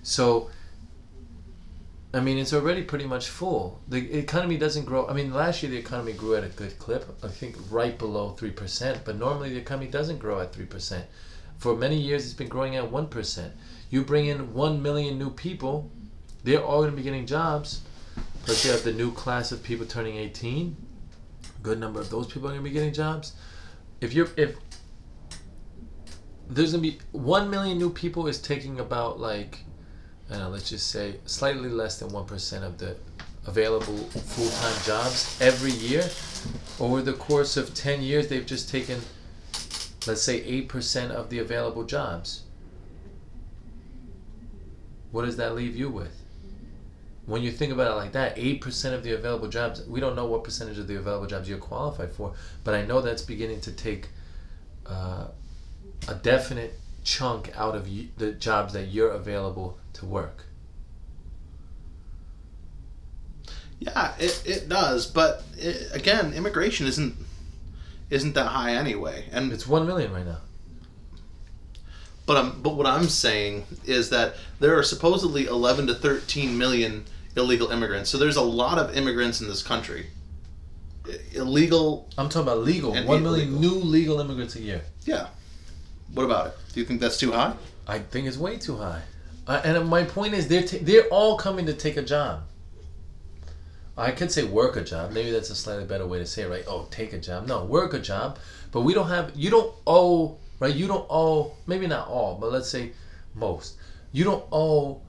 So. 0.04 0.50
I 2.12 2.20
mean, 2.22 2.40
it's 2.40 2.54
already 2.54 2.82
pretty 2.82 3.06
much 3.06 3.30
full. 3.30 3.80
The 3.88 4.18
economy 4.18 4.58
doesn't 4.58 4.86
grow. 4.86 5.08
I 5.08 5.14
mean, 5.14 5.32
last 5.32 5.62
year 5.62 5.72
the 5.72 5.78
economy 5.78 6.14
grew 6.14 6.36
at 6.36 6.44
a 6.44 6.48
good 6.48 6.80
clip. 6.80 7.06
I 7.24 7.28
think 7.28 7.56
right 7.70 7.96
below 8.00 8.32
three 8.32 8.50
percent. 8.50 9.02
But 9.06 9.18
normally 9.18 9.52
the 9.52 9.58
economy 9.60 9.92
doesn't 9.92 10.18
grow 10.18 10.40
at 10.42 10.52
three 10.52 10.66
percent. 10.66 11.06
For 11.60 11.76
many 11.76 11.98
years, 11.98 12.26
it's 12.26 12.34
been 12.34 12.48
growing 12.48 12.76
at 12.76 12.92
one 12.92 13.08
percent. 13.10 13.54
You 13.92 14.04
bring 14.04 14.26
in 14.26 14.56
one 14.56 14.82
million 14.82 15.20
new 15.20 15.30
people, 15.30 15.92
they're 16.44 16.64
all 16.64 16.80
going 16.80 16.90
to 16.92 16.98
be 16.98 17.04
getting 17.04 17.28
jobs. 17.28 17.82
Plus, 18.44 18.66
you 18.66 18.72
have 18.72 18.84
the 18.84 18.94
new 18.94 19.12
class 19.12 19.52
of 19.52 19.62
people 19.62 19.86
turning 19.86 20.16
eighteen. 20.18 20.78
Good 21.62 21.80
number 21.80 22.00
of 22.00 22.10
those 22.10 22.28
people 22.28 22.48
are 22.48 22.52
going 22.52 22.64
to 22.64 22.70
be 22.70 22.74
getting 22.74 22.94
jobs. 22.94 23.34
If 24.02 24.14
you're 24.14 24.30
if 24.38 24.56
there's 26.50 26.72
going 26.72 26.84
to 26.84 26.92
be 26.92 27.00
one 27.12 27.50
million 27.50 27.78
new 27.78 27.90
people 27.90 28.28
is 28.28 28.42
taking 28.42 28.80
about 28.80 29.20
like, 29.20 29.60
I 30.30 30.34
don't 30.34 30.44
know, 30.44 30.50
let's 30.50 30.70
just 30.70 30.88
say 30.88 31.16
slightly 31.26 31.70
less 31.70 32.00
than 32.00 32.10
one 32.10 32.26
percent 32.26 32.64
of 32.64 32.78
the 32.78 32.96
available 33.46 33.98
full-time 33.98 34.84
jobs 34.86 35.38
every 35.42 35.72
year. 35.72 36.10
Over 36.80 37.02
the 37.02 37.14
course 37.14 37.58
of 37.58 37.74
ten 37.74 38.02
years, 38.02 38.28
they've 38.30 38.46
just 38.46 38.70
taken 38.70 39.02
let's 40.08 40.22
say 40.22 40.42
8% 40.64 41.12
of 41.12 41.30
the 41.30 41.40
available 41.40 41.84
jobs. 41.84 42.44
What 45.12 45.26
does 45.26 45.38
that 45.38 45.56
leave 45.56 45.76
you 45.76 45.90
with? 45.90 46.19
When 47.30 47.44
you 47.44 47.52
think 47.52 47.72
about 47.72 47.92
it 47.92 47.96
like 47.96 48.12
that, 48.14 48.38
8% 48.38 48.94
of 48.94 49.04
the 49.04 49.14
available 49.14 49.48
jobs, 49.48 49.86
we 49.88 50.00
don't 50.00 50.16
know 50.16 50.26
what 50.26 50.44
percentage 50.44 50.80
of 50.80 50.88
the 50.88 50.96
available 50.96 51.28
jobs 51.28 51.48
you're 51.48 51.60
qualified 51.60 52.12
for, 52.12 52.34
but 52.64 52.74
I 52.74 52.84
know 52.86 53.02
that's 53.02 53.22
beginning 53.22 53.62
to 53.62 53.72
take 53.72 54.10
uh, 54.88 55.28
a 56.08 56.16
definite 56.16 56.74
chunk 57.04 57.52
out 57.56 57.76
of 57.76 57.88
you, 57.88 58.08
the 58.18 58.32
jobs 58.32 58.74
that 58.74 58.88
you're 58.88 59.12
available 59.12 59.78
to 59.94 60.06
work. 60.08 60.46
Yeah, 63.80 64.14
it, 64.20 64.44
it 64.46 64.70
does, 64.70 65.06
but 65.06 65.44
it, 65.58 65.94
again, 65.94 66.34
immigration 66.34 66.88
isn't 66.88 67.16
isn't 68.10 68.34
that 68.34 68.48
high 68.48 68.74
anyway. 68.74 69.26
And 69.32 69.54
It's 69.54 69.68
1 69.68 69.86
million 69.86 70.12
right 70.12 70.26
now. 70.26 70.40
but 72.26 72.38
um, 72.38 72.60
but 72.64 72.76
what 72.76 72.88
I'm 72.88 73.08
saying 73.08 73.66
is 73.86 74.10
that 74.10 74.36
there 74.60 74.78
are 74.78 74.84
supposedly 74.84 75.46
11 75.46 75.88
to 75.88 75.94
13 75.94 76.58
million 76.58 77.06
illegal 77.36 77.72
immigrants. 77.72 78.10
So 78.10 78.18
there's 78.18 78.36
a 78.36 78.42
lot 78.42 78.78
of 78.78 78.96
immigrants 78.96 79.42
in 79.42 79.48
this 79.48 79.64
country. 79.64 80.08
Illegal, 81.34 82.08
I'm 82.18 82.30
talking 82.30 82.48
about 82.48 82.60
legal. 82.60 82.94
And 82.94 83.08
1 83.08 83.24
million 83.24 83.50
illegal. 83.56 83.80
new 83.80 83.86
legal 83.86 84.20
immigrants 84.20 84.56
a 84.56 84.62
year. 84.62 84.82
yeah. 85.06 85.28
What 86.14 86.24
about 86.24 86.48
it? 86.48 86.58
Do 86.74 86.80
you 86.80 86.88
think 86.88 87.02
that's 87.02 87.18
too 87.18 87.32
high? 87.32 87.54
I 87.88 88.00
think 88.00 88.28
it's 88.28 88.38
way 88.38 88.58
too 88.58 88.78
high. 88.78 89.04
Uh, 89.48 89.62
and 89.64 89.88
my 89.88 90.04
point 90.04 90.34
is, 90.34 90.48
they're 90.48 90.64
ta- 90.64 90.78
they're 90.82 91.08
all 91.10 91.38
coming 91.38 91.68
to 91.68 91.74
take 91.74 91.98
a 91.98 92.02
job. 92.02 92.42
I 93.96 94.12
could 94.12 94.32
say 94.32 94.44
work 94.44 94.76
a 94.76 94.84
job. 94.84 95.12
Maybe 95.12 95.30
that's 95.30 95.52
a 95.52 95.56
slightly 95.56 95.86
better 95.86 96.08
way 96.08 96.18
to 96.18 96.26
say 96.26 96.44
it, 96.44 96.50
right? 96.50 96.64
Oh, 96.68 96.88
take 96.90 97.14
a 97.14 97.20
job. 97.20 97.48
No, 97.48 97.64
work 97.66 97.94
a 97.94 98.00
job. 98.00 98.40
But 98.72 98.82
we 98.82 98.94
don't 98.96 99.08
have. 99.08 99.32
You 99.36 99.52
don't 99.52 99.72
owe, 99.86 100.38
right? 100.60 100.74
You 100.74 100.88
don't 100.88 101.06
owe. 101.10 101.52
Maybe 101.68 101.86
not 101.86 102.08
all, 102.08 102.38
but 102.42 102.52
let's 102.52 102.70
say 102.70 102.94
most. 103.36 103.76
You 104.12 104.24
don't 104.24 104.46
owe 104.52 105.02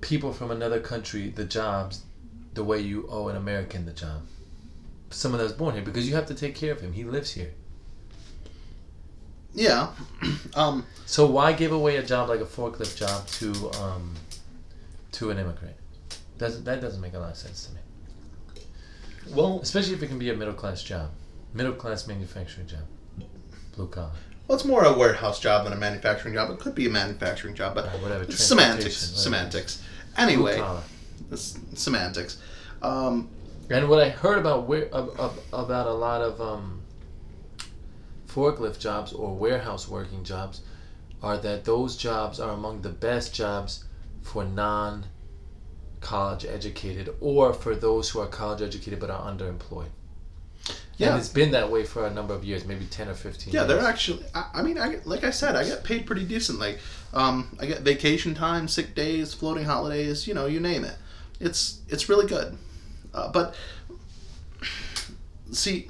people 0.00 0.32
from 0.32 0.50
another 0.50 0.80
country 0.80 1.28
the 1.28 1.44
jobs 1.44 2.02
the 2.54 2.64
way 2.64 2.80
you 2.80 3.06
owe 3.10 3.28
an 3.28 3.36
American 3.36 3.86
the 3.86 3.92
job. 3.92 4.22
Someone 5.10 5.40
that's 5.40 5.52
born 5.52 5.74
here, 5.74 5.84
because 5.84 6.08
you 6.08 6.14
have 6.14 6.26
to 6.26 6.34
take 6.34 6.54
care 6.54 6.72
of 6.72 6.80
him. 6.80 6.92
He 6.92 7.04
lives 7.04 7.32
here. 7.32 7.52
Yeah. 9.54 9.90
um, 10.54 10.86
So 11.06 11.26
why 11.26 11.52
give 11.52 11.72
away 11.72 11.96
a 11.96 12.02
job 12.02 12.28
like 12.28 12.40
a 12.40 12.44
forklift 12.44 12.96
job 12.96 13.26
to 13.26 13.70
um, 13.80 14.14
to 15.12 15.30
an 15.30 15.38
immigrant? 15.38 15.76
Doesn't 16.38 16.64
that 16.64 16.80
doesn't 16.80 17.00
make 17.00 17.14
a 17.14 17.18
lot 17.18 17.30
of 17.32 17.36
sense 17.36 17.66
to 17.66 17.74
me? 17.74 17.80
well, 19.34 19.60
Especially 19.60 19.94
if 19.94 20.02
it 20.02 20.06
can 20.06 20.18
be 20.18 20.30
a 20.30 20.34
middle 20.34 20.54
class 20.54 20.82
job, 20.82 21.10
middle 21.52 21.72
class 21.74 22.06
manufacturing 22.06 22.66
job, 22.66 22.84
blue 23.74 23.88
collar. 23.88 24.12
Well, 24.50 24.56
it's 24.58 24.66
more 24.66 24.82
a 24.84 24.92
warehouse 24.92 25.38
job 25.38 25.62
than 25.62 25.72
a 25.72 25.76
manufacturing 25.76 26.34
job. 26.34 26.50
It 26.50 26.58
could 26.58 26.74
be 26.74 26.86
a 26.86 26.90
manufacturing 26.90 27.54
job, 27.54 27.76
but 27.76 27.86
whatever, 28.02 28.24
it's 28.24 28.42
semantics. 28.42 29.00
whatever. 29.00 29.18
Semantics. 29.20 29.82
Anyway, 30.16 30.60
it's 31.30 31.56
semantics. 31.74 32.36
Um, 32.82 33.28
And 33.70 33.88
what 33.88 34.00
I 34.04 34.08
heard 34.08 34.38
about 34.38 34.66
where 34.66 34.92
ab- 34.92 35.14
ab- 35.20 35.38
about 35.52 35.86
a 35.86 35.92
lot 35.92 36.20
of 36.20 36.40
um, 36.40 36.82
forklift 38.26 38.80
jobs 38.80 39.12
or 39.12 39.36
warehouse 39.36 39.86
working 39.88 40.24
jobs 40.24 40.62
are 41.22 41.38
that 41.38 41.64
those 41.64 41.96
jobs 41.96 42.40
are 42.40 42.50
among 42.50 42.82
the 42.82 42.88
best 42.88 43.32
jobs 43.32 43.84
for 44.22 44.44
non 44.44 45.06
college 46.00 46.44
educated 46.44 47.08
or 47.20 47.54
for 47.54 47.76
those 47.76 48.08
who 48.10 48.18
are 48.18 48.26
college 48.26 48.62
educated 48.62 48.98
but 48.98 49.10
are 49.10 49.30
underemployed. 49.32 49.90
Yeah. 51.00 51.12
And 51.12 51.18
it's 51.18 51.30
been 51.30 51.52
that 51.52 51.70
way 51.70 51.84
for 51.84 52.06
a 52.06 52.10
number 52.10 52.34
of 52.34 52.44
years, 52.44 52.66
maybe 52.66 52.84
10 52.84 53.08
or 53.08 53.14
15 53.14 53.54
Yeah, 53.54 53.60
years. 53.60 53.68
they're 53.68 53.80
actually. 53.88 54.22
I, 54.34 54.50
I 54.56 54.62
mean, 54.62 54.78
I 54.78 54.98
like 55.06 55.24
I 55.24 55.30
said, 55.30 55.56
I 55.56 55.64
get 55.64 55.82
paid 55.82 56.04
pretty 56.04 56.26
decently. 56.26 56.76
Um, 57.14 57.56
I 57.58 57.64
get 57.64 57.80
vacation 57.80 58.34
time, 58.34 58.68
sick 58.68 58.94
days, 58.94 59.32
floating 59.32 59.64
holidays. 59.64 60.26
You 60.28 60.34
know, 60.34 60.44
you 60.44 60.60
name 60.60 60.84
it. 60.84 60.96
It's 61.40 61.80
it's 61.88 62.10
really 62.10 62.26
good. 62.26 62.58
Uh, 63.14 63.32
but 63.32 63.54
see, 65.52 65.88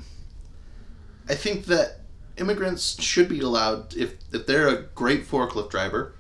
I 1.29 1.35
think 1.35 1.65
that 1.67 2.03
immigrants 2.37 3.03
should 3.03 3.29
be 3.29 3.41
allowed 3.41 3.97
if 3.97 4.15
if 4.33 4.47
they're 4.47 4.69
a 4.69 4.83
great 4.95 5.27
forklift 5.27 5.71
driver, 5.71 6.15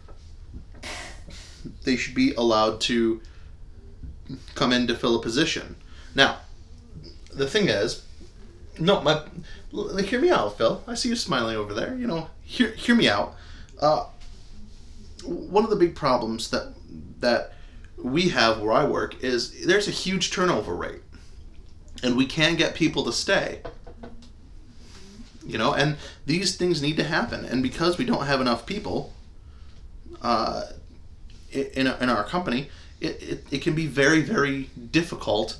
they 1.84 1.94
should 1.94 2.16
be 2.16 2.34
allowed 2.34 2.80
to 2.82 3.20
come 4.56 4.72
in 4.72 4.88
to 4.88 4.96
fill 4.96 5.14
a 5.14 5.22
position. 5.22 5.76
Now, 6.16 6.38
the 7.32 7.46
thing 7.46 7.68
is, 7.68 8.02
no, 8.78 9.00
my 9.00 9.22
hear 10.02 10.20
me 10.20 10.30
out, 10.30 10.56
Phil. 10.56 10.82
I 10.86 10.94
see 10.94 11.08
you 11.08 11.16
smiling 11.16 11.56
over 11.56 11.74
there. 11.74 11.94
You 11.94 12.06
know, 12.06 12.28
hear 12.42 12.70
hear 12.72 12.94
me 12.94 13.08
out. 13.08 13.34
Uh, 13.80 14.06
one 15.24 15.64
of 15.64 15.70
the 15.70 15.76
big 15.76 15.94
problems 15.94 16.50
that 16.50 16.74
that 17.20 17.52
we 17.96 18.30
have 18.30 18.60
where 18.60 18.72
I 18.72 18.84
work 18.84 19.22
is 19.22 19.66
there's 19.66 19.88
a 19.88 19.92
huge 19.92 20.30
turnover 20.30 20.74
rate, 20.74 21.02
and 22.02 22.16
we 22.16 22.26
can't 22.26 22.58
get 22.58 22.74
people 22.74 23.04
to 23.04 23.12
stay. 23.12 23.60
You 25.46 25.58
know, 25.58 25.74
and 25.74 25.96
these 26.26 26.56
things 26.56 26.80
need 26.80 26.96
to 26.96 27.04
happen, 27.04 27.44
and 27.44 27.62
because 27.62 27.98
we 27.98 28.04
don't 28.04 28.26
have 28.26 28.40
enough 28.40 28.66
people, 28.66 29.12
uh, 30.22 30.66
in 31.52 31.86
in 31.86 32.08
our 32.08 32.24
company, 32.24 32.70
it, 33.00 33.22
it, 33.22 33.46
it 33.50 33.62
can 33.62 33.74
be 33.74 33.86
very 33.86 34.22
very 34.22 34.70
difficult 34.90 35.58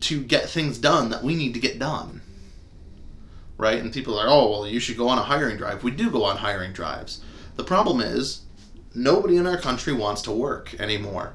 to 0.00 0.20
get 0.20 0.48
things 0.48 0.78
done 0.78 1.10
that 1.10 1.22
we 1.22 1.36
need 1.36 1.54
to 1.54 1.60
get 1.60 1.78
done 1.78 2.21
right? 3.62 3.78
And 3.78 3.92
people 3.92 4.14
are, 4.14 4.26
like, 4.26 4.28
oh, 4.28 4.50
well, 4.50 4.66
you 4.66 4.80
should 4.80 4.96
go 4.96 5.08
on 5.08 5.18
a 5.18 5.22
hiring 5.22 5.56
drive. 5.56 5.84
We 5.84 5.92
do 5.92 6.10
go 6.10 6.24
on 6.24 6.36
hiring 6.36 6.72
drives. 6.72 7.22
The 7.54 7.62
problem 7.62 8.00
is, 8.00 8.42
nobody 8.92 9.36
in 9.36 9.46
our 9.46 9.56
country 9.56 9.92
wants 9.92 10.20
to 10.22 10.32
work 10.32 10.74
anymore. 10.80 11.34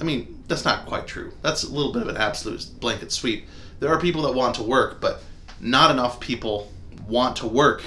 I 0.00 0.04
mean, 0.04 0.42
that's 0.48 0.64
not 0.64 0.86
quite 0.86 1.06
true. 1.06 1.34
That's 1.42 1.64
a 1.64 1.70
little 1.70 1.92
bit 1.92 2.00
of 2.00 2.08
an 2.08 2.16
absolute 2.16 2.66
blanket 2.80 3.12
sweep. 3.12 3.46
There 3.78 3.90
are 3.90 4.00
people 4.00 4.22
that 4.22 4.32
want 4.32 4.54
to 4.56 4.62
work, 4.62 5.02
but 5.02 5.22
not 5.60 5.90
enough 5.90 6.18
people 6.18 6.72
want 7.06 7.36
to 7.36 7.46
work 7.46 7.82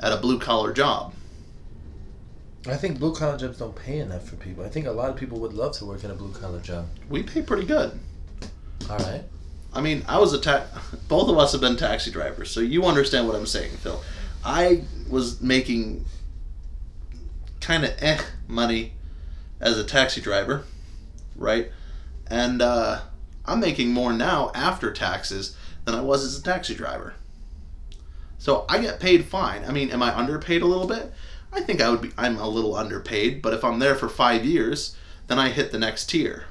at 0.00 0.12
a 0.12 0.16
blue 0.16 0.38
collar 0.38 0.72
job. 0.72 1.12
I 2.66 2.76
think 2.76 2.98
blue 2.98 3.14
collar 3.14 3.36
jobs 3.36 3.58
don't 3.58 3.76
pay 3.76 3.98
enough 3.98 4.26
for 4.26 4.36
people. 4.36 4.64
I 4.64 4.68
think 4.68 4.86
a 4.86 4.90
lot 4.90 5.10
of 5.10 5.16
people 5.16 5.38
would 5.40 5.52
love 5.52 5.72
to 5.78 5.84
work 5.84 6.04
in 6.04 6.10
a 6.10 6.14
blue 6.14 6.32
collar 6.32 6.60
job. 6.60 6.86
We 7.10 7.22
pay 7.22 7.42
pretty 7.42 7.66
good. 7.66 7.98
All 8.88 8.98
right. 8.98 9.24
I 9.76 9.82
mean, 9.82 10.04
I 10.08 10.18
was 10.18 10.32
a 10.32 10.40
ta- 10.40 10.66
both 11.06 11.28
of 11.28 11.36
us 11.36 11.52
have 11.52 11.60
been 11.60 11.76
taxi 11.76 12.10
drivers, 12.10 12.50
so 12.50 12.60
you 12.60 12.84
understand 12.84 13.26
what 13.26 13.36
I'm 13.36 13.46
saying, 13.46 13.72
Phil. 13.76 14.02
I 14.42 14.84
was 15.10 15.42
making 15.42 16.06
kind 17.60 17.84
of 17.84 17.90
eh 17.98 18.18
money 18.48 18.94
as 19.60 19.78
a 19.78 19.84
taxi 19.84 20.22
driver, 20.22 20.64
right? 21.36 21.70
And 22.28 22.62
uh, 22.62 23.02
I'm 23.44 23.60
making 23.60 23.92
more 23.92 24.14
now 24.14 24.50
after 24.54 24.90
taxes 24.92 25.54
than 25.84 25.94
I 25.94 26.00
was 26.00 26.24
as 26.24 26.38
a 26.38 26.42
taxi 26.42 26.74
driver. 26.74 27.12
So 28.38 28.64
I 28.70 28.78
get 28.78 28.98
paid 28.98 29.26
fine. 29.26 29.62
I 29.64 29.72
mean, 29.72 29.90
am 29.90 30.02
I 30.02 30.16
underpaid 30.16 30.62
a 30.62 30.66
little 30.66 30.86
bit? 30.86 31.12
I 31.52 31.60
think 31.60 31.82
I 31.82 31.90
would 31.90 32.00
be. 32.00 32.12
I'm 32.16 32.38
a 32.38 32.48
little 32.48 32.74
underpaid, 32.74 33.42
but 33.42 33.52
if 33.52 33.62
I'm 33.62 33.78
there 33.78 33.94
for 33.94 34.08
five 34.08 34.42
years, 34.44 34.96
then 35.26 35.38
I 35.38 35.50
hit 35.50 35.70
the 35.70 35.78
next 35.78 36.08
tier, 36.08 36.44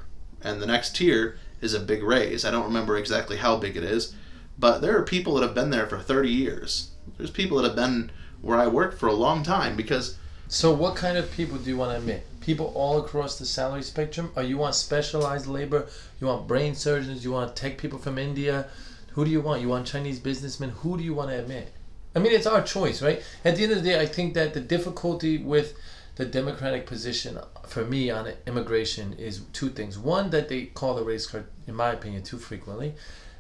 and 0.44 0.62
the 0.62 0.68
next 0.68 0.96
tier 0.96 1.40
is 1.62 1.74
a 1.74 1.80
big 1.80 2.04
raise. 2.04 2.46
I 2.46 2.52
don't 2.52 2.66
remember 2.66 2.98
exactly 2.98 3.38
how 3.38 3.58
big 3.58 3.76
it 3.76 3.84
is, 3.84 4.14
but 4.58 4.80
there 4.82 4.98
are 4.98 5.04
people 5.04 5.36
that 5.36 5.44
have 5.44 5.56
been 5.56 5.70
there 5.70 5.88
for 5.88 6.00
30 6.00 6.30
years. 6.30 6.92
There's 7.18 7.32
people 7.32 7.58
that 7.58 7.68
have 7.68 7.76
been 7.76 8.12
where 8.42 8.58
I 8.58 8.68
worked 8.68 9.00
for 9.00 9.08
a 9.08 9.14
long 9.14 9.44
time 9.44 9.76
because 9.76 10.18
So, 10.48 10.72
what 10.72 10.96
kind 10.96 11.18
of 11.18 11.32
people 11.32 11.58
do 11.58 11.70
you 11.70 11.78
want 11.78 11.92
to 11.92 11.98
admit? 11.98 12.28
People 12.42 12.72
all 12.76 13.00
across 13.00 13.40
the 13.40 13.46
salary 13.46 13.82
spectrum? 13.82 14.32
Or 14.36 14.44
you 14.44 14.58
want 14.58 14.76
specialized 14.76 15.48
labor? 15.48 15.88
You 16.22 16.28
want 16.28 16.48
brain 16.48 16.76
surgeons? 16.76 17.24
You 17.26 17.32
want 17.32 17.56
tech 17.56 17.78
people 17.78 17.98
from 17.98 18.20
India? 18.20 18.68
Who 19.14 19.26
do 19.26 19.32
you 19.32 19.42
want? 19.42 19.62
You 19.62 19.70
want 19.70 19.88
Chinese 19.88 20.20
businessmen? 20.20 20.70
Who 20.82 20.98
do 20.98 21.04
you 21.04 21.14
want 21.16 21.30
to 21.32 21.40
admit? 21.40 21.74
I 22.16 22.20
mean, 22.20 22.32
it's 22.32 22.46
our 22.48 22.62
choice, 22.62 23.02
right? 23.02 23.22
At 23.44 23.56
the 23.56 23.64
end 23.64 23.72
of 23.74 23.84
the 23.84 23.90
day, 23.90 24.00
I 24.00 24.06
think 24.06 24.36
that 24.36 24.54
the 24.54 24.62
difficulty 24.62 25.38
with 25.38 25.74
the 26.16 26.26
Democratic 26.26 26.86
position 26.86 27.38
for 27.68 27.84
me 27.84 28.10
on 28.10 28.32
immigration 28.48 29.14
is 29.14 29.42
two 29.52 29.70
things. 29.70 30.00
One, 30.00 30.30
that 30.30 30.48
they 30.48 30.68
call 30.68 30.96
the 30.96 31.04
race 31.04 31.28
card, 31.28 31.46
in 31.68 31.76
my 31.76 31.92
opinion, 31.92 32.24
too 32.24 32.38
frequently, 32.38 32.96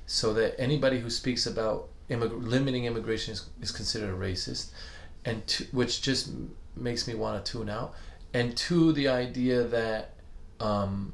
so 0.05 0.33
that 0.33 0.59
anybody 0.59 0.99
who 0.99 1.09
speaks 1.09 1.45
about 1.45 1.87
immig- 2.09 2.45
limiting 2.45 2.85
immigration 2.85 3.33
is, 3.33 3.49
is 3.61 3.71
considered 3.71 4.13
a 4.13 4.17
racist, 4.17 4.71
and 5.23 5.41
which 5.71 6.01
just 6.01 6.31
makes 6.75 7.07
me 7.07 7.15
want 7.15 7.43
to 7.43 7.51
tune 7.51 7.69
out. 7.69 7.93
And 8.33 8.55
two, 8.57 8.91
the 8.91 9.07
idea 9.07 9.63
that, 9.63 10.11
um, 10.59 11.13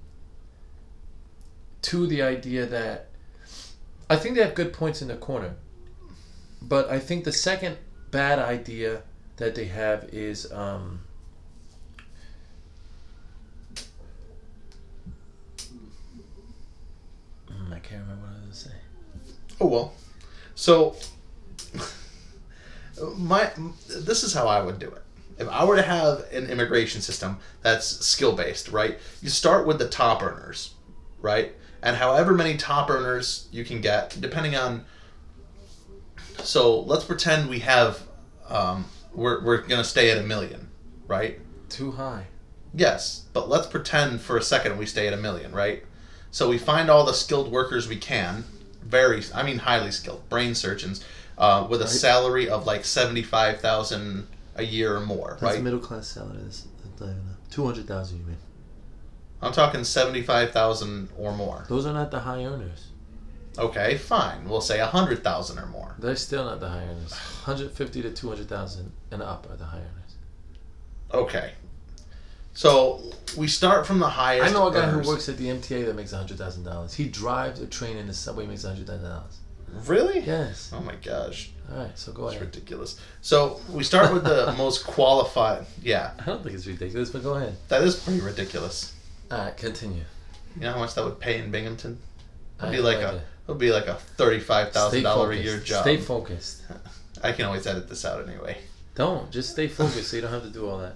the 1.84 2.22
idea 2.24 2.66
that, 2.66 3.09
I 4.09 4.16
think 4.16 4.36
they 4.36 4.41
have 4.41 4.55
good 4.55 4.74
points 4.74 5.03
in 5.03 5.07
the 5.07 5.16
corner, 5.16 5.53
but 6.62 6.89
I 6.89 6.97
think 6.97 7.24
the 7.24 7.32
second 7.32 7.78
bad 8.09 8.39
idea 8.39 9.03
that 9.38 9.53
they 9.53 9.66
have 9.66 10.05
is. 10.12 10.51
Um, 10.51 11.01
Mm, 17.51 17.70
I 17.70 17.70
can't 17.84 18.01
remember 18.01 18.27
what 18.27 18.34
I 18.34 18.47
was 18.47 18.63
going 18.63 18.75
to 19.25 19.29
say. 19.29 19.36
Oh 19.59 19.67
well. 19.67 19.93
So 20.55 20.95
my 23.17 23.51
this 23.88 24.23
is 24.23 24.34
how 24.34 24.47
I 24.47 24.61
would 24.61 24.79
do 24.79 24.88
it. 24.88 25.03
If 25.38 25.47
I 25.49 25.63
were 25.65 25.75
to 25.75 25.82
have 25.82 26.25
an 26.32 26.49
immigration 26.49 27.01
system 27.01 27.38
that's 27.61 28.05
skill 28.05 28.36
based, 28.36 28.69
right? 28.69 28.99
You 29.21 29.29
start 29.29 29.65
with 29.65 29.79
the 29.79 29.88
top 29.88 30.21
earners, 30.21 30.75
right? 31.19 31.53
And 31.82 31.95
however 31.95 32.34
many 32.34 32.57
top 32.57 32.89
earners 32.89 33.47
you 33.51 33.65
can 33.65 33.82
get, 33.82 34.15
depending 34.19 34.55
on. 34.55 34.86
So 36.39 36.82
let's 36.82 37.03
pretend 37.03 37.49
we 37.49 37.59
have, 37.59 38.01
um, 38.49 38.86
we're 39.13 39.43
we're 39.43 39.57
gonna 39.61 39.84
stay 39.84 40.11
at 40.11 40.17
a 40.17 40.23
million, 40.23 40.69
right? 41.07 41.39
Too 41.69 41.91
high. 41.91 42.27
Yes, 42.73 43.25
but 43.34 43.49
let's 43.49 43.67
pretend 43.67 44.21
for 44.21 44.38
a 44.38 44.41
second 44.41 44.77
we 44.77 44.86
stay 44.86 45.07
at 45.07 45.13
a 45.13 45.17
million, 45.17 45.51
right? 45.51 45.84
So 46.32 46.49
we 46.49 46.57
find 46.57 46.89
all 46.89 47.05
the 47.05 47.13
skilled 47.13 47.51
workers 47.51 47.88
we 47.88 47.97
can, 47.97 48.45
very, 48.84 49.21
I 49.36 49.43
mean, 49.43 49.59
highly 49.59 49.91
skilled, 49.91 50.27
brain 50.29 50.55
surgeons, 50.55 51.03
uh, 51.38 51.67
with 51.69 51.82
a 51.82 51.86
Right. 51.86 51.93
salary 51.93 52.49
of 52.49 52.65
like 52.65 52.86
seventy-five 52.86 53.59
thousand 53.59 54.27
a 54.55 54.63
year 54.63 54.95
or 54.95 55.01
more, 55.01 55.38
That's 55.39 55.55
right? 55.55 55.61
middle 55.63 55.79
class 55.79 56.07
salary. 56.07 56.39
That's 56.43 56.65
two 57.49 57.65
hundred 57.65 57.88
thousand. 57.88 58.19
You 58.19 58.25
mean? 58.25 58.38
I'm 59.41 59.51
talking 59.53 59.84
seventy-five 59.84 60.51
thousand 60.51 61.09
or 61.17 61.34
more. 61.34 61.65
Those 61.67 61.86
are 61.86 61.93
not 61.93 62.11
the 62.11 62.19
high 62.19 62.45
earners. 62.45 62.88
Okay, 63.57 63.97
fine. 63.97 64.47
We'll 64.47 64.61
say 64.61 64.79
a 64.79 64.86
hundred 64.86 65.23
thousand 65.23 65.59
or 65.59 65.65
more. 65.65 65.95
They're 65.99 66.15
still 66.15 66.45
not 66.45 66.59
the 66.61 66.69
high 66.69 66.84
earners. 66.84 67.11
Hundred 67.43 67.71
fifty 67.71 68.01
to 68.03 68.11
two 68.11 68.29
hundred 68.29 68.47
thousand 68.47 68.91
and 69.11 69.21
up 69.21 69.47
are 69.51 69.55
the 69.57 69.65
high 69.65 69.79
earners. 69.79 70.15
Okay. 71.13 71.51
So 72.53 73.01
we 73.37 73.47
start 73.47 73.87
from 73.87 73.99
the 73.99 74.09
highest. 74.09 74.49
I 74.49 74.53
know 74.53 74.67
a 74.67 74.73
guy 74.73 74.79
earners. 74.87 75.05
who 75.05 75.11
works 75.13 75.29
at 75.29 75.37
the 75.37 75.47
MTA 75.47 75.85
that 75.85 75.95
makes 75.95 76.11
hundred 76.11 76.37
thousand 76.37 76.63
dollars. 76.63 76.93
He 76.93 77.07
drives 77.07 77.61
a 77.61 77.67
train 77.67 77.97
in 77.97 78.07
the 78.07 78.13
subway, 78.13 78.45
makes 78.45 78.63
hundred 78.63 78.87
thousand 78.87 79.09
dollars. 79.09 79.37
Really? 79.87 80.19
Yes. 80.19 80.69
Oh 80.75 80.81
my 80.81 80.95
gosh, 80.95 81.51
All 81.71 81.77
right. 81.77 81.97
So 81.97 82.11
go 82.11 82.23
that's 82.23 82.35
ahead. 82.35 82.47
ridiculous. 82.53 82.99
So 83.21 83.61
we 83.71 83.83
start 83.85 84.11
with 84.13 84.25
the 84.25 84.51
most 84.57 84.85
qualified. 84.85 85.65
Yeah, 85.81 86.11
I 86.19 86.25
don't 86.25 86.43
think 86.43 86.55
it's 86.55 86.67
ridiculous, 86.67 87.09
but 87.09 87.23
go 87.23 87.35
ahead. 87.35 87.55
that 87.69 87.81
is 87.81 87.95
pretty 87.95 88.19
ridiculous. 88.19 88.93
All 89.31 89.37
right. 89.37 89.55
Continue. 89.55 90.03
You 90.57 90.63
know 90.63 90.73
how 90.73 90.79
much 90.79 90.93
that 90.95 91.05
would 91.05 91.21
pay 91.21 91.39
in 91.39 91.51
Binghamton? 91.51 91.97
It'd 92.59 92.73
be 92.73 92.79
like 92.79 92.99
no 92.99 93.07
a 93.15 93.21
it'd 93.47 93.59
be 93.59 93.71
like 93.71 93.87
a 93.87 93.95
thirty-five 93.95 94.73
thousand 94.73 95.03
dollar 95.03 95.31
a 95.31 95.37
year 95.37 95.57
job. 95.59 95.83
Stay 95.83 95.95
focused. 95.97 96.63
I 97.23 97.31
can 97.31 97.45
always 97.45 97.65
edit 97.65 97.87
this 97.87 98.03
out 98.03 98.27
anyway. 98.27 98.57
Don't 98.95 99.31
just 99.31 99.51
stay 99.51 99.69
focused, 99.69 100.09
so 100.09 100.17
you 100.17 100.21
don't 100.21 100.31
have 100.31 100.43
to 100.43 100.49
do 100.49 100.67
all 100.67 100.79
that. 100.79 100.95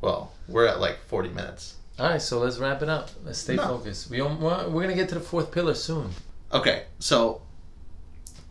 Well, 0.00 0.32
we're 0.48 0.66
at 0.66 0.80
like 0.80 0.98
forty 1.06 1.28
minutes. 1.28 1.74
All 1.98 2.08
right. 2.08 2.22
So 2.22 2.38
let's 2.38 2.58
wrap 2.58 2.82
it 2.82 2.88
up. 2.88 3.10
Let's 3.24 3.38
stay 3.38 3.56
No. 3.56 3.62
focused. 3.66 4.10
We 4.10 4.16
don't, 4.18 4.40
we're 4.40 4.68
we're 4.68 4.82
gonna 4.82 4.94
get 4.94 5.08
to 5.10 5.14
the 5.16 5.20
fourth 5.20 5.50
pillar 5.52 5.74
soon. 5.74 6.10
Okay, 6.52 6.84
so 6.98 7.42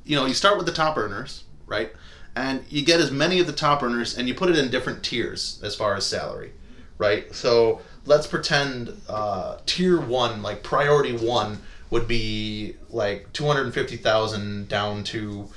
you 0.06 0.16
know 0.16 0.26
you 0.26 0.34
start 0.34 0.58
with 0.58 0.66
the 0.66 0.72
top 0.72 0.98
earners, 0.98 1.44
right? 1.68 1.92
And 2.36 2.64
you 2.70 2.84
get 2.84 3.00
as 3.02 3.12
many 3.12 3.40
of 3.40 3.48
the 3.48 3.54
top 3.54 3.84
earners, 3.84 4.18
and 4.18 4.28
you 4.28 4.34
put 4.36 4.50
it 4.50 4.58
in 4.58 4.70
different 4.70 5.04
tiers 5.04 5.60
as 5.64 5.76
far 5.76 5.96
as 5.96 6.06
salary, 6.06 6.52
right? 6.98 7.34
So 7.36 7.82
let's 8.06 8.28
pretend 8.28 9.02
uh, 9.10 9.58
tier 9.66 10.00
one, 10.00 10.42
like 10.42 10.64
priority 10.64 11.18
one, 11.18 11.58
would 11.90 12.08
be 12.08 12.76
like 12.90 13.34
two 13.34 13.46
hundred 13.48 13.64
and 13.66 13.74
fifty 13.74 13.98
thousand 13.98 14.70
down 14.70 15.04
to 15.06 15.50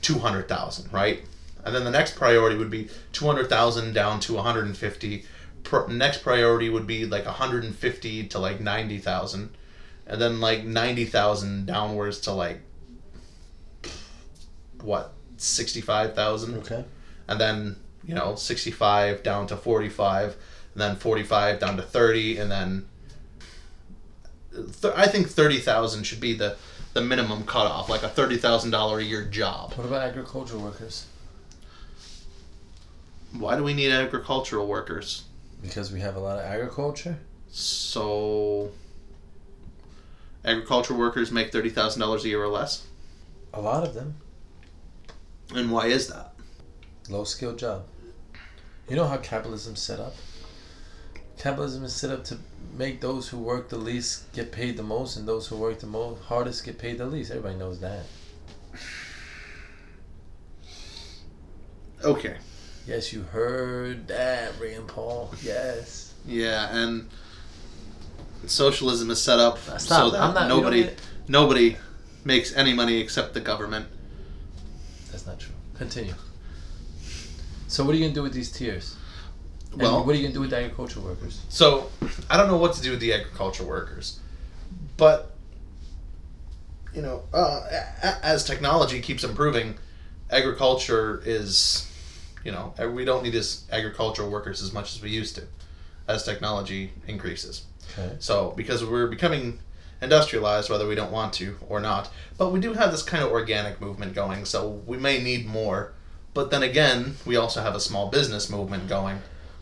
two 0.00 0.18
hundred 0.18 0.48
thousand, 0.48 0.92
right? 0.92 1.22
And 1.64 1.74
then 1.74 1.84
the 1.84 1.90
next 1.90 2.16
priority 2.16 2.56
would 2.56 2.70
be 2.70 2.88
two 3.12 3.26
hundred 3.26 3.48
thousand 3.48 3.92
down 3.94 4.20
to 4.20 4.34
one 4.34 4.44
hundred 4.44 4.66
and 4.66 4.76
fifty. 4.76 5.24
Pro- 5.62 5.86
next 5.88 6.22
priority 6.22 6.68
would 6.70 6.86
be 6.86 7.04
like 7.06 7.26
one 7.26 7.34
hundred 7.34 7.64
and 7.64 7.74
fifty 7.74 8.26
to 8.28 8.38
like 8.38 8.60
ninety 8.60 8.98
thousand, 8.98 9.50
and 10.06 10.20
then 10.20 10.40
like 10.40 10.64
ninety 10.64 11.04
thousand 11.04 11.66
downwards 11.66 12.18
to 12.20 12.32
like 12.32 12.60
what 14.82 15.12
sixty 15.36 15.80
five 15.80 16.14
thousand 16.14 16.54
Okay. 16.58 16.84
and 17.28 17.40
then 17.40 17.76
you 18.04 18.14
know 18.14 18.34
65 18.34 19.22
down 19.22 19.46
to 19.48 19.56
45 19.56 20.36
and 20.72 20.80
then 20.80 20.96
45 20.96 21.58
down 21.60 21.76
to 21.76 21.82
30 21.82 22.38
and 22.38 22.50
then 22.50 22.86
th- 24.80 24.94
i 24.96 25.06
think 25.06 25.28
30000 25.28 26.04
should 26.04 26.20
be 26.20 26.32
the 26.34 26.56
the 26.94 27.00
minimum 27.02 27.44
cutoff 27.44 27.88
like 27.90 28.02
a 28.02 28.08
$30000 28.08 28.96
a 28.98 29.04
year 29.04 29.24
job 29.26 29.74
What 29.74 29.86
about 29.86 30.02
agricultural 30.08 30.62
workers? 30.62 31.06
Why 33.32 33.56
do 33.56 33.62
we 33.64 33.74
need 33.74 33.90
agricultural 33.92 34.66
workers 34.66 35.24
Because 35.62 35.92
we 35.92 36.00
have 36.00 36.16
a 36.16 36.20
lot 36.20 36.38
of 36.38 36.44
agriculture. 36.44 37.18
so 37.48 38.70
agricultural 40.44 40.98
workers 40.98 41.30
make 41.30 41.52
$30000 41.52 42.24
a 42.24 42.28
year 42.28 42.42
or 42.42 42.48
less 42.48 42.86
A 43.54 43.60
lot 43.60 43.84
of 43.86 43.94
them. 43.94 44.16
and 45.54 45.70
why 45.70 45.86
is 45.86 46.08
that 46.08 46.32
Low 47.08 47.24
skilled 47.24 47.58
job. 47.58 47.86
You 48.88 48.94
know 48.96 49.06
how 49.08 49.16
capitalism's 49.16 49.80
set 49.80 49.98
up? 50.00 50.14
Capitalism 51.38 51.82
is 51.84 51.94
set 51.94 52.10
up 52.10 52.22
to 52.24 52.38
make 52.76 53.00
those 53.00 53.28
who 53.28 53.38
work 53.38 53.68
the 53.68 53.78
least 53.78 54.30
get 54.32 54.52
paid 54.52 54.76
the 54.76 54.82
most, 54.82 55.16
and 55.16 55.26
those 55.26 55.46
who 55.48 55.56
work 55.56 55.78
the 55.80 55.86
most 55.86 56.22
hardest 56.24 56.64
get 56.64 56.78
paid 56.78 56.98
the 56.98 57.06
least. 57.06 57.30
Everybody 57.30 57.56
knows 57.56 57.80
that. 57.80 58.04
okay 62.04 62.36
Yes, 62.86 63.12
you 63.12 63.22
heard 63.22 64.08
that, 64.08 64.52
Rand 64.60 64.88
Paul. 64.88 65.32
Yes. 65.42 66.12
yeah 66.26 66.76
and 66.76 67.08
socialism 68.46 69.10
is 69.10 69.20
set 69.22 69.38
up 69.38 69.58
so 69.78 70.10
that 70.10 70.20
I'm 70.20 70.34
not- 70.34 70.42
we 70.44 70.48
don't 70.48 70.48
nobody 70.48 70.82
need- 70.84 70.96
nobody 71.28 71.76
makes 72.24 72.52
any 72.54 72.72
money 72.74 72.98
except 72.98 73.32
the 73.34 73.40
government 73.40 73.86
That's 75.10 75.26
not 75.26 75.38
true. 75.40 75.54
Continue. 75.76 76.14
So 77.68 77.84
what 77.84 77.94
are 77.94 77.98
you 77.98 78.04
gonna 78.04 78.14
do 78.14 78.22
with 78.22 78.32
these 78.34 78.50
tiers? 78.50 78.94
And 79.72 79.80
Well- 79.82 80.04
what 80.04 80.14
are 80.14 80.18
you 80.18 80.22
gonna 80.22 80.34
do 80.34 80.40
with 80.40 80.50
the 80.50 80.58
agricultural 80.58 81.04
workers? 81.06 81.38
So 81.48 81.90
I 82.28 82.36
don't 82.36 82.48
know 82.48 82.56
what 82.58 82.74
to 82.74 82.82
do 82.82 82.90
with 82.92 83.00
the 83.00 83.12
agriculture 83.12 83.64
workers, 83.64 84.18
but 84.96 85.34
you 86.94 87.00
know, 87.02 87.22
uh, 87.32 87.60
a- 87.70 88.06
a- 88.08 88.24
as 88.24 88.44
technology 88.44 89.00
keeps 89.00 89.22
improving, 89.24 89.78
agriculture 90.28 91.22
is, 91.24 91.86
you 92.44 92.52
know, 92.52 92.74
we 92.92 93.04
don't 93.04 93.22
need 93.22 93.34
as 93.34 93.64
agricultural 93.70 94.30
workers 94.30 94.62
as 94.62 94.72
much 94.72 94.94
as 94.94 95.02
we 95.02 95.10
used 95.10 95.34
to, 95.36 95.42
as 96.08 96.24
technology 96.24 96.92
increases. 97.06 97.64
Okay. 97.98 98.16
So 98.18 98.52
because 98.56 98.84
we're 98.84 99.08
becoming 99.08 99.58
industrialized, 100.02 100.70
whether 100.70 100.86
we 100.86 100.94
don't 100.94 101.12
want 101.12 101.32
to 101.34 101.56
or 101.68 101.80
not, 101.80 102.10
but 102.38 102.50
we 102.50 102.60
do 102.60 102.72
have 102.72 102.90
this 102.90 103.02
kind 103.02 103.22
of 103.22 103.30
organic 103.30 103.80
movement 103.80 104.14
going. 104.14 104.44
So 104.44 104.80
we 104.86 104.96
may 104.96 105.22
need 105.22 105.46
more, 105.46 105.92
but 106.32 106.50
then 106.50 106.62
again, 106.62 107.16
we 107.26 107.36
also 107.36 107.60
have 107.60 107.74
a 107.74 107.80
small 107.80 108.08
business 108.08 108.48
movement 108.48 108.88
going. 108.88 109.20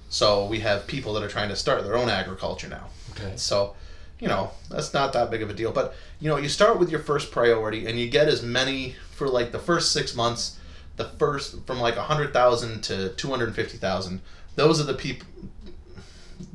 So 0.09 0.47
we 0.47 0.61
have 0.61 0.87
people 0.87 1.12
that 1.14 1.22
are 1.22 1.29
trying 1.29 1.49
to 1.49 1.57
start 1.57 1.85
their 1.85 1.97
own 1.97 2.09
agriculture 2.09 2.68
now. 2.68 2.87
Okay. 3.12 3.33
So, 3.37 3.74
you 4.20 4.29
know, 4.29 4.51
that's 4.70 4.95
not 4.95 5.12
that 5.12 5.31
big 5.31 5.43
of 5.43 5.51
a 5.51 5.55
deal. 5.55 5.72
But, 5.72 5.95
you 6.20 6.29
know, 6.29 6.37
you 6.37 6.49
start 6.49 6.79
with 6.79 6.91
your 6.91 7.01
first 7.01 7.31
priority 7.31 7.87
and 7.87 7.99
you 7.99 8.09
get 8.09 8.29
as 8.29 8.43
many 8.43 8.97
for 9.11 9.29
like 9.29 9.53
the 9.53 9.59
first 9.59 9.93
six 9.93 10.14
months, 10.14 10.58
the 10.99 11.05
first 11.05 11.66
from 11.66 11.80
like 11.80 11.96
100,000 11.96 12.82
to 12.84 13.09
250,000. 13.11 14.20
Those 14.57 14.80
are 14.80 14.84
the 14.84 14.94
people. 14.94 15.26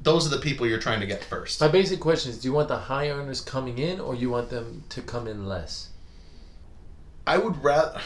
Those 0.01 0.27
are 0.27 0.29
the 0.29 0.41
people 0.41 0.67
you're 0.67 0.79
trying 0.79 0.99
to 0.99 1.05
get 1.05 1.23
first. 1.23 1.59
My 1.59 1.67
basic 1.67 1.99
question 1.99 2.31
is: 2.31 2.39
Do 2.39 2.47
you 2.47 2.53
want 2.53 2.67
the 2.67 2.77
high 2.77 3.09
earners 3.09 3.41
coming 3.41 3.79
in, 3.79 3.99
or 3.99 4.13
you 4.13 4.29
want 4.29 4.49
them 4.49 4.83
to 4.89 5.01
come 5.01 5.27
in 5.27 5.47
less? 5.47 5.89
I 7.25 7.37
would 7.37 7.63
rather. 7.63 7.99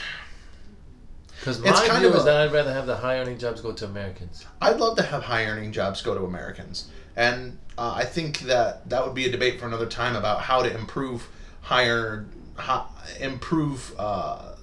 Because 1.39 1.59
It's 1.59 1.69
my 1.69 1.87
kind 1.87 1.99
view 1.99 2.09
of 2.09 2.15
is 2.15 2.25
that 2.25 2.37
I'd 2.37 2.51
rather 2.51 2.73
have 2.73 2.87
the 2.87 2.97
high 2.97 3.19
earning 3.19 3.37
jobs 3.37 3.61
go 3.61 3.71
to 3.71 3.85
Americans. 3.85 4.45
I'd 4.59 4.77
love 4.77 4.97
to 4.97 5.03
have 5.03 5.23
high 5.23 5.45
earning 5.45 5.71
jobs 5.71 6.01
go 6.01 6.15
to 6.15 6.23
Americans, 6.23 6.89
and 7.15 7.57
uh, 7.77 7.93
I 7.95 8.05
think 8.05 8.39
that 8.41 8.89
that 8.89 9.05
would 9.05 9.13
be 9.13 9.25
a 9.25 9.31
debate 9.31 9.59
for 9.59 9.67
another 9.67 9.85
time 9.85 10.15
about 10.15 10.41
how 10.41 10.63
to 10.63 10.75
improve 10.75 11.29
higher, 11.61 12.25
hi, 12.55 12.85
improve 13.19 13.93
uh, 13.99 14.55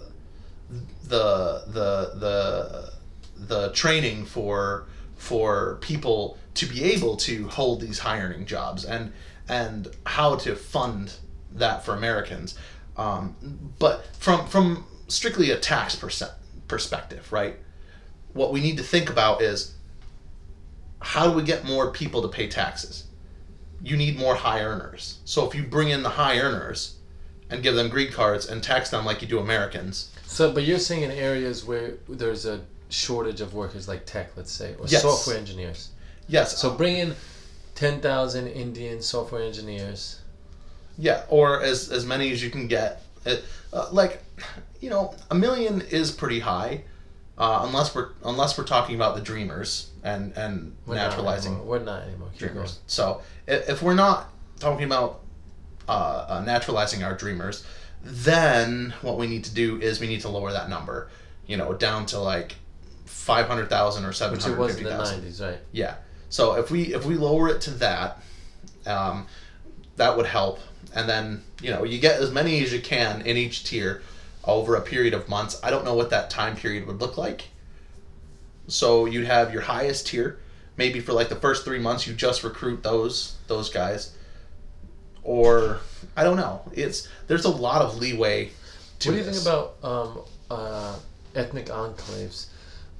the 1.09 1.65
the 1.67 2.19
the 2.19 2.93
the 3.37 3.73
training 3.73 4.25
for 4.25 4.87
for 5.17 5.79
people 5.81 6.39
to 6.55 6.67
be 6.67 6.85
able 6.85 7.17
to 7.17 7.49
hold 7.49 7.81
these 7.81 7.99
high 8.01 8.21
earning 8.21 8.47
jobs 8.47 8.85
and 8.85 9.13
and 9.49 9.89
how 10.07 10.37
to 10.37 10.57
fund 10.57 11.15
that 11.53 11.85
for 11.85 11.95
Americans. 11.95 12.59
Um, 12.97 13.37
but 13.79 14.07
from 14.17 14.47
from 14.47 14.87
strictly 15.09 15.51
a 15.51 15.59
tax 15.59 15.95
percent 15.95 16.33
perspective, 16.69 17.33
right? 17.33 17.57
What 18.33 18.53
we 18.53 18.61
need 18.61 18.77
to 18.79 18.83
think 18.83 19.11
about 19.11 19.43
is 19.43 19.75
how 21.01 21.29
do 21.29 21.33
we 21.33 21.43
get 21.43 21.65
more 21.65 21.91
people 21.91 22.23
to 22.23 22.29
pay 22.29 22.49
taxes? 22.49 23.05
You 23.83 23.97
need 23.97 24.19
more 24.19 24.35
high 24.35 24.61
earners. 24.61 25.19
So 25.25 25.47
if 25.47 25.55
you 25.55 25.63
bring 25.63 25.91
in 25.91 26.03
the 26.03 26.09
high 26.09 26.39
earners 26.39 26.97
and 27.51 27.63
give 27.63 27.75
them 27.75 27.91
green 27.91 28.11
cards 28.11 28.47
and 28.47 28.63
tax 28.63 28.91
them 28.91 29.05
like 29.05 29.21
you 29.21 29.29
do 29.29 29.39
Americans, 29.39 30.14
So, 30.35 30.53
but 30.53 30.65
you're 30.65 30.81
saying 30.81 31.03
in 31.03 31.13
areas 31.13 31.65
where 31.65 31.95
there's 32.09 32.45
a 32.45 32.61
shortage 32.89 33.41
of 33.41 33.55
workers, 33.55 33.87
like 33.87 34.05
tech, 34.05 34.37
let's 34.37 34.51
say, 34.51 34.75
or 34.81 34.87
Yes. 34.89 35.03
software 35.03 35.37
engineers. 35.37 35.91
yes. 36.27 36.59
So 36.61 36.75
bring 36.75 36.97
in 36.97 37.15
ten 37.77 38.01
thousand 38.01 38.49
Indian 38.49 39.01
software 39.01 39.43
engineers. 39.45 40.19
Yeah, 40.99 41.23
or 41.29 41.63
as 41.63 41.89
as 41.93 42.05
many 42.05 42.33
as 42.33 42.43
you 42.43 42.51
can 42.51 42.67
get. 42.67 43.03
It, 43.25 43.45
uh, 43.73 43.89
like, 43.93 44.23
you 44.81 44.91
know, 44.91 45.15
a 45.31 45.35
million 45.37 45.81
is 45.83 46.11
pretty 46.11 46.41
high, 46.41 46.83
uh, 47.39 47.61
unless 47.67 47.95
we're 47.95 48.09
unless 48.25 48.59
we're 48.59 48.65
talking 48.65 48.97
about 48.97 49.15
the 49.15 49.23
dreamers 49.23 49.91
and 50.03 50.33
and 50.37 50.75
We're 50.85 50.97
naturalizing 50.97 51.53
anymore. 51.53 51.79
We're 51.79 51.85
not 51.85 52.03
anymore. 52.09 52.29
Keep 52.33 52.41
going. 52.41 52.53
dreamers. 52.55 52.81
So 52.89 53.23
if, 53.47 53.69
if 53.69 53.83
we're 53.83 53.95
not 53.95 54.31
talking 54.59 54.85
about 54.85 55.21
uh, 55.89 55.93
uh, 56.29 56.43
naturalizing 56.45 57.05
our 57.05 57.15
dreamers, 57.15 57.65
then 58.05 58.95
what 59.01 59.17
we 59.17 59.27
need 59.27 59.45
to 59.45 59.55
do 59.55 59.81
is 59.81 59.99
we 59.99 60.07
need 60.07 60.21
to 60.21 60.29
lower 60.29 60.53
that 60.53 60.69
number, 60.69 61.09
you 61.47 61.57
know, 61.57 61.73
down 61.73 62.07
to 62.07 62.19
like 62.19 62.55
five 63.07 63.47
hundred 63.47 63.71
thousand 63.71 64.05
or 64.05 64.13
seven 64.13 64.37
Which 64.37 64.47
was 64.47 64.77
the 64.77 64.91
nineties, 64.91 65.41
right? 65.41 65.59
Yeah. 65.73 65.97
So 66.29 66.55
if 66.55 66.71
we 66.71 66.95
if 66.95 67.07
we 67.07 67.15
lower 67.15 67.49
it 67.49 67.63
to 67.63 67.71
that, 67.73 68.23
um, 68.87 69.27
that 69.97 70.17
would 70.17 70.27
help. 70.27 70.61
And 70.95 71.09
then 71.09 71.43
you 71.63 71.71
know 71.71 71.85
you 71.85 71.99
get 71.99 72.21
as 72.21 72.31
many 72.31 72.63
as 72.63 72.73
you 72.73 72.81
can 72.81 73.23
in 73.23 73.37
each 73.37 73.65
tier 73.65 74.03
over 74.45 74.77
a 74.77 74.83
period 74.83 75.15
of 75.15 75.29
months. 75.29 75.59
I 75.63 75.71
don't 75.71 75.85
know 75.85 75.95
what 75.95 76.11
that 76.11 76.29
time 76.29 76.57
period 76.57 76.87
would 76.87 77.01
look 77.01 77.17
like. 77.17 77.49
So 78.67 79.07
you'd 79.07 79.27
have 79.27 79.53
your 79.53 79.63
highest 79.63 80.07
tier, 80.09 80.39
maybe 80.77 81.01
for 81.01 81.13
like 81.13 81.29
the 81.29 81.37
first 81.37 81.65
three 81.65 81.79
months 81.79 82.07
you 82.07 82.15
just 82.15 82.45
recruit 82.45 82.83
those 82.83 83.37
those 83.47 83.71
guys, 83.71 84.15
or 85.25 85.81
I 86.17 86.23
don't 86.23 86.37
know. 86.37 86.61
It's 86.73 87.09
there's 87.27 87.45
a 87.45 87.51
lot 87.51 87.83
of 87.83 87.99
leeway. 87.99 88.51
To 89.01 89.09
what 89.09 89.13
do 89.13 89.19
you 89.19 89.25
think 89.25 89.43
about 89.43 89.77
um, 89.83 90.21
uh, 90.51 90.97
ethnic 91.35 91.67
enclaves? 91.67 92.47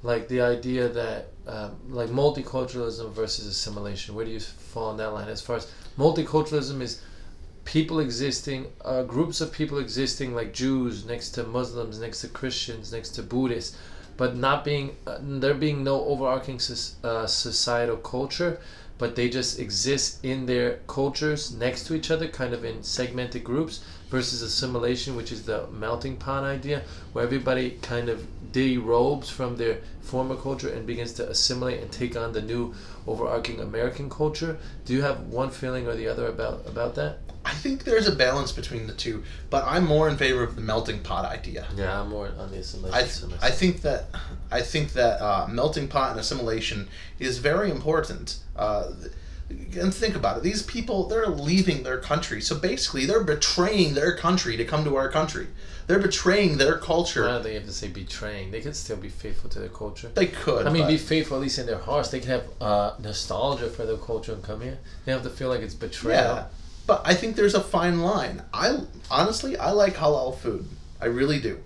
Like 0.03 0.27
the 0.27 0.41
idea 0.41 0.89
that 0.89 1.27
um, 1.47 1.75
like 1.89 2.09
multiculturalism 2.09 3.11
versus 3.13 3.45
assimilation. 3.45 4.15
Where 4.15 4.25
do 4.25 4.31
you 4.31 4.39
fall 4.39 4.89
on 4.89 4.97
that 4.97 5.13
line? 5.13 5.29
As 5.29 5.41
far 5.41 5.57
as 5.57 5.71
multiculturalism 5.97 6.81
is 6.81 7.01
people 7.65 7.99
existing, 7.99 8.67
uh, 8.83 9.03
groups 9.03 9.41
of 9.41 9.51
people 9.51 9.79
existing 9.79 10.35
like 10.35 10.53
Jews 10.53 11.05
next 11.05 11.31
to 11.31 11.43
Muslims, 11.43 11.99
next 11.99 12.21
to 12.21 12.27
Christians, 12.27 12.91
next 12.91 13.09
to 13.11 13.23
Buddhists, 13.23 13.77
but 14.17 14.35
not 14.35 14.63
being 14.63 14.95
uh, 15.05 15.17
there 15.21 15.53
being 15.53 15.83
no 15.83 16.03
overarching 16.05 16.59
soc- 16.59 17.03
uh, 17.03 17.27
societal 17.27 17.97
culture, 17.97 18.59
but 18.97 19.15
they 19.15 19.29
just 19.29 19.59
exist 19.59 20.23
in 20.23 20.45
their 20.45 20.77
cultures 20.87 21.53
next 21.53 21.85
to 21.87 21.95
each 21.95 22.09
other, 22.09 22.27
kind 22.27 22.53
of 22.53 22.63
in 22.63 22.83
segmented 22.83 23.43
groups. 23.43 23.83
Versus 24.09 24.43
assimilation, 24.43 25.15
which 25.15 25.31
is 25.31 25.43
the 25.43 25.67
melting 25.67 26.15
pot 26.15 26.43
idea, 26.43 26.83
where 27.11 27.23
everybody 27.25 27.71
kind 27.81 28.07
of 28.07 28.25
derobes 28.51 29.29
from 29.29 29.57
their 29.57 29.79
former 30.01 30.35
culture 30.35 30.69
and 30.69 30.85
begins 30.85 31.11
to 31.13 31.27
assimilate 31.27 31.81
and 31.81 31.91
take 31.91 32.15
on 32.15 32.31
the 32.31 32.41
new 32.41 32.73
overarching 33.07 33.59
American 33.59 34.09
culture. 34.09 34.57
Do 34.85 34.93
you 34.93 35.01
have 35.01 35.21
one 35.21 35.49
feeling 35.49 35.87
or 35.87 35.95
the 35.95 36.07
other 36.07 36.27
about 36.27 36.65
about 36.67 36.95
that? 36.95 37.24
I 37.45 37.53
think 37.53 37.83
there's 37.83 38.07
a 38.07 38.15
balance 38.15 38.51
between 38.51 38.87
the 38.87 38.93
two, 38.93 39.23
but 39.49 39.63
I'm 39.67 39.85
more 39.85 40.09
in 40.09 40.17
favor 40.17 40.43
of 40.43 40.55
the 40.55 40.61
melting 40.61 40.99
pot 41.01 41.25
idea. 41.25 41.67
Yeah, 41.75 42.01
I'm 42.01 42.09
more 42.09 42.29
on 42.39 42.49
the 42.51 42.57
assimilation. 42.57 42.97
I, 42.97 43.01
th- 43.03 43.41
I 43.43 43.51
think 43.51 43.81
that 43.81 44.05
I 44.51 44.61
think 44.61 44.93
that 44.93 45.21
uh, 45.21 45.47
melting 45.47 45.87
pot 45.87 46.11
and 46.11 46.19
assimilation 46.19 46.87
is 47.19 47.37
very 47.37 47.69
important. 47.69 48.37
Uh, 48.55 48.91
and 49.79 49.93
think 49.93 50.15
about 50.15 50.37
it; 50.37 50.43
these 50.43 50.63
people 50.63 51.07
they're 51.07 51.27
leaving 51.27 51.83
their 51.83 51.99
country, 51.99 52.41
so 52.41 52.55
basically 52.57 53.05
they're 53.05 53.23
betraying 53.23 53.93
their 53.93 54.15
country 54.17 54.57
to 54.57 54.65
come 54.65 54.83
to 54.83 54.95
our 54.95 55.07
country. 55.09 55.47
They're 55.85 55.99
betraying 55.99 56.57
their 56.57 56.79
culture. 56.79 57.25
Don't 57.27 57.45
have 57.45 57.65
to 57.67 57.71
say 57.71 57.89
betraying. 57.89 58.49
They 58.49 58.61
could 58.61 58.75
still 58.75 58.97
be 58.97 59.09
faithful 59.09 59.51
to 59.51 59.59
their 59.59 59.69
culture. 59.69 60.09
they 60.15 60.25
could. 60.25 60.65
I 60.65 60.71
mean, 60.71 60.87
be 60.87 60.97
faithful 60.97 61.37
at 61.37 61.43
least 61.43 61.59
in 61.59 61.67
their 61.67 61.77
hearts. 61.77 62.09
They 62.09 62.21
can 62.21 62.29
have 62.29 62.45
uh, 62.59 62.93
nostalgia 62.99 63.69
for 63.69 63.85
their 63.85 63.97
culture 63.97 64.33
and 64.33 64.41
come 64.43 64.61
here. 64.61 64.79
They 65.05 65.11
have 65.11 65.21
to 65.21 65.29
feel 65.29 65.49
like 65.49 65.61
it's 65.61 65.75
betrayal. 65.75 66.35
Yeah, 66.37 66.45
but 66.87 67.01
I 67.05 67.13
think 67.13 67.35
there's 67.35 67.55
a 67.55 67.61
fine 67.61 68.01
line. 68.01 68.43
I 68.53 68.81
honestly, 69.09 69.57
I 69.57 69.71
like 69.71 69.95
halal 69.95 70.37
food. 70.37 70.67
I 71.01 71.05
really 71.05 71.39
do. 71.39 71.59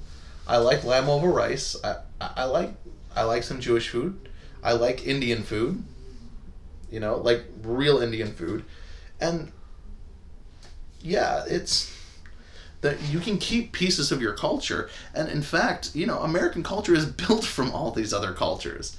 I 0.48 0.58
like 0.58 0.84
lamb 0.84 1.10
over 1.10 1.30
rice. 1.30 1.76
I, 1.84 1.98
I, 2.20 2.32
I 2.38 2.44
like 2.46 2.74
I 3.16 3.24
like 3.24 3.44
some 3.44 3.60
Jewish 3.60 3.90
food. 3.90 4.30
I 4.64 4.74
like 4.74 5.06
Indian 5.06 5.44
food. 5.44 5.84
You 6.90 7.00
know, 7.00 7.18
like 7.18 7.44
real 7.62 8.00
Indian 8.00 8.32
food, 8.32 8.66
and 9.22 9.52
yeah, 11.02 11.44
it's 11.48 11.96
that 12.82 13.00
you 13.10 13.20
can 13.20 13.38
keep 13.38 13.74
pieces 13.74 14.12
of 14.12 14.22
your 14.22 14.34
culture, 14.34 14.90
and 15.14 15.30
in 15.30 15.42
fact, 15.42 15.96
you 15.96 16.08
know, 16.08 16.20
American 16.20 16.64
culture 16.64 16.96
is 16.96 17.06
built 17.28 17.44
from 17.46 17.72
all 17.72 17.92
these 17.92 18.14
other 18.14 18.34
cultures. 18.34 18.98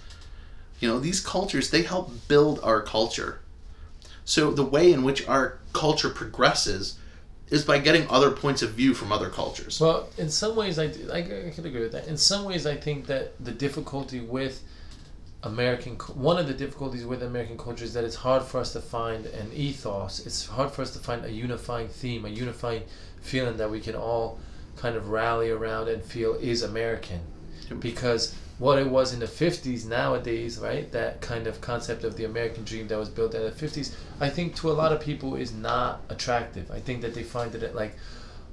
You 0.79 0.89
know, 0.89 1.01
these 1.01 1.21
cultures 1.21 1.71
they 1.71 1.83
help 1.83 2.13
build 2.29 2.61
our 2.63 2.81
culture. 2.83 3.41
So 4.25 4.53
the 4.53 4.65
way 4.65 4.93
in 4.93 5.03
which 5.03 5.27
our 5.27 5.60
culture 5.73 6.11
progresses 6.11 6.99
is 7.51 7.65
by 7.65 7.79
getting 7.79 8.09
other 8.09 8.31
points 8.31 8.63
of 8.63 8.71
view 8.71 8.95
from 8.95 9.11
other 9.11 9.29
cultures. 9.29 9.81
Well, 9.81 10.09
in 10.17 10.31
some 10.31 10.55
ways, 10.55 10.79
I, 10.79 10.87
do- 10.87 11.11
I, 11.13 11.19
I 11.19 11.51
could 11.51 11.67
agree 11.67 11.81
with 11.81 11.93
that. 11.93 12.07
In 12.07 12.17
some 12.17 12.45
ways, 12.45 12.67
I 12.67 12.77
think 12.77 13.07
that 13.07 13.33
the 13.45 13.51
difficulty 13.51 14.21
with 14.21 14.63
American, 15.43 15.97
one 16.15 16.39
of 16.39 16.47
the 16.47 16.55
difficulties 16.55 17.05
with 17.05 17.23
American 17.23 17.59
culture 17.59 17.85
is 17.85 17.93
that 17.95 18.05
it's 18.05 18.15
hard 18.17 18.43
for 18.43 18.59
us 18.61 18.73
to 18.75 18.81
find 18.81 19.27
an 19.27 19.51
ethos. 19.53 20.25
It's 20.27 20.47
hard 20.47 20.71
for 20.71 20.83
us 20.83 20.93
to 20.93 20.99
find 20.99 21.25
a 21.25 21.33
unifying 21.33 21.89
theme, 21.89 22.25
a 22.25 22.29
unifying 22.29 22.83
feeling 23.21 23.57
that 23.57 23.71
we 23.71 23.81
can 23.81 23.95
all 23.95 24.39
kind 24.77 24.97
of 24.97 25.09
rally 25.09 25.51
around 25.51 25.89
and 25.89 26.03
feel 26.03 26.35
is 26.35 26.63
American. 26.63 27.21
Because 27.81 28.35
what 28.61 28.79
it 28.79 28.87
was 28.87 29.15
in 29.15 29.21
the 29.21 29.27
50s 29.27 29.87
nowadays, 29.87 30.59
right? 30.59 30.93
That 30.93 31.23
kind 31.23 31.47
of 31.47 31.63
concept 31.63 32.05
of 32.05 32.19
the 32.19 32.27
American 32.27 32.63
dream 32.63 32.89
that 32.89 32.99
was 32.99 33.09
built 33.09 33.35
in 33.35 33.43
the 33.43 33.51
50s, 33.51 33.95
I 34.21 34.29
think 34.29 34.55
to 34.57 34.71
a 34.71 34.73
lot 34.73 34.93
of 34.93 35.01
people 35.01 35.35
is 35.35 35.51
not 35.51 36.03
attractive. 36.11 36.71
I 36.71 36.79
think 36.79 37.01
that 37.01 37.15
they 37.15 37.23
find 37.23 37.55
it 37.55 37.75
like 37.75 37.97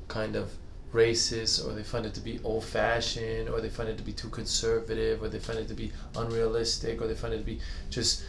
kind 0.08 0.38
of 0.38 0.50
racist 0.94 1.68
or 1.68 1.74
they 1.74 1.84
find 1.84 2.06
it 2.06 2.14
to 2.14 2.22
be 2.22 2.40
old 2.46 2.64
fashioned 2.64 3.50
or 3.50 3.60
they 3.60 3.68
find 3.68 3.90
it 3.90 3.98
to 3.98 4.04
be 4.04 4.14
too 4.14 4.30
conservative 4.30 5.22
or 5.22 5.28
they 5.28 5.40
find 5.40 5.60
it 5.60 5.68
to 5.68 5.74
be 5.74 5.92
unrealistic 6.16 7.02
or 7.02 7.08
they 7.08 7.14
find 7.14 7.34
it 7.34 7.40
to 7.40 7.44
be 7.44 7.60
just 7.90 8.24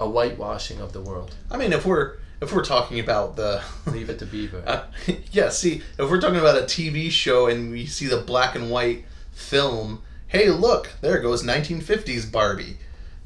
a 0.00 0.08
whitewashing 0.08 0.80
of 0.80 0.94
the 0.94 1.00
world. 1.02 1.34
I 1.50 1.58
mean, 1.58 1.74
if 1.74 1.84
we're 1.84 2.16
if 2.40 2.54
we're 2.54 2.64
talking 2.64 2.98
about 2.98 3.36
the 3.36 3.62
Leave 3.86 4.08
it 4.08 4.18
to 4.20 4.24
Beaver. 4.24 4.62
Uh, 4.66 4.84
yeah, 5.30 5.50
see, 5.50 5.82
if 5.98 6.10
we're 6.10 6.22
talking 6.22 6.40
about 6.40 6.56
a 6.56 6.62
TV 6.62 7.10
show 7.10 7.48
and 7.48 7.70
we 7.70 7.84
see 7.84 8.06
the 8.06 8.16
black 8.16 8.54
and 8.54 8.70
white 8.70 9.04
film, 9.30 10.02
hey, 10.32 10.48
look, 10.50 10.90
there 11.02 11.20
goes 11.20 11.44
1950s 11.44 12.30
Barbie. 12.32 12.76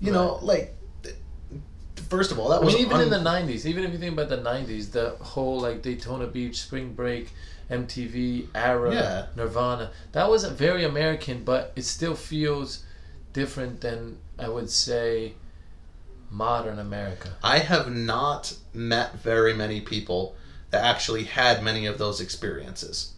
You 0.01 0.13
know, 0.13 0.39
like, 0.43 0.75
first 2.11 2.31
of 2.31 2.39
all, 2.39 2.51
that 2.51 2.61
I 2.61 2.65
was 2.65 2.75
mean, 2.75 2.85
even 2.87 2.97
un- 2.99 3.03
in 3.05 3.11
the 3.11 3.19
'90s, 3.31 3.65
even 3.65 3.85
if 3.85 3.93
you 3.93 3.99
think 3.99 4.13
about 4.13 4.29
the 4.29 4.37
'90s, 4.39 4.91
the 4.93 5.11
whole 5.23 5.59
like 5.61 5.81
Daytona 5.83 6.27
Beach, 6.27 6.61
Spring 6.61 6.93
Break, 6.93 7.31
MTV 7.71 8.49
era, 8.55 8.93
Yeah. 8.95 9.27
Nirvana, 9.37 9.91
that 10.13 10.29
was 10.29 10.45
very 10.45 10.85
American, 10.85 11.45
but 11.45 11.73
it 11.77 11.85
still 11.85 12.15
feels 12.15 12.85
different 13.33 13.81
than 13.81 14.19
I 14.39 14.49
would 14.49 14.71
say 14.71 15.35
modern 16.31 16.79
America. 16.79 17.31
I 17.43 17.59
have 17.59 17.91
not 17.91 18.55
met 18.75 19.15
very 19.15 19.55
many 19.55 19.81
people 19.81 20.35
that 20.71 20.85
actually 20.85 21.25
had 21.25 21.63
many 21.63 21.87
of 21.87 21.99
those 21.99 22.21
experiences. 22.21 23.13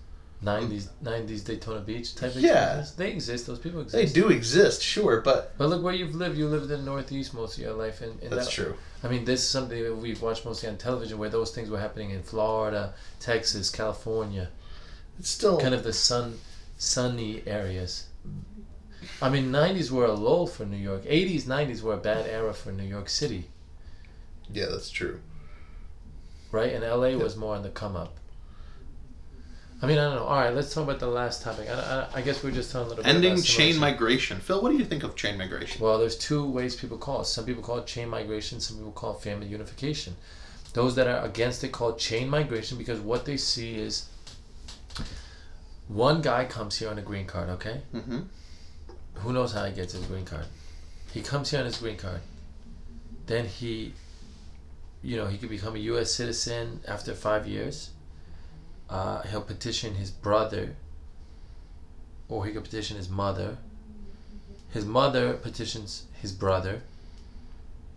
'90s, 0.44 0.88
'90s 1.02 1.44
Daytona 1.44 1.80
Beach 1.80 2.14
type 2.14 2.34
of 2.36 2.40
Yeah. 2.40 2.78
experiences. 2.80 2.94
They 2.96 3.10
exist. 3.10 3.46
Those 3.46 3.58
people 3.58 3.80
exist. 3.80 4.14
They 4.14 4.20
do 4.20 4.28
exist, 4.30 4.82
sure, 4.82 5.20
but 5.20 5.56
But 5.58 5.68
look 5.68 5.82
where 5.82 5.94
you've 5.94 6.14
lived. 6.14 6.38
You 6.38 6.46
lived 6.48 6.70
in 6.70 6.70
the 6.70 6.78
Northeast 6.78 7.34
most 7.34 7.56
of 7.58 7.64
your 7.64 7.72
life, 7.74 8.00
and, 8.00 8.20
and 8.22 8.30
that's 8.30 8.46
that- 8.46 8.52
true. 8.52 8.74
I 9.02 9.08
mean, 9.08 9.24
this 9.24 9.40
is 9.42 9.48
something 9.48 9.82
that 9.82 9.94
we've 9.96 10.20
watched 10.22 10.44
mostly 10.44 10.68
on 10.68 10.76
television, 10.76 11.18
where 11.18 11.28
those 11.30 11.50
things 11.52 11.70
were 11.70 11.78
happening 11.80 12.10
in 12.10 12.22
Florida, 12.22 12.94
Texas, 13.20 13.70
California. 13.70 14.48
It's 15.18 15.28
still 15.28 15.58
kind 15.58 15.74
of 15.74 15.82
the 15.84 15.92
sun 15.92 16.38
sunny 16.78 17.42
areas. 17.46 18.04
I 19.22 19.30
mean, 19.30 19.50
'90s 19.50 19.90
were 19.90 20.04
a 20.06 20.12
lull 20.12 20.46
for 20.46 20.64
New 20.64 20.76
York. 20.76 21.02
'80s, 21.04 21.44
'90s 21.46 21.82
were 21.82 21.94
a 21.94 21.98
bad 21.98 22.26
era 22.28 22.52
for 22.54 22.70
New 22.72 22.84
York 22.84 23.08
City, 23.08 23.48
yeah, 24.52 24.66
that's 24.66 24.90
true. 24.90 25.20
right? 26.52 26.72
And 26.72 26.82
LA 26.84 27.16
was 27.16 27.36
more 27.36 27.54
on 27.56 27.62
the 27.62 27.68
come 27.70 27.96
up. 27.96 28.16
I 29.80 29.86
mean, 29.86 29.98
I 29.98 30.04
don't 30.04 30.16
know. 30.16 30.24
All 30.24 30.36
right, 30.36 30.52
let's 30.52 30.74
talk 30.74 30.84
about 30.84 30.98
the 30.98 31.06
last 31.06 31.42
topic. 31.42 31.68
I, 31.68 32.08
I, 32.12 32.18
I 32.18 32.22
guess 32.22 32.42
we're 32.42 32.50
just 32.50 32.72
talking 32.72 32.86
a 32.86 32.88
little 32.88 33.04
bit 33.04 33.14
Ending 33.14 33.40
chain 33.40 33.78
migration. 33.78 34.40
Phil, 34.40 34.60
what 34.60 34.70
do 34.70 34.76
you 34.76 34.84
think 34.84 35.04
of 35.04 35.14
chain 35.14 35.38
migration? 35.38 35.80
Well, 35.80 35.98
there's 35.98 36.18
two 36.18 36.44
ways 36.44 36.74
people 36.74 36.98
call 36.98 37.20
it. 37.20 37.26
Some 37.26 37.44
people 37.44 37.62
call 37.62 37.78
it 37.78 37.86
chain 37.86 38.08
migration. 38.08 38.58
Some 38.58 38.78
people 38.78 38.92
call 38.92 39.16
it 39.16 39.22
family 39.22 39.46
unification. 39.46 40.16
Those 40.72 40.96
that 40.96 41.06
are 41.06 41.24
against 41.24 41.62
it 41.62 41.70
call 41.70 41.90
it 41.90 41.98
chain 41.98 42.28
migration 42.28 42.76
because 42.76 42.98
what 43.00 43.24
they 43.24 43.36
see 43.36 43.76
is 43.76 44.08
one 45.86 46.22
guy 46.22 46.44
comes 46.44 46.76
here 46.76 46.90
on 46.90 46.98
a 46.98 47.02
green 47.02 47.26
card. 47.26 47.48
Okay. 47.50 47.80
Mm-hmm. 47.94 48.20
who 49.14 49.32
knows 49.32 49.52
how 49.52 49.64
he 49.64 49.72
gets 49.72 49.92
his 49.92 50.04
green 50.06 50.24
card. 50.24 50.46
He 51.12 51.22
comes 51.22 51.50
here 51.50 51.60
on 51.60 51.66
his 51.66 51.78
green 51.78 51.96
card. 51.96 52.20
Then 53.26 53.46
he, 53.46 53.94
you 55.02 55.16
know, 55.16 55.26
he 55.26 55.38
could 55.38 55.48
become 55.50 55.76
a 55.76 55.78
U.S. 55.78 56.12
citizen 56.12 56.80
after 56.86 57.14
five 57.14 57.46
years. 57.46 57.90
Uh, 58.90 59.22
he'll 59.22 59.42
petition 59.42 59.94
his 59.94 60.10
brother, 60.10 60.76
or 62.28 62.46
he 62.46 62.52
could 62.52 62.64
petition 62.64 62.96
his 62.96 63.08
mother. 63.08 63.58
His 64.70 64.84
mother 64.84 65.34
petitions 65.34 66.04
his 66.20 66.32
brother, 66.32 66.82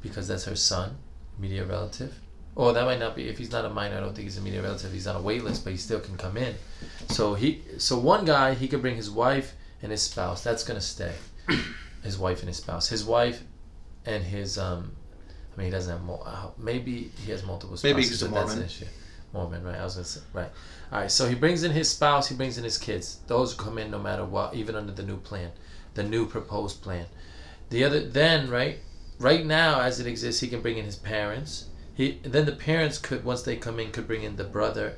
because 0.01 0.27
that's 0.27 0.45
her 0.45 0.55
son, 0.55 0.97
immediate 1.37 1.65
relative. 1.65 2.19
Or 2.55 2.73
that 2.73 2.83
might 2.83 2.99
not 2.99 3.15
be 3.15 3.29
if 3.29 3.37
he's 3.37 3.51
not 3.51 3.63
a 3.63 3.69
minor. 3.69 3.97
I 3.97 3.99
don't 4.01 4.13
think 4.13 4.25
he's 4.25 4.37
a 4.37 4.41
immediate 4.41 4.63
relative. 4.63 4.91
He's 4.91 5.07
on 5.07 5.15
a 5.15 5.21
wait 5.21 5.43
list, 5.43 5.63
but 5.63 5.71
he 5.71 5.77
still 5.77 6.01
can 6.01 6.17
come 6.17 6.35
in. 6.35 6.55
So 7.07 7.33
he, 7.33 7.61
so 7.77 7.97
one 7.97 8.25
guy, 8.25 8.53
he 8.55 8.67
could 8.67 8.81
bring 8.81 8.95
his 8.97 9.09
wife 9.09 9.55
and 9.81 9.91
his 9.91 10.01
spouse. 10.01 10.43
That's 10.43 10.63
gonna 10.63 10.81
stay. 10.81 11.13
his 12.03 12.17
wife 12.17 12.39
and 12.39 12.49
his 12.49 12.57
spouse. 12.57 12.89
His 12.89 13.05
wife 13.05 13.41
and 14.05 14.23
his 14.23 14.57
um. 14.57 14.91
I 15.53 15.57
mean, 15.57 15.65
he 15.65 15.71
doesn't 15.71 15.91
have 15.91 16.03
more. 16.03 16.23
Uh, 16.25 16.47
maybe 16.57 17.11
he 17.23 17.31
has 17.31 17.45
multiple 17.45 17.77
spouses. 17.77 17.95
Maybe 17.95 18.07
he's 18.07 18.21
a 18.21 18.25
but 18.25 18.35
that's 18.35 18.47
Mormon. 18.47 18.59
an 18.59 18.65
issue. 18.65 18.85
Mormon, 19.33 19.63
right? 19.63 19.79
I 19.79 19.83
was 19.83 19.95
gonna 19.95 20.05
say 20.05 20.21
right. 20.33 20.49
All 20.91 20.99
right. 20.99 21.11
So 21.11 21.27
he 21.27 21.35
brings 21.35 21.63
in 21.63 21.71
his 21.71 21.89
spouse. 21.89 22.27
He 22.27 22.35
brings 22.35 22.57
in 22.57 22.63
his 22.63 22.77
kids. 22.77 23.19
Those 23.27 23.53
come 23.53 23.77
in 23.77 23.91
no 23.91 23.99
matter 23.99 24.25
what, 24.25 24.53
even 24.53 24.75
under 24.75 24.91
the 24.91 25.03
new 25.03 25.17
plan, 25.17 25.51
the 25.93 26.03
new 26.03 26.25
proposed 26.25 26.81
plan. 26.81 27.05
The 27.69 27.83
other 27.83 28.01
then 28.01 28.49
right, 28.49 28.79
right 29.19 29.45
now 29.45 29.81
as 29.81 29.99
it 29.99 30.07
exists, 30.07 30.41
he 30.41 30.47
can 30.47 30.61
bring 30.61 30.77
in 30.77 30.85
his 30.85 30.97
parents. 30.97 31.65
He 31.93 32.19
then 32.23 32.45
the 32.45 32.51
parents 32.51 32.97
could 32.97 33.23
once 33.23 33.43
they 33.43 33.55
come 33.55 33.79
in 33.79 33.91
could 33.91 34.07
bring 34.07 34.23
in 34.23 34.35
the 34.35 34.43
brother. 34.43 34.97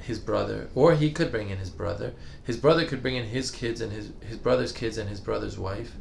His 0.00 0.18
brother, 0.18 0.68
or 0.74 0.96
he 0.96 1.12
could 1.12 1.30
bring 1.30 1.48
in 1.50 1.58
his 1.58 1.70
brother. 1.70 2.12
His 2.42 2.56
brother 2.56 2.84
could 2.84 3.02
bring 3.02 3.14
in 3.14 3.26
his 3.26 3.52
kids 3.52 3.80
and 3.80 3.92
his 3.92 4.10
his 4.20 4.36
brother's 4.36 4.72
kids 4.72 4.98
and 4.98 5.08
his 5.08 5.20
brother's 5.20 5.58
wife. 5.58 5.92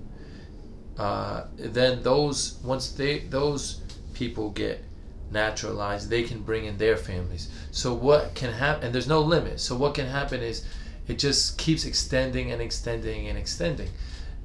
Uh, 0.98 1.46
then 1.56 2.04
those 2.04 2.60
once 2.64 2.92
they 2.92 3.20
those 3.20 3.82
people 4.14 4.50
get 4.50 4.84
naturalized, 5.32 6.10
they 6.10 6.24
can 6.24 6.42
bring 6.42 6.66
in 6.66 6.78
their 6.78 6.98
families. 6.98 7.50
So 7.72 7.94
what 7.94 8.36
can 8.36 8.54
happen? 8.54 8.86
And 8.86 8.94
there's 8.94 9.08
no 9.08 9.22
limit. 9.22 9.60
So 9.60 9.76
what 9.76 9.96
can 9.96 10.08
happen 10.08 10.42
is, 10.42 10.66
it 11.08 11.18
just 11.18 11.58
keeps 11.58 11.84
extending 11.86 12.52
and 12.52 12.62
extending 12.62 13.28
and 13.28 13.38
extending, 13.38 13.90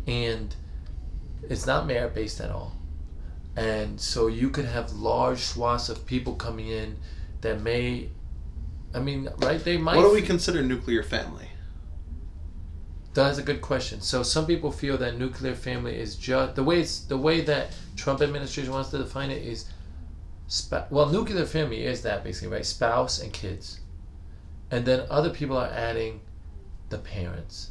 and 0.06 0.56
it's 1.48 1.66
not 1.66 1.86
merit 1.86 2.14
based 2.14 2.40
at 2.40 2.50
all. 2.50 2.72
And 3.56 4.00
so 4.00 4.26
you 4.26 4.50
could 4.50 4.64
have 4.64 4.92
large 4.92 5.40
swaths 5.40 5.88
of 5.88 6.06
people 6.06 6.34
coming 6.34 6.68
in 6.68 6.96
that 7.42 7.60
may, 7.60 8.08
I 8.94 9.00
mean, 9.00 9.28
right? 9.38 9.62
They 9.62 9.76
might. 9.76 9.96
What 9.96 10.02
do 10.02 10.12
we 10.12 10.22
consider 10.22 10.62
nuclear 10.62 11.02
family? 11.02 11.48
That's 13.14 13.38
a 13.38 13.42
good 13.42 13.60
question. 13.60 14.00
So 14.00 14.22
some 14.22 14.46
people 14.46 14.72
feel 14.72 14.98
that 14.98 15.18
nuclear 15.18 15.54
family 15.54 15.98
is 15.98 16.16
just 16.16 16.54
the 16.54 16.64
way 16.64 16.80
it's 16.80 17.00
the 17.00 17.16
way 17.16 17.42
that 17.42 17.74
Trump 17.96 18.20
administration 18.22 18.72
wants 18.72 18.90
to 18.90 18.98
define 18.98 19.30
it 19.30 19.42
is, 19.42 19.66
spa- 20.46 20.86
well, 20.90 21.08
nuclear 21.08 21.44
family 21.46 21.84
is 21.84 22.02
that 22.02 22.24
basically 22.24 22.48
right, 22.48 22.66
spouse 22.66 23.20
and 23.20 23.32
kids, 23.32 23.80
and 24.70 24.84
then 24.84 25.06
other 25.10 25.30
people 25.30 25.56
are 25.56 25.68
adding, 25.68 26.20
the 26.88 26.98
parents. 26.98 27.70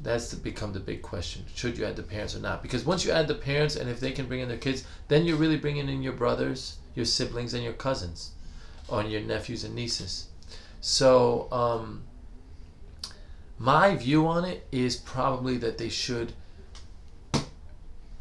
That's 0.00 0.30
to 0.30 0.36
become 0.36 0.72
the 0.72 0.80
big 0.80 1.02
question. 1.02 1.44
Should 1.54 1.76
you 1.76 1.84
add 1.84 1.96
the 1.96 2.02
parents 2.02 2.34
or 2.36 2.38
not? 2.38 2.62
Because 2.62 2.84
once 2.84 3.04
you 3.04 3.10
add 3.10 3.26
the 3.26 3.34
parents, 3.34 3.74
and 3.76 3.90
if 3.90 3.98
they 4.00 4.12
can 4.12 4.26
bring 4.26 4.40
in 4.40 4.48
their 4.48 4.56
kids, 4.56 4.84
then 5.08 5.24
you're 5.24 5.36
really 5.36 5.56
bringing 5.56 5.88
in 5.88 6.02
your 6.02 6.12
brothers, 6.12 6.78
your 6.94 7.04
siblings, 7.04 7.52
and 7.52 7.64
your 7.64 7.72
cousins, 7.72 8.32
or 8.88 9.02
your 9.02 9.20
nephews 9.22 9.64
and 9.64 9.74
nieces. 9.74 10.28
So. 10.80 11.48
um 11.52 12.02
my 13.58 13.96
view 13.96 14.26
on 14.28 14.44
it 14.44 14.66
is 14.70 14.96
probably 14.96 15.58
that 15.58 15.78
they 15.78 15.88
should 15.88 16.32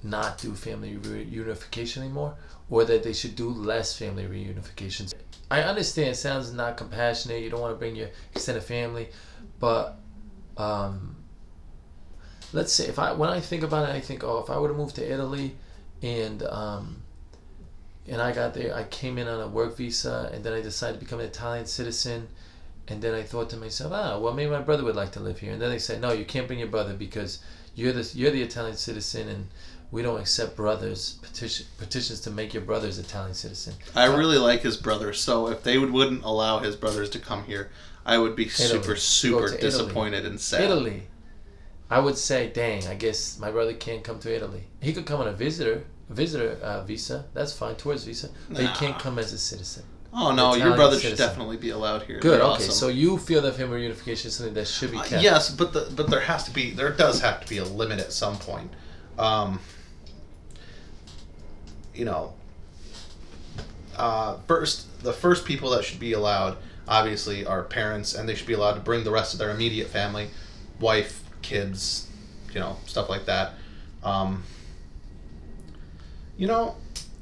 not 0.02 0.38
do 0.40 0.54
family 0.54 0.96
reunification 0.96 1.98
anymore 1.98 2.36
or 2.70 2.84
that 2.86 3.03
they 3.03 3.13
should 3.13 3.36
do 3.36 3.49
less 3.49 3.97
family 3.97 4.24
reunifications. 4.24 5.13
I 5.49 5.61
understand 5.61 6.09
it 6.09 6.15
sounds 6.15 6.51
not 6.51 6.78
compassionate, 6.78 7.41
you 7.41 7.49
don't 7.49 7.61
want 7.61 7.74
to 7.74 7.80
bring 7.80 7.95
your 7.95 8.09
extended 8.34 8.63
family, 8.63 9.09
but 9.59 9.97
um, 10.57 11.15
let's 12.53 12.74
say 12.74 12.88
if 12.88 12.99
I 12.99 13.13
when 13.13 13.30
I 13.30 13.39
think 13.39 13.63
about 13.63 13.89
it 13.89 13.95
I 13.95 14.01
think 14.01 14.24
oh 14.24 14.39
if 14.39 14.49
I 14.49 14.57
would 14.57 14.70
have 14.70 14.78
moved 14.78 14.95
to 14.95 15.11
Italy 15.11 15.55
and 16.01 16.43
um, 16.43 17.01
and 18.07 18.22
I 18.22 18.34
got 18.34 18.53
there 18.53 18.76
I 18.76 18.84
came 18.84 19.18
in 19.18 19.28
on 19.28 19.39
a 19.39 19.47
work 19.47 19.78
visa 19.78 20.30
and 20.34 20.43
then 20.43 20.53
I 20.53 20.61
decided 20.61 20.99
to 20.99 21.05
become 21.05 21.20
an 21.20 21.28
Italian 21.28 21.65
citizen 21.65 22.28
and 22.88 23.01
then 23.01 23.13
I 23.13 23.24
thought 23.24 23.49
to 23.49 23.57
myself, 23.57 23.91
ah, 23.93 24.18
well, 24.18 24.34
maybe 24.34 24.49
my 24.49 24.61
brother 24.61 24.84
would 24.86 24.95
like 24.95 25.11
to 25.13 25.20
live 25.20 25.39
here. 25.39 25.51
And 25.51 25.61
then 25.61 25.70
they 25.70 25.80
said, 25.80 25.99
no, 25.99 26.13
you 26.13 26.24
can't 26.24 26.47
bring 26.47 26.59
your 26.59 26.70
brother 26.70 26.93
because 26.93 27.39
you're 27.76 27.91
the 27.91 28.09
you're 28.18 28.32
the 28.32 28.41
Italian 28.41 28.78
citizen, 28.78 29.28
and 29.28 29.47
we 29.92 30.02
don't 30.02 30.20
accept 30.20 30.56
brothers 30.56 31.14
petition 31.22 31.66
petitions 31.78 32.20
to 32.22 32.32
make 32.32 32.54
your 32.54 32.64
brothers 32.64 33.00
Italian 33.00 33.34
citizen. 33.34 33.74
I 33.96 34.06
really 34.06 34.38
like 34.38 34.62
his 34.62 34.78
brother, 34.78 35.14
so 35.14 35.48
if 35.48 35.64
they 35.64 35.78
would, 35.78 35.92
wouldn't 35.92 36.24
allow 36.24 36.60
his 36.60 36.76
brothers 36.76 37.10
to 37.12 37.20
come 37.20 37.46
here, 37.46 37.70
I 38.06 38.18
would 38.18 38.36
be 38.36 38.50
super, 38.50 38.96
super 38.96 39.50
to 39.50 39.56
Italy. 39.56 39.62
disappointed 39.62 40.26
and 40.26 40.40
sad. 40.40 40.62
Italy, 40.62 41.04
I 41.90 42.00
would 42.00 42.18
say, 42.18 42.50
dang, 42.50 42.88
I 42.88 42.96
guess 42.96 43.40
my 43.40 43.52
brother 43.52 43.74
can't 43.74 44.04
come 44.04 44.20
to 44.20 44.36
Italy. 44.36 44.64
He 44.82 44.94
could 44.94 45.06
come 45.06 45.22
on 45.22 45.28
a 45.28 45.34
visitor 45.34 45.84
visitor 46.10 46.58
uh, 46.62 46.84
visa. 46.84 47.26
That's 47.34 47.54
fine, 47.54 47.76
tourist 47.76 48.06
visa, 48.06 48.30
but 48.50 48.62
he 48.62 48.68
can't 48.68 48.98
come 49.00 49.20
as 49.20 49.34
a 49.34 49.38
citizen. 49.38 49.84
Oh 50.14 50.34
no, 50.34 50.56
your 50.56 50.56
Italian 50.56 50.76
brother 50.78 51.00
should 51.00 51.18
definitely 51.18 51.58
be 51.58 51.70
allowed 51.70 52.04
here. 52.04 52.20
Good. 52.20 52.42
Okay, 52.42 52.64
awesome. 52.64 52.72
so 52.72 52.88
you 52.88 53.18
feel 53.18 53.42
that 53.42 53.56
family 53.56 53.88
reunification 53.88 54.28
is 54.28 54.36
something 54.36 54.54
that 54.56 54.68
should 54.68 54.92
be 54.92 54.98
Uh, 54.98 55.20
yes, 55.20 55.50
but 55.50 55.74
the 55.74 55.92
but 55.96 56.10
there 56.10 56.22
has 56.22 56.44
to 56.46 56.52
be 56.52 56.72
there 56.72 56.92
does 56.92 57.22
have 57.22 57.42
to 57.42 57.48
be 57.48 57.58
a 57.58 57.66
limit 57.66 58.00
at 58.00 58.12
some 58.12 58.38
point. 58.38 58.72
Um, 59.20 59.60
you 61.98 62.06
know, 62.06 62.34
uh, 63.98 64.38
first 64.48 65.04
the 65.04 65.14
first 65.14 65.45
people 65.45 65.72
that 65.72 65.84
should 65.84 66.00
be 66.00 66.14
allowed 66.14 66.58
obviously 66.88 67.45
are 67.45 67.64
parents, 67.64 68.14
and 68.14 68.30
they 68.30 68.36
should 68.36 68.48
be 68.48 68.54
allowed 68.54 68.74
to 68.74 68.80
bring 68.80 69.04
the 69.04 69.12
rest 69.12 69.34
of 69.34 69.39
their 69.39 69.50
immediate 69.50 69.88
family, 69.88 70.30
wife, 70.80 71.24
kids, 71.41 72.08
you 72.54 72.60
know, 72.60 72.78
stuff 72.86 73.10
like 73.10 73.26
that. 73.26 73.54
Um, 74.04 74.43
you 76.38 76.48
know, 76.48 76.76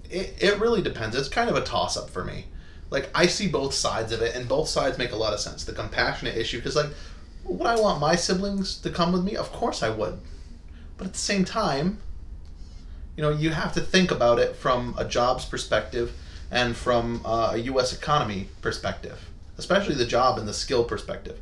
it, 0.09 0.36
it 0.39 0.59
really 0.59 0.82
depends. 0.82 1.15
It's 1.15 1.30
kind 1.30 1.49
of 1.49 1.55
a 1.55 1.61
toss 1.61 1.97
up 1.97 2.09
for 2.09 2.23
me. 2.23 2.45
Like 2.91 3.09
I 3.15 3.26
see 3.26 3.47
both 3.47 3.73
sides 3.73 4.11
of 4.11 4.21
it, 4.21 4.36
and 4.36 4.47
both 4.47 4.67
sides 4.67 4.97
make 4.97 5.11
a 5.11 5.15
lot 5.15 5.34
of 5.34 5.39
sense. 5.39 5.63
The 5.63 5.73
compassionate 5.73 6.38
issue, 6.38 6.57
because 6.57 6.76
like, 6.76 6.89
would 7.45 7.67
I 7.67 7.80
want 7.80 7.99
my 7.99 8.15
siblings 8.15 8.78
to 8.80 8.89
come 8.89 9.11
with 9.13 9.23
me? 9.23 9.36
Of 9.36 9.51
course 9.51 9.82
I 9.82 9.89
would, 9.89 10.19
but 10.97 11.07
at 11.07 11.13
the 11.13 11.19
same 11.19 11.45
time, 11.45 11.99
You 13.16 13.24
know, 13.24 13.30
you 13.30 13.51
have 13.51 13.74
to 13.74 13.82
think 13.82 14.11
about 14.11 14.39
it 14.39 14.55
from 14.55 14.93
a 14.97 15.05
jobs 15.05 15.45
perspective 15.45 16.13
and 16.51 16.76
from 16.76 17.22
uh, 17.26 17.51
a 17.53 17.57
U.S. 17.57 17.93
economy 17.93 18.49
perspective, 18.61 19.30
especially 19.57 19.95
the 19.95 20.05
job 20.05 20.38
and 20.38 20.47
the 20.47 20.53
skill 20.53 20.84
perspective. 20.84 21.39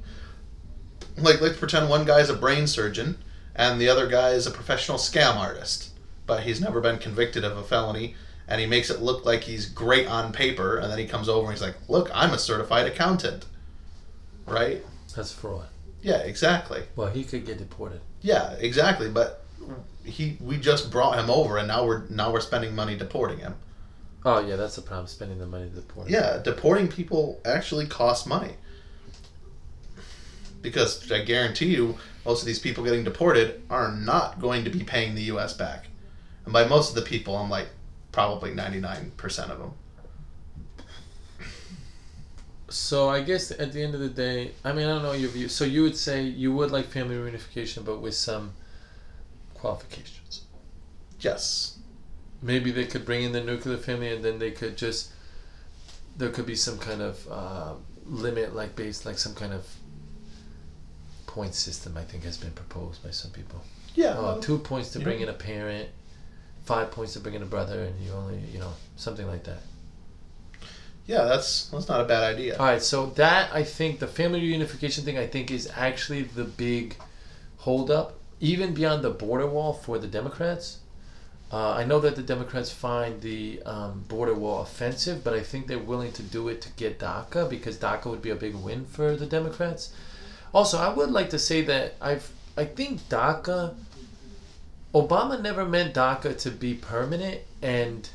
Like, 1.17 1.41
let's 1.41 1.57
pretend 1.57 1.89
one 1.89 2.05
guy's 2.05 2.29
a 2.29 2.35
brain 2.35 2.67
surgeon 2.67 3.17
and 3.55 3.79
the 3.79 3.89
other 3.89 4.07
guy 4.07 4.29
is 4.31 4.47
a 4.47 4.51
professional 4.51 4.97
scam 4.97 5.35
artist, 5.35 5.91
but 6.25 6.43
he's 6.43 6.61
never 6.61 6.81
been 6.81 6.97
convicted 6.97 7.43
of 7.43 7.57
a 7.57 7.63
felony, 7.63 8.15
and 8.47 8.59
he 8.59 8.67
makes 8.67 8.89
it 8.89 9.01
look 9.01 9.25
like 9.25 9.41
he's 9.41 9.67
great 9.67 10.07
on 10.07 10.33
paper, 10.33 10.77
and 10.77 10.91
then 10.91 10.99
he 10.99 11.05
comes 11.05 11.29
over 11.29 11.47
and 11.47 11.53
he's 11.53 11.61
like, 11.61 11.75
"Look, 11.87 12.09
I'm 12.13 12.33
a 12.33 12.39
certified 12.39 12.87
accountant." 12.87 13.45
Right? 14.45 14.83
That's 15.15 15.31
fraud. 15.31 15.67
Yeah, 16.01 16.17
exactly. 16.17 16.83
Well, 16.95 17.09
he 17.09 17.23
could 17.23 17.45
get 17.45 17.59
deported. 17.59 18.01
Yeah, 18.21 18.53
exactly. 18.53 19.09
But 19.09 19.45
he, 20.03 20.37
we 20.41 20.57
just 20.57 20.91
brought 20.91 21.17
him 21.17 21.29
over, 21.29 21.57
and 21.57 21.67
now 21.67 21.85
we're 21.85 22.07
now 22.09 22.31
we're 22.31 22.41
spending 22.41 22.75
money 22.75 22.97
deporting 22.97 23.39
him. 23.39 23.55
Oh 24.25 24.39
yeah, 24.39 24.55
that's 24.55 24.75
the 24.75 24.81
problem. 24.81 25.07
Spending 25.07 25.39
the 25.39 25.45
money 25.45 25.69
to 25.69 25.75
deport. 25.75 26.09
Yeah, 26.09 26.39
deporting 26.43 26.87
people 26.87 27.41
actually 27.45 27.87
costs 27.87 28.25
money. 28.25 28.53
Because 30.61 31.11
I 31.11 31.23
guarantee 31.23 31.75
you, 31.75 31.97
most 32.25 32.41
of 32.41 32.45
these 32.45 32.59
people 32.59 32.85
getting 32.85 33.03
deported 33.03 33.61
are 33.69 33.91
not 33.91 34.39
going 34.39 34.63
to 34.63 34.69
be 34.69 34.83
paying 34.83 35.13
the 35.13 35.23
U.S. 35.23 35.53
back. 35.53 35.87
And 36.45 36.53
by 36.53 36.65
most 36.65 36.89
of 36.89 36.95
the 36.95 37.01
people, 37.01 37.35
I'm 37.35 37.49
like 37.49 37.67
probably 38.13 38.51
99% 38.51 39.49
of 39.49 39.59
them. 39.59 39.73
So 42.69 43.09
I 43.09 43.21
guess 43.21 43.51
at 43.51 43.73
the 43.73 43.83
end 43.83 43.93
of 43.93 43.99
the 43.99 44.09
day, 44.09 44.51
I 44.63 44.71
mean, 44.71 44.85
I 44.87 44.93
don't 44.93 45.03
know 45.03 45.11
your 45.11 45.29
view. 45.29 45.47
So 45.47 45.65
you 45.65 45.83
would 45.83 45.97
say 45.97 46.23
you 46.23 46.53
would 46.53 46.71
like 46.71 46.85
family 46.85 47.15
reunification, 47.15 47.85
but 47.85 47.99
with 47.99 48.15
some 48.15 48.53
qualifications. 49.63 50.41
Yes. 51.21 51.79
Maybe 52.41 52.69
they 52.71 52.85
could 52.85 53.05
bring 53.05 53.23
in 53.23 53.31
the 53.31 53.41
nuclear 53.41 53.77
family, 53.77 54.11
and 54.13 54.21
then 54.23 54.37
they 54.37 54.51
could 54.51 54.75
just 54.77 55.11
there 56.17 56.29
could 56.29 56.45
be 56.45 56.55
some 56.55 56.77
kind 56.77 57.01
of 57.01 57.15
uh, 57.31 57.73
limit, 58.05 58.53
like 58.53 58.75
based 58.75 59.05
like 59.05 59.17
some 59.17 59.33
kind 59.33 59.53
of 59.53 59.65
point 61.27 61.55
system. 61.55 61.97
I 61.97 62.03
think 62.03 62.25
has 62.25 62.37
been 62.37 62.51
proposed 62.51 63.01
by 63.01 63.11
some 63.11 63.31
people. 63.31 63.61
Yeah. 63.95 64.37
Two 64.41 64.57
points 64.57 64.89
to 64.91 64.99
bring 64.99 65.19
know- 65.19 65.23
in 65.23 65.29
a 65.29 65.37
parent, 65.51 65.87
five 66.65 66.91
points 66.91 67.13
to 67.13 67.21
bring 67.21 67.35
in 67.35 67.41
a 67.41 67.51
brother, 67.55 67.83
and 67.83 67.95
you 68.03 68.11
only 68.11 68.39
you 68.51 68.59
know 68.59 68.73
something 68.97 69.27
like 69.27 69.45
that. 69.45 69.61
Yeah, 71.05 71.23
that's 71.23 71.69
that's 71.69 71.87
not 71.87 72.01
a 72.01 72.05
bad 72.05 72.23
idea. 72.35 72.57
All 72.57 72.65
right, 72.65 72.81
so 72.81 72.97
that 73.21 73.53
I 73.53 73.63
think 73.63 73.99
the 73.99 74.07
family 74.07 74.41
reunification 74.41 75.03
thing 75.03 75.17
I 75.17 75.27
think 75.27 75.51
is 75.51 75.69
actually 75.73 76.23
the 76.23 76.43
big 76.43 76.97
holdup, 77.57 78.19
even 78.39 78.73
beyond 78.73 79.03
the 79.03 79.09
border 79.09 79.47
wall 79.47 79.73
for 79.73 79.97
the 79.99 80.07
Democrats. 80.07 80.79
Uh, 81.51 81.73
I 81.73 81.85
know 81.85 81.99
that 81.99 82.15
the 82.15 82.23
Democrats 82.23 82.71
find 82.71 83.21
the 83.21 83.61
um, 83.63 84.05
border 84.07 84.33
wall 84.33 84.63
offensive, 84.63 85.23
but 85.23 85.33
I 85.33 85.41
think 85.41 85.67
they're 85.67 85.77
willing 85.77 86.11
to 86.13 86.23
do 86.23 86.47
it 86.47 86.61
to 86.61 86.69
get 86.71 86.99
DACA 86.99 87.47
because 87.47 87.77
DACA 87.77 88.05
would 88.07 88.23
be 88.23 88.31
a 88.31 88.35
big 88.35 88.55
win 88.55 88.85
for 88.85 89.15
the 89.15 89.27
Democrats. 89.27 89.93
Also, 90.53 90.79
I 90.79 90.91
would 90.91 91.11
like 91.11 91.29
to 91.29 91.39
say 91.39 91.61
that 91.61 91.95
I've 92.01 92.31
I 92.55 92.65
think 92.65 93.01
DACA. 93.09 93.75
Obama 94.93 95.41
never 95.41 95.65
meant 95.65 95.95
DACA 95.95 96.37
to 96.39 96.51
be 96.51 96.75
permanent, 96.75 97.41
and 97.63 98.07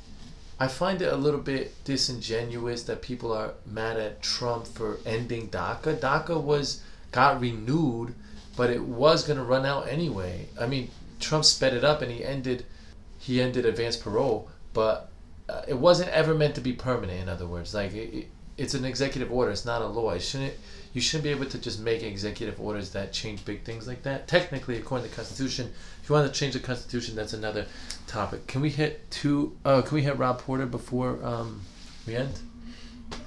I 0.60 0.68
find 0.68 1.02
it 1.02 1.12
a 1.12 1.16
little 1.16 1.40
bit 1.40 1.74
disingenuous 1.84 2.84
that 2.84 3.02
people 3.02 3.32
are 3.32 3.54
mad 3.66 3.96
at 3.96 4.22
Trump 4.22 4.66
for 4.66 4.98
ending 5.04 5.48
DACA. 5.48 5.98
DACA 5.98 6.40
was 6.40 6.82
got 7.10 7.40
renewed, 7.40 8.14
but 8.58 8.70
it 8.70 8.82
was 8.82 9.24
going 9.24 9.38
to 9.38 9.44
run 9.44 9.64
out 9.64 9.86
anyway. 9.86 10.48
I 10.60 10.66
mean, 10.66 10.90
Trump 11.20 11.44
sped 11.44 11.74
it 11.74 11.84
up 11.84 12.02
and 12.02 12.10
he 12.10 12.24
ended 12.24 12.66
he 13.16 13.40
ended 13.40 13.64
advanced 13.64 14.02
parole, 14.02 14.50
but 14.72 15.10
uh, 15.48 15.62
it 15.68 15.78
wasn't 15.78 16.10
ever 16.10 16.34
meant 16.34 16.56
to 16.56 16.60
be 16.60 16.72
permanent. 16.72 17.22
In 17.22 17.28
other 17.28 17.46
words, 17.46 17.72
like 17.72 17.92
it, 17.92 18.12
it, 18.12 18.28
it's 18.56 18.74
an 18.74 18.84
executive 18.84 19.30
order. 19.30 19.52
It's 19.52 19.64
not 19.64 19.80
a 19.80 19.86
law. 19.86 20.10
It 20.10 20.22
shouldn't. 20.22 20.54
You 20.92 21.00
shouldn't 21.00 21.22
be 21.22 21.30
able 21.30 21.46
to 21.46 21.58
just 21.58 21.78
make 21.78 22.02
executive 22.02 22.60
orders 22.60 22.90
that 22.90 23.12
change 23.12 23.44
big 23.44 23.62
things 23.62 23.86
like 23.86 24.02
that. 24.02 24.26
Technically, 24.26 24.76
according 24.76 25.04
to 25.04 25.10
the 25.10 25.16
Constitution, 25.16 25.72
if 26.02 26.08
you 26.08 26.16
want 26.16 26.32
to 26.32 26.36
change 26.36 26.54
the 26.54 26.60
Constitution, 26.60 27.14
that's 27.14 27.34
another 27.34 27.64
topic. 28.08 28.48
Can 28.48 28.60
we 28.60 28.70
hit 28.70 29.08
two? 29.12 29.56
Uh, 29.64 29.82
can 29.82 29.94
we 29.94 30.02
hit 30.02 30.18
Rob 30.18 30.40
Porter 30.40 30.66
before 30.66 31.24
um, 31.24 31.60
we 32.08 32.16
end? 32.16 32.40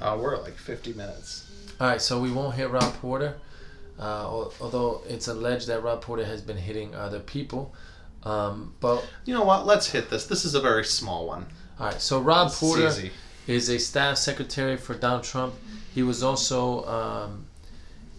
Uh, 0.01 0.17
we're 0.19 0.35
at 0.35 0.43
like 0.43 0.57
50 0.57 0.91
minutes. 0.91 1.47
All 1.79 1.87
right, 1.87 2.01
so 2.01 2.19
we 2.19 2.31
won't 2.31 2.55
hit 2.55 2.69
Rob 2.69 2.93
Porter, 2.95 3.37
uh, 4.01 4.47
although 4.59 5.01
it's 5.07 5.27
alleged 5.27 5.67
that 5.67 5.81
Rob 5.83 6.01
Porter 6.01 6.25
has 6.25 6.41
been 6.41 6.57
hitting 6.57 6.93
other 6.95 7.19
people. 7.19 7.73
Um, 8.23 8.73
but 8.79 9.07
You 9.25 9.33
know 9.33 9.43
what? 9.43 9.65
Let's 9.65 9.91
hit 9.91 10.09
this. 10.09 10.25
This 10.27 10.43
is 10.45 10.53
a 10.55 10.61
very 10.61 10.83
small 10.85 11.27
one. 11.27 11.45
all 11.79 11.87
right, 11.87 12.01
so 12.01 12.19
Rob 12.19 12.47
It's 12.47 12.59
Porter 12.59 12.87
easy. 12.87 13.11
is 13.47 13.69
a 13.69 13.77
staff 13.79 14.17
secretary 14.17 14.77
for 14.77 14.93
Donald 14.95 15.23
Trump. 15.23 15.53
He 15.93 16.03
was 16.03 16.21
also 16.23 16.85
um, 16.85 17.45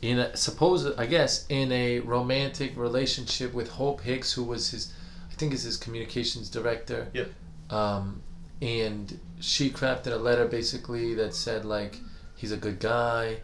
in 0.03 0.19
a 0.19 0.37
supposed, 0.37 0.99
I 0.99 1.07
guess, 1.07 1.47
in 1.49 1.71
a 1.73 2.01
romantic 2.01 2.77
relationship 2.77 3.53
with 3.55 3.69
Hope 3.71 4.01
Hicks, 4.03 4.33
who 4.33 4.45
was 4.45 4.71
his, 4.71 4.93
I 5.31 5.35
think, 5.37 5.53
is 5.55 5.63
his 5.63 5.77
communications 5.77 6.49
director. 6.51 7.09
Yep. 7.15 7.31
Um, 7.71 8.23
and 8.61 9.19
she 9.41 9.71
crafted 9.71 10.13
a 10.13 10.17
letter 10.17 10.47
basically 10.47 11.15
that 11.15 11.35
said 11.35 11.65
like 11.65 11.99
he's 12.37 12.53
a 12.53 12.57
good 12.57 12.79
guy, 12.81 13.39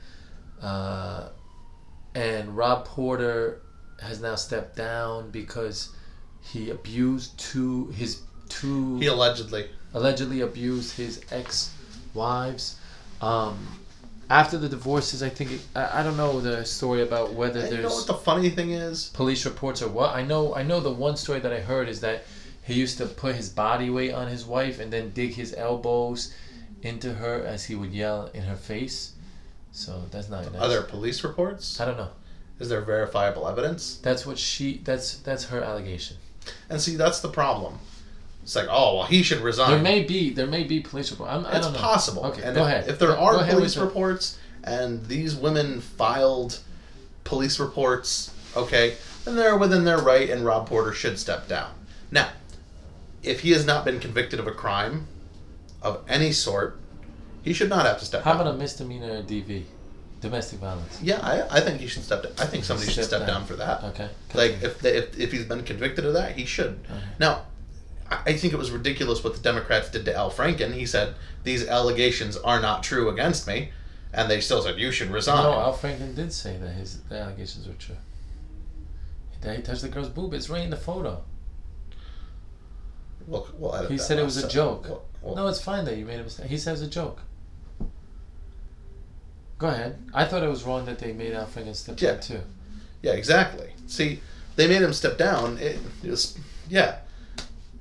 uh, 0.62 1.28
and 2.18 2.56
Rob 2.56 2.84
Porter 2.84 3.60
has 4.00 4.20
now 4.20 4.34
stepped 4.34 4.74
down 4.76 5.30
because 5.30 5.90
he 6.52 6.70
abused 6.70 7.38
two 7.38 7.88
his 7.88 8.22
two 8.48 8.98
He 8.98 9.06
allegedly. 9.06 9.62
allegedly 9.94 10.40
abused 10.40 10.96
his 10.96 11.20
ex 11.30 11.70
wives. 12.14 12.64
Um, 13.20 13.56
after 14.30 14.58
the 14.58 14.68
divorces, 14.68 15.22
I 15.22 15.30
think 15.36 15.52
it, 15.52 15.60
I, 15.74 16.00
I 16.00 16.02
don't 16.04 16.16
know 16.16 16.40
the 16.40 16.64
story 16.64 17.02
about 17.02 17.32
whether 17.34 17.60
And 17.60 17.70
you 17.70 17.76
know 17.76 17.82
there's 17.82 17.94
what 17.94 18.06
the 18.06 18.14
funny 18.30 18.50
thing 18.50 18.70
is? 18.72 19.08
police 19.14 19.44
reports 19.44 19.80
or 19.82 19.88
what. 19.88 20.10
I 20.14 20.22
know 20.30 20.54
I 20.54 20.62
know 20.62 20.80
the 20.80 20.92
one 21.08 21.16
story 21.16 21.40
that 21.40 21.52
I 21.52 21.60
heard 21.60 21.88
is 21.88 22.00
that 22.00 22.24
he 22.68 22.74
used 22.74 22.98
to 22.98 23.06
put 23.06 23.34
his 23.34 23.48
body 23.48 23.88
weight 23.90 24.12
on 24.12 24.26
his 24.28 24.44
wife 24.44 24.78
and 24.80 24.92
then 24.92 25.10
dig 25.10 25.32
his 25.34 25.54
elbows 25.54 26.32
into 26.82 27.14
her 27.14 27.36
as 27.54 27.64
he 27.64 27.74
would 27.74 27.92
yell 27.92 28.30
in 28.34 28.42
her 28.42 28.56
face. 28.56 29.12
So 29.72 30.02
that's 30.10 30.28
not 30.28 30.52
nice. 30.52 30.62
Are 30.62 30.68
there 30.68 30.82
police 30.82 31.22
reports? 31.22 31.80
I 31.80 31.84
don't 31.84 31.96
know. 31.96 32.10
Is 32.58 32.68
there 32.68 32.80
verifiable 32.80 33.46
evidence? 33.46 33.98
That's 34.02 34.26
what 34.26 34.38
she. 34.38 34.80
That's 34.84 35.18
that's 35.18 35.44
her 35.46 35.62
allegation. 35.62 36.16
And 36.68 36.80
see, 36.80 36.96
that's 36.96 37.20
the 37.20 37.28
problem. 37.28 37.78
It's 38.42 38.56
like, 38.56 38.66
oh, 38.70 38.96
well, 38.96 39.06
he 39.06 39.22
should 39.22 39.40
resign. 39.40 39.70
There 39.70 39.82
may 39.82 40.02
be 40.02 40.30
there 40.30 40.46
may 40.46 40.64
be 40.64 40.80
police 40.80 41.10
reports. 41.10 41.32
I'm, 41.32 41.44
it's 41.54 41.70
know. 41.70 41.78
possible. 41.78 42.24
Okay, 42.26 42.42
and 42.42 42.54
go 42.54 42.62
if, 42.62 42.66
ahead. 42.66 42.88
If 42.88 42.98
there 42.98 43.08
Go- 43.08 43.18
are 43.18 43.32
go 43.34 43.46
police 43.46 43.76
reports 43.76 44.38
and 44.64 45.04
these 45.06 45.36
women 45.36 45.80
filed 45.80 46.60
police 47.24 47.60
reports, 47.60 48.34
okay, 48.56 48.96
then 49.24 49.36
they're 49.36 49.56
within 49.56 49.84
their 49.84 49.98
right 49.98 50.30
and 50.30 50.44
Rob 50.44 50.66
Porter 50.66 50.92
should 50.92 51.18
step 51.18 51.46
down. 51.46 51.70
Now, 52.10 52.30
if 53.22 53.40
he 53.40 53.50
has 53.50 53.66
not 53.66 53.84
been 53.84 54.00
convicted 54.00 54.40
of 54.40 54.46
a 54.46 54.52
crime 54.52 55.06
of 55.82 56.02
any 56.08 56.32
sort, 56.32 56.77
he 57.48 57.54
should 57.54 57.70
not 57.70 57.86
have 57.86 57.98
to 57.98 58.04
step 58.04 58.22
down. 58.22 58.24
How 58.24 58.38
down. 58.38 58.48
about 58.48 58.54
a 58.56 58.58
misdemeanor 58.58 59.22
DV, 59.22 59.64
domestic 60.20 60.58
violence? 60.58 61.00
yeah, 61.02 61.18
I, 61.22 61.58
I 61.58 61.60
think 61.60 61.80
he 61.80 61.86
should 61.86 62.04
step 62.04 62.22
down. 62.22 62.32
I 62.38 62.44
think 62.44 62.62
somebody 62.64 62.90
should 62.90 63.04
Step 63.04 63.26
down. 63.26 63.46
for 63.46 63.56
that. 63.56 63.82
Okay. 63.84 64.08
Like 64.34 64.62
if, 64.62 64.78
they, 64.80 64.96
if 64.98 65.18
if 65.18 65.32
he's 65.32 65.44
been 65.46 65.62
convicted 65.64 66.04
of 66.04 66.12
that, 66.12 66.32
he 66.36 66.44
should. 66.44 66.78
Okay. 66.90 67.00
Now, 67.18 67.46
I 68.10 68.34
think 68.34 68.52
it 68.52 68.58
was 68.58 68.70
ridiculous 68.70 69.24
what 69.24 69.34
the 69.34 69.40
Democrats 69.40 69.90
did 69.90 70.04
to 70.04 70.14
Al 70.14 70.30
Franken. 70.30 70.74
He 70.74 70.84
said 70.86 71.14
these 71.44 71.66
allegations 71.66 72.36
are 72.36 72.60
not 72.60 72.82
true 72.82 73.08
against 73.08 73.46
me, 73.46 73.70
and 74.12 74.30
they 74.30 74.40
still 74.40 74.60
said 74.62 74.78
you 74.78 74.92
should 74.92 75.10
resign. 75.10 75.42
No, 75.42 75.52
Al 75.58 75.74
Franken 75.74 76.14
did 76.14 76.32
say 76.32 76.58
that 76.58 76.70
his 76.70 77.00
the 77.08 77.18
allegations 77.18 77.66
were 77.66 77.74
true. 77.74 77.96
That 79.40 79.56
he 79.56 79.62
touched 79.62 79.82
the 79.82 79.88
girl's 79.88 80.08
boob. 80.10 80.34
It's 80.34 80.50
right 80.50 80.62
in 80.64 80.70
the 80.70 80.76
photo. 80.76 81.22
We'll, 83.26 83.46
we'll 83.58 83.74
edit 83.74 83.90
He 83.90 83.98
said 83.98 84.18
it 84.18 84.24
was 84.24 84.36
a 84.42 84.48
joke. 84.48 84.86
We'll- 85.22 85.36
No, 85.36 85.46
it's 85.48 85.60
fine 85.60 85.84
that 85.84 85.96
you 85.96 86.04
made 86.04 86.18
a 86.20 86.24
mistake. 86.24 86.46
He 86.46 86.58
says 86.58 86.80
a 86.82 86.88
joke. 86.88 87.20
Go 89.58 89.68
ahead. 89.68 89.98
I 90.14 90.24
thought 90.24 90.42
it 90.42 90.48
was 90.48 90.64
wrong 90.64 90.86
that 90.86 90.98
they 90.98 91.12
made 91.12 91.32
Al 91.34 91.46
Franken 91.46 91.74
step 91.74 92.00
Yeah. 92.00 92.12
down 92.12 92.20
too. 92.20 92.40
yeah, 93.02 93.12
exactly. 93.12 93.70
See, 93.86 94.20
they 94.56 94.66
made 94.68 94.82
him 94.82 94.92
step 94.92 95.18
down. 95.18 95.58
It, 95.58 95.78
it 96.04 96.10
was 96.10 96.38
yeah, 96.68 96.98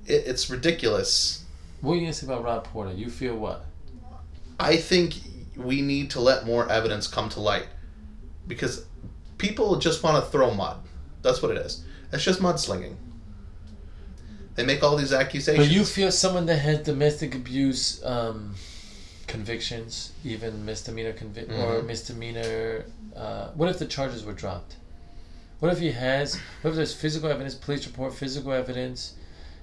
it, 0.05 0.23
it's 0.25 0.49
ridiculous. 0.49 1.43
What 1.81 1.93
are 1.93 1.95
you 1.95 2.01
gonna 2.01 2.13
say 2.13 2.25
about 2.27 2.43
Rob 2.43 2.63
Porter? 2.65 2.93
You 2.93 3.09
feel 3.09 3.35
what? 3.35 3.65
I 4.59 4.77
think 4.77 5.15
we 5.55 5.81
need 5.81 6.09
to 6.11 6.19
let 6.19 6.45
more 6.45 6.69
evidence 6.71 7.07
come 7.07 7.29
to 7.29 7.39
light 7.39 7.67
because 8.47 8.85
people 9.37 9.75
just 9.77 10.01
want 10.03 10.23
to 10.23 10.31
throw 10.31 10.53
mud. 10.53 10.77
That's 11.21 11.41
what 11.41 11.51
it 11.51 11.57
is. 11.57 11.83
It's 12.11 12.23
just 12.23 12.39
mudslinging. 12.41 12.95
They 14.55 14.65
make 14.65 14.81
all 14.81 14.95
these 14.97 15.13
accusations. 15.13 15.67
But 15.67 15.73
you 15.73 15.83
feel 15.85 16.11
someone 16.11 16.47
that 16.47 16.57
has 16.57 16.79
domestic 16.79 17.35
abuse 17.35 18.03
um, 18.03 18.55
convictions, 19.27 20.11
even 20.23 20.65
misdemeanor 20.65 21.13
convic- 21.13 21.49
or 21.49 21.81
Mhm. 21.81 21.85
misdemeanor. 21.85 22.85
Uh, 23.15 23.49
what 23.55 23.69
if 23.69 23.77
the 23.79 23.85
charges 23.85 24.23
were 24.23 24.33
dropped? 24.33 24.75
What 25.59 25.71
if 25.71 25.79
he 25.79 25.91
has? 25.91 26.35
What 26.61 26.71
if 26.71 26.75
there's 26.75 26.93
physical 26.93 27.29
evidence, 27.29 27.55
police 27.55 27.85
report, 27.85 28.13
physical 28.15 28.51
evidence? 28.53 29.13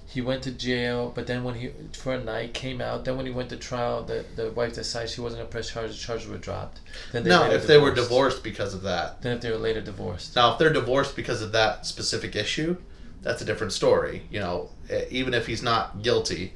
he 0.07 0.21
went 0.21 0.43
to 0.43 0.51
jail, 0.51 1.11
but 1.15 1.27
then 1.27 1.43
when 1.43 1.55
he 1.55 1.71
for 1.93 2.13
a 2.13 2.23
night 2.23 2.53
came 2.53 2.79
out. 2.83 3.07
Then 3.07 3.17
when 3.17 3.25
he 3.25 3.33
went 3.33 3.49
to 3.49 3.57
trial, 3.57 4.05
the 4.05 4.23
the 4.37 4.51
wife 4.51 4.75
decided 4.75 5.09
she 5.09 5.23
wasn't 5.23 5.41
gonna 5.41 5.51
press 5.51 5.71
charges. 5.71 5.99
Charges 5.99 6.29
were 6.29 6.37
dropped. 6.37 6.81
Then 7.13 7.25
later 7.25 7.57
if 7.57 7.67
they 7.67 7.79
were 7.79 7.91
divorced 7.93 8.43
because 8.45 8.75
of 8.75 8.83
that, 8.83 9.23
Then 9.23 9.33
if 9.37 9.41
they 9.41 9.51
were 9.51 9.57
later 9.57 9.81
divorced. 9.81 10.37
Now, 10.37 10.53
if 10.53 10.59
they're 10.59 10.73
divorced 10.73 11.17
because 11.17 11.41
of 11.41 11.53
that 11.53 11.87
specific 11.87 12.37
issue, 12.37 12.77
that's 13.23 13.41
a 13.41 13.47
different 13.47 13.73
story. 13.73 14.27
You 14.31 14.41
know, 14.41 14.71
even 15.11 15.33
if 15.33 15.47
he's 15.47 15.63
not 15.63 16.03
guilty, 16.03 16.53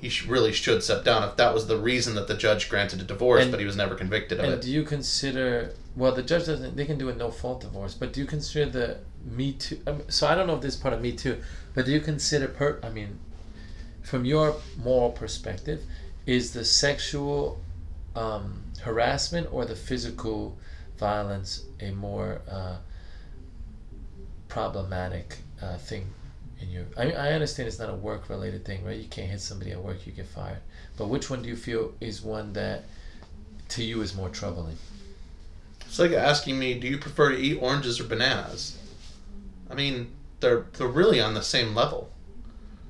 he 0.00 0.08
sh- 0.08 0.26
really 0.26 0.52
should 0.52 0.82
step 0.82 1.04
down. 1.04 1.22
If 1.28 1.36
that 1.36 1.52
was 1.52 1.66
the 1.66 1.76
reason 1.76 2.14
that 2.14 2.26
the 2.26 2.34
judge 2.34 2.68
granted 2.68 3.00
a 3.00 3.04
divorce, 3.04 3.42
And- 3.42 3.50
but 3.50 3.60
he 3.60 3.66
was 3.66 3.76
never 3.76 3.94
convicted 3.94 4.38
of 4.38 4.44
And 4.44 4.54
it. 4.54 4.62
do 4.62 4.70
you 4.70 4.82
consider? 4.82 5.74
Well, 5.94 6.12
the 6.12 6.22
judge 6.22 6.46
doesn't. 6.46 6.76
They 6.76 6.86
can 6.86 6.98
do 6.98 7.08
a 7.10 7.14
no 7.14 7.30
fault 7.30 7.60
divorce, 7.60 7.94
but 7.94 8.12
do 8.12 8.20
you 8.20 8.26
consider 8.26 8.70
the 8.70 8.96
Me 9.24 9.52
Too? 9.52 9.78
Mean, 9.86 10.08
so 10.08 10.26
I 10.26 10.34
don't 10.34 10.46
know 10.46 10.54
if 10.56 10.62
this 10.62 10.74
is 10.74 10.80
part 10.80 10.94
of 10.94 11.00
Me 11.02 11.12
Too, 11.12 11.36
but 11.74 11.84
do 11.84 11.92
you 11.92 12.00
consider 12.00 12.48
per? 12.48 12.78
I 12.82 12.88
mean, 12.88 13.18
from 14.02 14.24
your 14.24 14.56
moral 14.82 15.10
perspective, 15.10 15.82
is 16.26 16.52
the 16.52 16.64
sexual 16.64 17.60
um, 18.16 18.62
harassment 18.82 19.48
or 19.52 19.64
the 19.66 19.76
physical 19.76 20.58
violence 20.98 21.64
a 21.80 21.90
more 21.92 22.40
uh, 22.50 22.76
problematic 24.48 25.38
uh, 25.62 25.76
thing 25.78 26.06
in 26.60 26.70
your? 26.70 26.84
I 26.96 27.12
I 27.12 27.32
understand 27.32 27.68
it's 27.68 27.78
not 27.78 27.90
a 27.90 27.94
work 27.94 28.28
related 28.28 28.64
thing, 28.64 28.84
right? 28.84 28.98
You 28.98 29.08
can't 29.08 29.30
hit 29.30 29.40
somebody 29.40 29.72
at 29.72 29.82
work, 29.82 30.06
you 30.06 30.12
get 30.12 30.26
fired. 30.26 30.60
But 30.96 31.08
which 31.08 31.30
one 31.30 31.42
do 31.42 31.48
you 31.48 31.56
feel 31.56 31.94
is 32.00 32.22
one 32.22 32.52
that 32.54 32.84
to 33.70 33.84
you 33.84 34.02
is 34.02 34.14
more 34.14 34.28
troubling? 34.28 34.76
It's 35.86 35.98
like 35.98 36.12
asking 36.12 36.58
me, 36.58 36.78
do 36.78 36.86
you 36.86 36.98
prefer 36.98 37.30
to 37.30 37.38
eat 37.38 37.58
oranges 37.60 37.98
or 37.98 38.04
bananas? 38.04 38.78
I 39.68 39.74
mean, 39.74 40.12
they're 40.40 40.66
they're 40.74 40.86
really 40.86 41.20
on 41.20 41.34
the 41.34 41.42
same 41.42 41.74
level. 41.74 42.10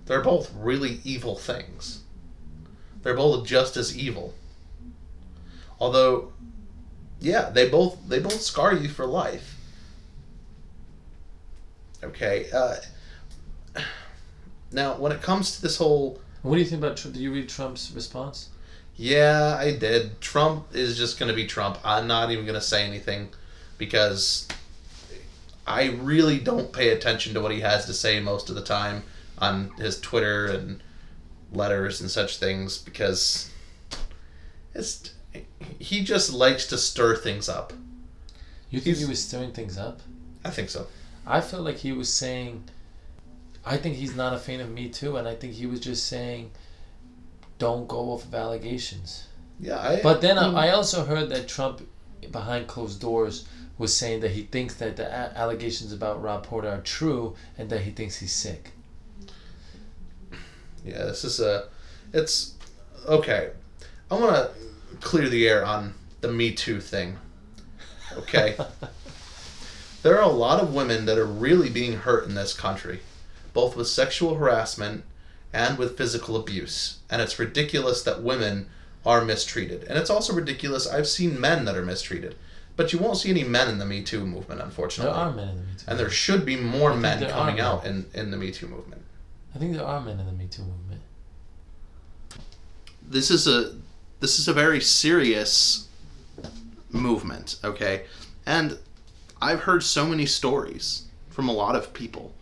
They're 0.06 0.22
both 0.22 0.52
really 0.54 1.00
evil 1.04 1.36
things. 1.36 2.02
They're 3.02 3.14
both 3.14 3.46
just 3.46 3.76
as 3.76 3.96
evil. 3.96 4.34
Although, 5.78 6.32
yeah, 7.20 7.50
they 7.50 7.68
both 7.68 7.96
they 8.08 8.18
both 8.18 8.40
scar 8.40 8.74
you 8.74 8.88
for 8.88 9.06
life. 9.06 9.56
Okay. 12.02 12.50
Uh, 12.52 12.76
now, 14.72 14.94
when 14.96 15.12
it 15.12 15.22
comes 15.22 15.56
to 15.56 15.62
this 15.62 15.76
whole 15.76 16.20
What 16.42 16.54
do 16.54 16.60
you 16.60 16.66
think 16.66 16.82
about? 16.82 16.96
Tr- 16.96 17.08
Did 17.08 17.16
you 17.18 17.32
read 17.32 17.48
Trump's 17.48 17.90
response? 17.92 18.48
yeah, 18.96 19.56
I 19.58 19.72
did. 19.76 20.20
Trump 20.20 20.66
is 20.74 20.98
just 20.98 21.18
going 21.18 21.30
to 21.30 21.34
be 21.34 21.46
Trump. 21.46 21.78
I'm 21.84 22.06
not 22.06 22.30
even 22.30 22.44
going 22.44 22.54
to 22.54 22.60
say 22.60 22.84
anything 22.84 23.30
because 23.78 24.46
I 25.66 25.90
really 26.02 26.38
don't 26.38 26.70
pay 26.72 26.90
attention 26.90 27.32
to 27.34 27.40
what 27.40 27.50
he 27.52 27.60
has 27.60 27.86
to 27.86 27.94
say 27.94 28.20
most 28.20 28.50
of 28.50 28.56
the 28.56 28.62
time 28.62 29.02
on 29.38 29.70
his 29.78 29.98
Twitter 30.00 30.46
and 30.46 30.82
letters 31.52 32.00
and 32.02 32.10
such 32.10 32.36
things 32.36 32.76
because 32.78 33.50
it's 34.74 35.14
he 35.78 36.04
just 36.04 36.32
likes 36.32 36.66
to 36.66 36.76
stir 36.76 37.16
things 37.16 37.48
up. 37.48 37.72
You 38.68 38.80
think 38.80 38.98
he 38.98 39.04
was 39.06 39.22
stirring 39.24 39.52
things 39.52 39.78
up? 39.78 40.00
I 40.44 40.50
think 40.50 40.68
so. 40.70 40.86
I 41.26 41.40
felt 41.40 41.64
like 41.64 41.78
he 41.78 41.92
was 41.92 42.12
saying. 42.12 42.64
I 43.64 43.76
think 43.76 43.96
he's 43.96 44.16
not 44.16 44.32
a 44.32 44.38
fan 44.38 44.60
of 44.60 44.70
Me 44.70 44.88
Too, 44.88 45.16
and 45.16 45.28
I 45.28 45.34
think 45.34 45.54
he 45.54 45.66
was 45.66 45.80
just 45.80 46.06
saying, 46.06 46.50
"Don't 47.58 47.86
go 47.86 48.12
off 48.12 48.24
of 48.24 48.34
allegations." 48.34 49.26
Yeah, 49.58 49.78
I, 49.78 50.00
But 50.02 50.22
then 50.22 50.38
I, 50.38 50.44
mm. 50.44 50.54
I 50.54 50.70
also 50.70 51.04
heard 51.04 51.28
that 51.28 51.46
Trump, 51.46 51.86
behind 52.30 52.66
closed 52.66 53.00
doors, 53.00 53.46
was 53.76 53.94
saying 53.94 54.20
that 54.20 54.30
he 54.30 54.42
thinks 54.42 54.74
that 54.76 54.96
the 54.96 55.06
a- 55.06 55.36
allegations 55.36 55.92
about 55.92 56.22
Rob 56.22 56.44
Porter 56.44 56.68
are 56.68 56.80
true, 56.80 57.36
and 57.58 57.68
that 57.70 57.82
he 57.82 57.90
thinks 57.90 58.16
he's 58.16 58.32
sick. 58.32 58.72
Yeah, 60.84 61.04
this 61.04 61.24
is 61.24 61.40
a. 61.40 61.68
It's 62.12 62.54
okay. 63.06 63.50
I 64.10 64.14
want 64.14 64.34
to 64.34 64.50
clear 65.00 65.28
the 65.28 65.46
air 65.46 65.64
on 65.64 65.94
the 66.20 66.28
Me 66.28 66.52
Too 66.52 66.80
thing. 66.80 67.18
Okay. 68.16 68.56
there 70.02 70.16
are 70.16 70.22
a 70.22 70.32
lot 70.32 70.62
of 70.62 70.74
women 70.74 71.06
that 71.06 71.18
are 71.18 71.26
really 71.26 71.70
being 71.70 71.94
hurt 71.94 72.26
in 72.26 72.34
this 72.34 72.52
country, 72.52 73.00
both 73.60 73.76
with 73.76 73.86
sexual 73.86 74.36
harassment 74.36 75.04
and 75.52 75.76
with 75.76 75.98
physical 75.98 76.34
abuse. 76.34 77.00
And 77.10 77.20
it's 77.20 77.38
ridiculous 77.38 78.02
that 78.04 78.22
women 78.22 78.68
are 79.04 79.22
mistreated. 79.22 79.84
And 79.84 79.98
it's 79.98 80.08
also 80.08 80.32
ridiculous. 80.32 80.88
I've 80.88 81.06
seen 81.06 81.38
men 81.38 81.66
that 81.66 81.76
are 81.76 81.84
mistreated. 81.84 82.36
But 82.76 82.94
you 82.94 82.98
won't 82.98 83.18
see 83.18 83.28
any 83.28 83.44
men 83.44 83.68
in 83.68 83.78
the 83.78 83.84
Me 83.84 84.02
Too 84.02 84.24
movement, 84.24 84.62
unfortunately. 84.62 85.12
There 85.12 85.22
are 85.22 85.30
men 85.30 85.48
in 85.48 85.56
the 85.56 85.62
Me 85.62 85.72
Too. 85.76 85.84
And 85.88 85.98
there 85.98 86.08
should 86.08 86.46
be 86.46 86.56
more 86.56 86.94
men 86.96 87.28
coming 87.28 87.56
men. 87.56 87.64
out 87.66 87.84
in, 87.84 88.06
in 88.14 88.30
the 88.30 88.38
Me 88.38 88.50
Too 88.50 88.66
movement. 88.66 89.02
I 89.54 89.58
think 89.58 89.74
there 89.76 89.84
are 89.84 90.00
men 90.00 90.18
in 90.18 90.24
the 90.24 90.32
Me 90.32 90.46
Too 90.46 90.62
movement. 90.62 91.02
this 93.06 93.30
is 93.30 93.46
a 93.46 93.74
this 94.20 94.38
is 94.38 94.48
a 94.48 94.54
very 94.54 94.80
serious 94.80 95.88
movement, 96.90 97.56
okay? 97.62 98.04
And 98.46 98.78
I've 99.42 99.60
heard 99.60 99.82
so 99.82 100.06
many 100.06 100.24
stories 100.24 101.08
from 101.28 101.48
a 101.48 101.52
lot 101.52 101.74
of 101.76 101.92
people. 101.92 102.32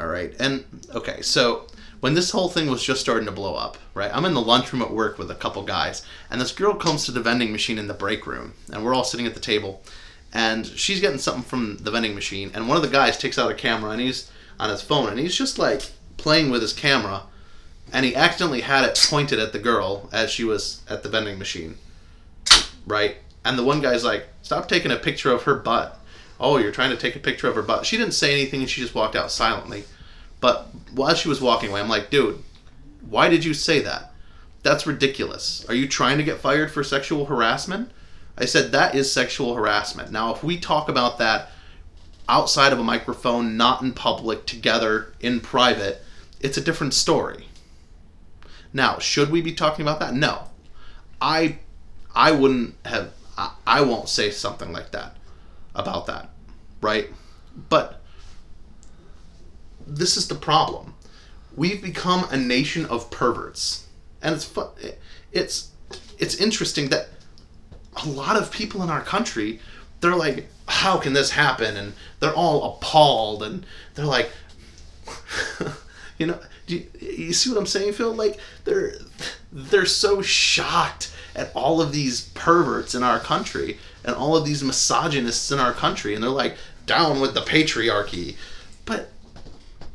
All 0.00 0.06
right. 0.06 0.34
And 0.40 0.64
okay, 0.94 1.20
so 1.20 1.66
when 2.00 2.14
this 2.14 2.30
whole 2.30 2.48
thing 2.48 2.70
was 2.70 2.82
just 2.82 3.00
starting 3.00 3.26
to 3.26 3.32
blow 3.32 3.54
up, 3.54 3.76
right? 3.92 4.10
I'm 4.14 4.24
in 4.24 4.34
the 4.34 4.40
lunchroom 4.40 4.82
at 4.82 4.90
work 4.90 5.18
with 5.18 5.30
a 5.30 5.34
couple 5.34 5.62
guys, 5.62 6.02
and 6.30 6.40
this 6.40 6.52
girl 6.52 6.74
comes 6.74 7.04
to 7.04 7.12
the 7.12 7.20
vending 7.20 7.52
machine 7.52 7.78
in 7.78 7.86
the 7.86 7.94
break 7.94 8.26
room, 8.26 8.54
and 8.72 8.84
we're 8.84 8.94
all 8.94 9.04
sitting 9.04 9.26
at 9.26 9.34
the 9.34 9.40
table, 9.40 9.82
and 10.32 10.66
she's 10.66 11.00
getting 11.00 11.18
something 11.18 11.42
from 11.42 11.76
the 11.78 11.90
vending 11.90 12.14
machine, 12.14 12.50
and 12.54 12.66
one 12.66 12.78
of 12.78 12.82
the 12.82 12.88
guys 12.88 13.18
takes 13.18 13.38
out 13.38 13.50
a 13.50 13.54
camera 13.54 13.90
and 13.90 14.00
he's 14.00 14.30
on 14.60 14.70
his 14.70 14.82
phone 14.82 15.08
and 15.08 15.18
he's 15.18 15.34
just 15.34 15.58
like 15.58 15.90
playing 16.18 16.50
with 16.50 16.60
his 16.60 16.74
camera 16.74 17.22
and 17.92 18.04
he 18.04 18.14
accidentally 18.14 18.60
had 18.60 18.84
it 18.84 19.06
pointed 19.08 19.40
at 19.40 19.52
the 19.52 19.58
girl 19.58 20.08
as 20.12 20.30
she 20.30 20.44
was 20.44 20.82
at 20.88 21.02
the 21.02 21.08
vending 21.08 21.38
machine. 21.38 21.76
Right? 22.86 23.16
And 23.44 23.58
the 23.58 23.64
one 23.64 23.80
guy's 23.80 24.04
like, 24.04 24.26
Stop 24.42 24.68
taking 24.68 24.90
a 24.90 24.96
picture 24.96 25.32
of 25.32 25.44
her 25.44 25.54
butt. 25.54 25.99
Oh, 26.40 26.56
you're 26.56 26.72
trying 26.72 26.90
to 26.90 26.96
take 26.96 27.14
a 27.14 27.20
picture 27.20 27.48
of 27.48 27.54
her 27.54 27.62
butt. 27.62 27.84
She 27.84 27.98
didn't 27.98 28.14
say 28.14 28.32
anything 28.32 28.60
and 28.60 28.70
she 28.70 28.80
just 28.80 28.94
walked 28.94 29.14
out 29.14 29.30
silently. 29.30 29.84
But 30.40 30.68
while 30.92 31.14
she 31.14 31.28
was 31.28 31.40
walking 31.40 31.70
away, 31.70 31.80
I'm 31.80 31.88
like, 31.88 32.08
Dude, 32.08 32.42
why 33.06 33.28
did 33.28 33.44
you 33.44 33.52
say 33.52 33.80
that? 33.80 34.12
That's 34.62 34.86
ridiculous. 34.86 35.64
Are 35.68 35.74
you 35.74 35.86
trying 35.86 36.16
to 36.18 36.24
get 36.24 36.38
fired 36.38 36.70
for 36.70 36.82
sexual 36.82 37.26
harassment? 37.26 37.90
I 38.38 38.46
said, 38.46 38.72
That 38.72 38.94
is 38.94 39.12
sexual 39.12 39.54
harassment. 39.54 40.10
Now, 40.10 40.34
if 40.34 40.42
we 40.42 40.58
talk 40.58 40.88
about 40.88 41.18
that 41.18 41.50
outside 42.26 42.72
of 42.72 42.78
a 42.78 42.84
microphone, 42.84 43.58
not 43.58 43.82
in 43.82 43.92
public, 43.92 44.46
together, 44.46 45.12
in 45.20 45.40
private, 45.40 46.02
it's 46.40 46.56
a 46.56 46.62
different 46.62 46.94
story. 46.94 47.46
Now, 48.72 48.98
should 48.98 49.30
we 49.30 49.42
be 49.42 49.52
talking 49.52 49.82
about 49.82 50.00
that? 50.00 50.14
No. 50.14 50.44
I 51.20 51.58
I 52.14 52.32
wouldn't 52.32 52.76
have 52.86 53.12
I, 53.36 53.52
I 53.66 53.80
won't 53.82 54.08
say 54.08 54.30
something 54.30 54.72
like 54.72 54.92
that 54.92 55.16
about 55.74 56.06
that. 56.06 56.30
Right? 56.80 57.08
But 57.68 58.00
this 59.86 60.16
is 60.16 60.28
the 60.28 60.34
problem. 60.34 60.94
We've 61.56 61.82
become 61.82 62.26
a 62.30 62.36
nation 62.36 62.86
of 62.86 63.10
perverts. 63.10 63.86
And 64.22 64.34
it's 64.34 64.52
it's 65.32 65.70
it's 66.18 66.34
interesting 66.36 66.90
that 66.90 67.08
a 68.04 68.08
lot 68.08 68.36
of 68.36 68.50
people 68.50 68.82
in 68.82 68.90
our 68.90 69.00
country 69.00 69.60
they're 70.00 70.16
like 70.16 70.46
how 70.68 70.98
can 70.98 71.12
this 71.12 71.30
happen 71.30 71.76
and 71.76 71.92
they're 72.20 72.34
all 72.34 72.74
appalled 72.74 73.42
and 73.42 73.66
they're 73.94 74.04
like 74.04 74.30
you 76.18 76.26
know 76.26 76.38
you, 76.66 76.86
you 77.00 77.32
see 77.32 77.50
what 77.50 77.58
i'm 77.58 77.66
saying 77.66 77.92
phil 77.92 78.12
like 78.12 78.38
they're 78.64 78.94
they're 79.52 79.86
so 79.86 80.22
shocked 80.22 81.12
at 81.34 81.50
all 81.54 81.80
of 81.80 81.92
these 81.92 82.28
perverts 82.30 82.94
in 82.94 83.02
our 83.02 83.18
country 83.18 83.78
and 84.04 84.14
all 84.14 84.36
of 84.36 84.44
these 84.44 84.62
misogynists 84.62 85.50
in 85.50 85.58
our 85.58 85.72
country 85.72 86.14
and 86.14 86.22
they're 86.22 86.30
like 86.30 86.56
down 86.86 87.20
with 87.20 87.34
the 87.34 87.40
patriarchy 87.40 88.36
but 88.84 89.10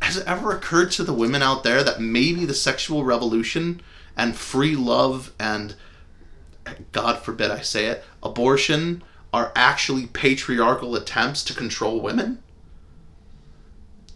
has 0.01 0.17
it 0.17 0.27
ever 0.27 0.51
occurred 0.51 0.91
to 0.91 1.03
the 1.03 1.13
women 1.13 1.41
out 1.41 1.63
there 1.63 1.83
that 1.83 1.99
maybe 1.99 2.45
the 2.45 2.53
sexual 2.53 3.03
revolution 3.03 3.81
and 4.15 4.35
free 4.35 4.75
love 4.75 5.33
and 5.39 5.75
God 6.91 7.19
forbid 7.19 7.51
I 7.51 7.61
say 7.61 7.85
it, 7.87 8.03
abortion 8.23 9.03
are 9.33 9.51
actually 9.55 10.07
patriarchal 10.07 10.95
attempts 10.95 11.43
to 11.45 11.53
control 11.53 11.99
women? 11.99 12.41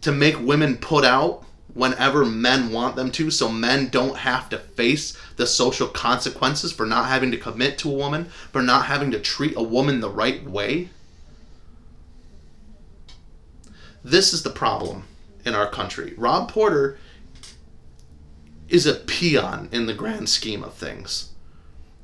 To 0.01 0.11
make 0.11 0.39
women 0.39 0.77
put 0.77 1.03
out 1.03 1.43
whenever 1.79 2.25
men 2.25 2.71
want 2.71 2.95
them 2.95 3.11
to, 3.11 3.31
so 3.31 3.49
men 3.49 3.89
don't 3.89 4.17
have 4.17 4.49
to 4.49 4.59
face 4.59 5.17
the 5.37 5.47
social 5.47 5.87
consequences 5.87 6.71
for 6.71 6.85
not 6.85 7.07
having 7.07 7.31
to 7.31 7.37
commit 7.37 7.77
to 7.79 7.89
a 7.89 7.95
woman, 7.95 8.25
for 8.51 8.61
not 8.61 8.85
having 8.85 9.11
to 9.11 9.19
treat 9.19 9.55
a 9.55 9.63
woman 9.63 9.99
the 9.99 10.09
right 10.09 10.43
way? 10.43 10.89
This 14.03 14.33
is 14.33 14.43
the 14.43 14.49
problem 14.49 15.05
in 15.45 15.55
our 15.55 15.69
country. 15.69 16.13
Rob 16.17 16.51
Porter 16.51 16.99
is 18.67 18.85
a 18.85 18.93
peon 18.93 19.67
in 19.71 19.87
the 19.87 19.93
grand 19.93 20.29
scheme 20.29 20.63
of 20.63 20.73
things 20.75 21.29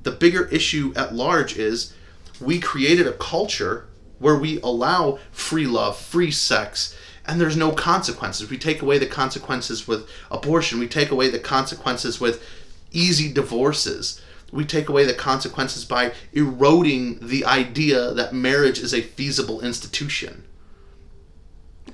the 0.05 0.11
bigger 0.11 0.45
issue 0.49 0.93
at 0.95 1.13
large 1.13 1.57
is 1.57 1.93
we 2.39 2.59
created 2.59 3.07
a 3.07 3.13
culture 3.13 3.88
where 4.19 4.38
we 4.38 4.61
allow 4.61 5.17
free 5.32 5.65
love, 5.65 5.97
free 5.97 6.32
sex, 6.32 6.95
and 7.28 7.39
there's 7.41 7.57
no 7.57 7.71
consequences. 7.71 8.49
We 8.49 8.57
take 8.57 8.82
away 8.82 8.97
the 8.97 9.05
consequences 9.05 9.88
with 9.88 10.09
abortion. 10.30 10.80
We 10.80 10.88
take 10.88 11.11
away 11.11 11.30
the 11.30 11.39
consequences 11.39 12.19
with 12.19 12.43
easy 12.91 13.32
divorces. 13.32 14.21
We 14.51 14.65
take 14.65 14.89
away 14.89 15.05
the 15.05 15.13
consequences 15.13 15.86
by 15.86 16.13
eroding 16.34 17.28
the 17.28 17.45
idea 17.45 18.13
that 18.13 18.34
marriage 18.34 18.80
is 18.80 18.93
a 18.93 19.01
feasible 19.01 19.61
institution. 19.61 20.43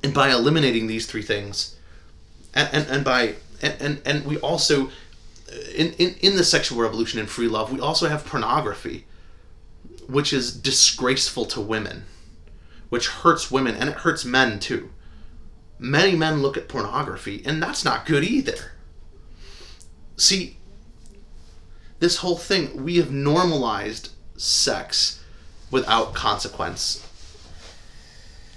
And 0.03 0.13
by 0.13 0.31
eliminating 0.31 0.87
these 0.87 1.05
three 1.05 1.21
things, 1.21 1.75
and, 2.53 2.69
and, 2.73 2.87
and 2.87 3.05
by 3.05 3.35
and, 3.61 3.75
and, 3.79 4.01
and 4.05 4.25
we 4.25 4.37
also 4.39 4.89
in, 5.75 5.93
in, 5.93 6.15
in 6.21 6.35
the 6.37 6.43
sexual 6.43 6.79
revolution 6.81 7.19
and 7.19 7.29
free 7.29 7.47
love, 7.47 7.71
we 7.71 7.79
also 7.79 8.07
have 8.07 8.25
pornography, 8.25 9.05
which 10.07 10.33
is 10.33 10.53
disgraceful 10.55 11.45
to 11.45 11.61
women, 11.61 12.03
which 12.89 13.07
hurts 13.07 13.51
women 13.51 13.75
and 13.75 13.89
it 13.89 13.97
hurts 13.97 14.25
men 14.25 14.59
too. 14.59 14.89
Many 15.83 16.15
men 16.15 16.43
look 16.43 16.57
at 16.57 16.67
pornography, 16.67 17.41
and 17.43 17.61
that's 17.61 17.83
not 17.83 18.05
good 18.05 18.23
either. 18.23 18.73
See, 20.15 20.57
this 21.97 22.17
whole 22.17 22.37
thing, 22.37 22.83
we 22.83 22.97
have 22.97 23.09
normalized 23.09 24.11
sex 24.37 25.23
without 25.71 26.13
consequence. 26.13 27.07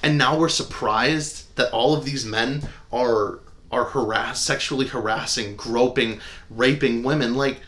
And 0.03 0.19
now 0.19 0.39
we're 0.39 0.51
surprised 0.51 1.57
that 1.57 1.73
all 1.73 1.95
of 1.95 2.05
these 2.05 2.27
men 2.27 2.69
are 2.93 3.41
are 3.73 3.85
harass 3.87 4.43
sexually 4.43 4.87
harassing, 4.87 5.57
groping, 5.57 6.21
raping 6.51 7.03
women. 7.03 7.35
Like 7.35 7.61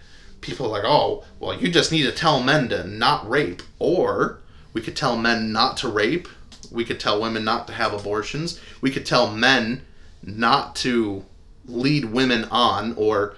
people 0.42 0.66
are 0.66 0.68
like, 0.68 0.84
oh, 0.84 1.24
well, 1.40 1.58
you 1.58 1.70
just 1.70 1.90
need 1.90 2.02
to 2.02 2.12
tell 2.12 2.42
men 2.42 2.68
to 2.68 2.86
not 2.86 3.26
rape, 3.26 3.62
or 3.78 4.40
we 4.74 4.82
could 4.82 4.96
tell 4.96 5.16
men 5.16 5.50
not 5.50 5.78
to 5.78 5.88
rape. 5.88 6.28
We 6.70 6.84
could 6.84 7.00
tell 7.00 7.20
women 7.20 7.44
not 7.44 7.66
to 7.68 7.72
have 7.72 7.92
abortions. 7.92 8.60
We 8.80 8.90
could 8.90 9.06
tell 9.06 9.30
men 9.30 9.82
not 10.22 10.74
to 10.76 11.24
lead 11.66 12.06
women 12.06 12.44
on 12.44 12.94
or 12.96 13.36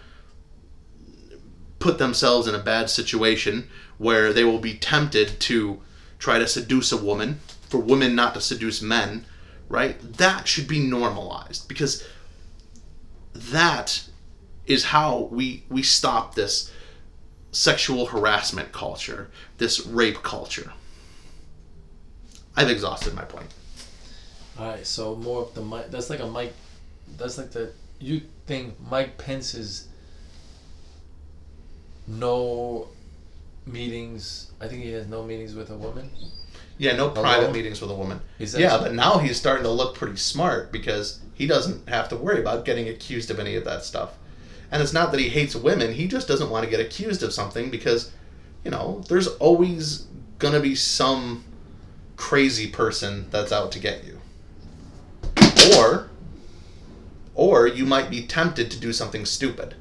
put 1.78 1.98
themselves 1.98 2.46
in 2.46 2.54
a 2.54 2.60
bad 2.60 2.90
situation 2.90 3.68
where 3.98 4.32
they 4.32 4.44
will 4.44 4.58
be 4.58 4.74
tempted 4.74 5.40
to 5.40 5.80
try 6.18 6.38
to 6.38 6.46
seduce 6.46 6.90
a 6.92 6.96
woman, 6.96 7.40
for 7.68 7.78
women 7.78 8.14
not 8.14 8.34
to 8.34 8.40
seduce 8.40 8.82
men, 8.82 9.24
right? 9.68 10.00
That 10.00 10.48
should 10.48 10.66
be 10.66 10.80
normalized 10.80 11.68
because 11.68 12.06
that 13.34 14.08
is 14.66 14.84
how 14.84 15.28
we 15.30 15.64
we 15.68 15.82
stop 15.82 16.34
this 16.34 16.70
sexual 17.52 18.06
harassment 18.06 18.72
culture, 18.72 19.30
this 19.58 19.86
rape 19.86 20.22
culture. 20.22 20.72
I've 22.58 22.70
exhausted 22.70 23.14
my 23.14 23.24
point. 23.24 23.46
All 24.58 24.66
right, 24.66 24.86
so 24.86 25.14
more 25.14 25.42
of 25.42 25.54
the 25.54 25.62
Mike. 25.62 25.90
That's 25.90 26.10
like 26.10 26.20
a 26.20 26.26
Mike. 26.26 26.52
That's 27.16 27.38
like 27.38 27.52
the 27.52 27.72
you 28.00 28.22
think 28.46 28.74
Mike 28.90 29.16
Pence's 29.16 29.88
no 32.08 32.88
meetings. 33.64 34.50
I 34.60 34.66
think 34.66 34.82
he 34.82 34.90
has 34.92 35.06
no 35.06 35.22
meetings 35.22 35.54
with 35.54 35.70
a 35.70 35.76
woman. 35.76 36.10
Yeah, 36.78 36.96
no 36.96 37.10
Hello? 37.10 37.22
private 37.22 37.52
meetings 37.52 37.80
with 37.80 37.90
a 37.90 37.94
woman. 37.94 38.20
Is 38.38 38.54
Yeah, 38.56 38.70
so? 38.70 38.82
but 38.82 38.94
now 38.94 39.18
he's 39.18 39.36
starting 39.36 39.64
to 39.64 39.70
look 39.70 39.94
pretty 39.94 40.16
smart 40.16 40.72
because 40.72 41.20
he 41.34 41.46
doesn't 41.46 41.88
have 41.88 42.08
to 42.08 42.16
worry 42.16 42.40
about 42.40 42.64
getting 42.64 42.88
accused 42.88 43.30
of 43.30 43.38
any 43.38 43.56
of 43.56 43.64
that 43.64 43.84
stuff. 43.84 44.14
And 44.70 44.82
it's 44.82 44.92
not 44.92 45.12
that 45.12 45.20
he 45.20 45.28
hates 45.28 45.54
women, 45.54 45.94
he 45.94 46.06
just 46.08 46.28
doesn't 46.28 46.50
want 46.50 46.64
to 46.64 46.70
get 46.70 46.80
accused 46.80 47.22
of 47.22 47.32
something 47.32 47.70
because, 47.70 48.10
you 48.64 48.70
know, 48.70 49.02
there's 49.08 49.28
always 49.38 50.06
going 50.38 50.54
to 50.54 50.60
be 50.60 50.74
some 50.74 51.44
crazy 52.18 52.66
person 52.66 53.30
that's 53.30 53.52
out 53.52 53.72
to 53.72 53.78
get 53.78 54.04
you. 54.04 54.20
Or 55.78 56.10
or 57.34 57.68
you 57.68 57.86
might 57.86 58.10
be 58.10 58.26
tempted 58.26 58.70
to 58.72 58.78
do 58.78 58.92
something 58.92 59.24
stupid. 59.24 59.76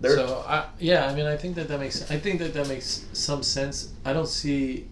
There, 0.00 0.14
So 0.14 0.44
I 0.46 0.66
yeah, 0.78 1.06
I 1.06 1.14
mean 1.14 1.26
I 1.26 1.36
think 1.36 1.56
that 1.56 1.68
that 1.68 1.80
makes 1.80 2.08
I 2.10 2.16
think 2.18 2.38
that 2.38 2.54
that 2.54 2.68
makes 2.68 3.04
some 3.12 3.42
sense. 3.42 3.92
I 4.04 4.12
don't 4.12 4.28
see. 4.28 4.88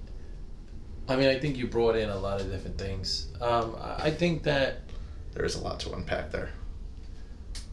I 1.09 1.15
mean 1.15 1.29
I 1.29 1.39
think 1.39 1.57
you 1.57 1.69
brought 1.69 1.95
in 1.95 2.11
a 2.11 2.19
lot 2.19 2.41
of 2.41 2.51
different 2.51 2.77
things. 2.77 3.29
Um, 3.41 3.77
I 3.81 4.11
think 4.11 4.43
that 4.43 4.81
there 5.33 5.45
is 5.45 5.55
a 5.55 5.61
lot 5.61 5.79
to 5.81 5.93
unpack 5.95 6.33
there. 6.33 6.51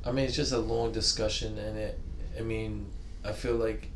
I 0.05 0.11
mean 0.11 0.25
it's 0.25 0.36
just 0.36 0.51
a 0.51 0.59
long 0.59 0.91
discussion 0.91 1.57
and 1.57 1.77
it. 1.77 1.99
I 2.38 2.41
mean 2.41 2.86
I 3.25 3.31
feel 3.31 3.55
like. 3.55 3.89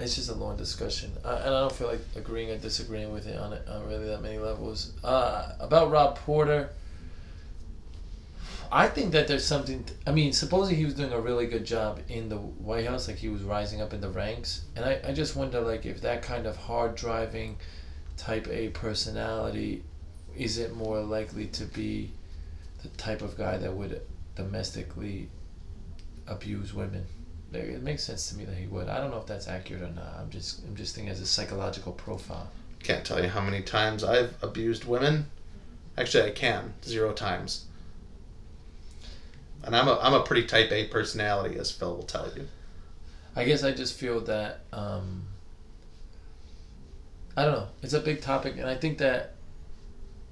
It's 0.00 0.14
just 0.14 0.30
a 0.30 0.34
long 0.34 0.56
discussion, 0.56 1.12
and 1.24 1.26
I 1.54 1.60
don't 1.60 1.72
feel 1.72 1.88
like 1.88 2.00
agreeing 2.14 2.50
or 2.50 2.56
disagreeing 2.56 3.12
with 3.12 3.26
it 3.26 3.38
on 3.38 3.52
on 3.68 3.88
really 3.88 4.06
that 4.06 4.22
many 4.22 4.38
levels. 4.38 4.92
Uh, 5.02 5.54
about 5.58 5.90
Rob 5.90 6.16
Porter, 6.16 6.70
I 8.70 8.86
think 8.88 9.12
that 9.12 9.26
there's 9.26 9.44
something. 9.44 9.84
I 10.06 10.12
mean, 10.12 10.32
supposedly 10.32 10.76
he 10.76 10.84
was 10.84 10.94
doing 10.94 11.12
a 11.12 11.20
really 11.20 11.46
good 11.46 11.64
job 11.64 12.00
in 12.08 12.28
the 12.28 12.36
White 12.36 12.86
House, 12.86 13.08
like 13.08 13.16
he 13.16 13.28
was 13.28 13.42
rising 13.42 13.80
up 13.80 13.92
in 13.92 14.00
the 14.00 14.10
ranks, 14.10 14.62
and 14.76 14.84
I, 14.84 15.00
I 15.08 15.12
just 15.12 15.34
wonder 15.34 15.60
like 15.60 15.86
if 15.86 16.00
that 16.02 16.22
kind 16.22 16.46
of 16.46 16.56
hard 16.56 16.94
driving, 16.94 17.56
type 18.16 18.46
A 18.48 18.68
personality, 18.68 19.82
is 20.36 20.58
it 20.58 20.76
more 20.76 21.00
likely 21.00 21.46
to 21.46 21.64
be 21.64 22.12
the 22.82 22.88
type 22.90 23.22
of 23.22 23.36
guy 23.36 23.56
that 23.56 23.74
would 23.74 24.02
domestically 24.36 25.28
abuse 26.26 26.74
women? 26.74 27.06
It 27.52 27.82
makes 27.82 28.02
sense 28.02 28.28
to 28.28 28.36
me 28.36 28.44
that 28.44 28.56
he 28.56 28.66
would. 28.66 28.88
I 28.88 28.98
don't 28.98 29.10
know 29.10 29.18
if 29.18 29.26
that's 29.26 29.48
accurate 29.48 29.82
or 29.82 29.90
not. 29.90 30.14
I'm 30.18 30.30
just 30.30 30.64
I'm 30.66 30.76
just 30.76 30.94
thinking 30.94 31.10
as 31.10 31.20
a 31.20 31.26
psychological 31.26 31.92
profile. 31.92 32.50
Can't 32.82 33.04
tell 33.04 33.22
you 33.22 33.28
how 33.28 33.40
many 33.40 33.62
times 33.62 34.04
I've 34.04 34.34
abused 34.42 34.84
women. 34.84 35.26
Actually, 35.96 36.24
I 36.24 36.30
can 36.30 36.74
zero 36.84 37.12
times. 37.12 37.64
And 39.64 39.74
I'm 39.74 39.88
a 39.88 39.98
I'm 40.00 40.14
a 40.14 40.22
pretty 40.22 40.46
type 40.46 40.70
A 40.70 40.86
personality, 40.88 41.58
as 41.58 41.70
Phil 41.70 41.96
will 41.96 42.02
tell 42.02 42.30
you. 42.36 42.46
I 43.34 43.44
guess 43.44 43.64
I 43.64 43.72
just 43.72 43.94
feel 43.94 44.20
that 44.22 44.60
um, 44.72 45.22
I 47.36 47.44
don't 47.44 47.52
know. 47.52 47.68
It's 47.82 47.92
a 47.92 48.00
big 48.00 48.20
topic, 48.20 48.56
and 48.58 48.66
I 48.66 48.74
think 48.74 48.98
that 48.98 49.34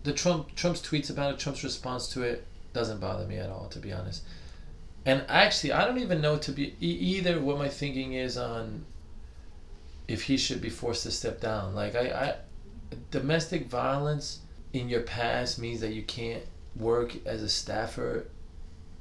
the 0.03 0.13
Trump 0.13 0.55
Trump's 0.55 0.83
tweets 0.83 1.11
about 1.11 1.35
it, 1.35 1.39
Trump's 1.39 1.65
response 1.65 2.09
to 2.09 2.23
it, 2.23 2.47
doesn't 2.73 3.01
bother 3.01 3.27
me 3.27 3.39
at 3.39 3.51
all, 3.51 3.69
to 3.71 3.79
be 3.79 3.93
honest. 3.93 4.23
And 5.07 5.25
actually, 5.29 5.73
I 5.73 5.85
don't 5.87 5.99
even 5.99 6.21
know 6.21 6.37
to 6.37 6.53
be 6.53 6.75
e- 6.81 6.99
either 7.17 7.41
what 7.41 7.59
my 7.59 7.69
thinking 7.69 8.15
is 8.15 8.37
on 8.37 8.85
if 10.09 10.25
he 10.25 10.37
should 10.37 10.61
be 10.61 10.69
forced 10.69 11.05
to 11.05 11.13
step 11.13 11.41
down. 11.41 11.75
Like 11.75 11.95
I, 11.95 12.11
I 12.11 12.35
domestic 13.13 13.67
violence 13.69 14.41
in 14.73 14.89
your 14.89 15.03
past 15.03 15.59
means 15.59 15.81
that 15.81 15.93
you 15.93 16.03
can't 16.03 16.43
work 16.75 17.15
as 17.25 17.43
a 17.43 17.49
staffer 17.49 18.27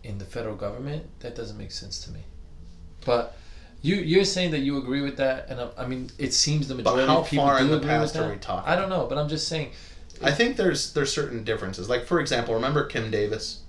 in 0.04 0.20
the 0.20 0.26
federal 0.26 0.56
government. 0.56 1.08
That 1.20 1.36
doesn't 1.36 1.58
make 1.58 1.72
sense 1.72 2.04
to 2.06 2.12
me. 2.12 2.22
But 3.04 3.36
you 3.82 3.96
you're 3.96 4.26
saying 4.26 4.52
that 4.52 4.60
you 4.60 4.78
agree 4.78 5.02
with 5.02 5.18
that, 5.18 5.48
and 5.50 5.60
I, 5.60 5.70
I 5.78 5.88
mean 5.88 6.12
it 6.20 6.34
seems 6.34 6.68
the 6.68 6.76
majority 6.76 7.08
but 7.08 7.10
how 7.10 7.22
of 7.22 7.30
people 7.30 7.46
far 7.46 7.58
do 7.58 7.66
in 7.66 7.72
the 7.72 7.78
agree 7.78 7.90
past 7.90 8.14
with 8.14 8.22
are 8.24 8.28
that. 8.28 8.34
we 8.34 8.40
talking? 8.40 8.72
I 8.72 8.76
don't 8.76 8.90
know, 8.90 9.08
but 9.08 9.18
I'm 9.18 9.30
just 9.30 9.48
saying. 9.48 9.72
I 10.22 10.32
think 10.32 10.56
there's 10.56 10.94
there's 10.94 11.12
certain 11.12 11.44
differences. 11.44 11.90
Like 11.90 12.06
for 12.06 12.20
example, 12.20 12.54
remember 12.54 12.86
Kim 12.86 13.12
Davis, 13.12 13.62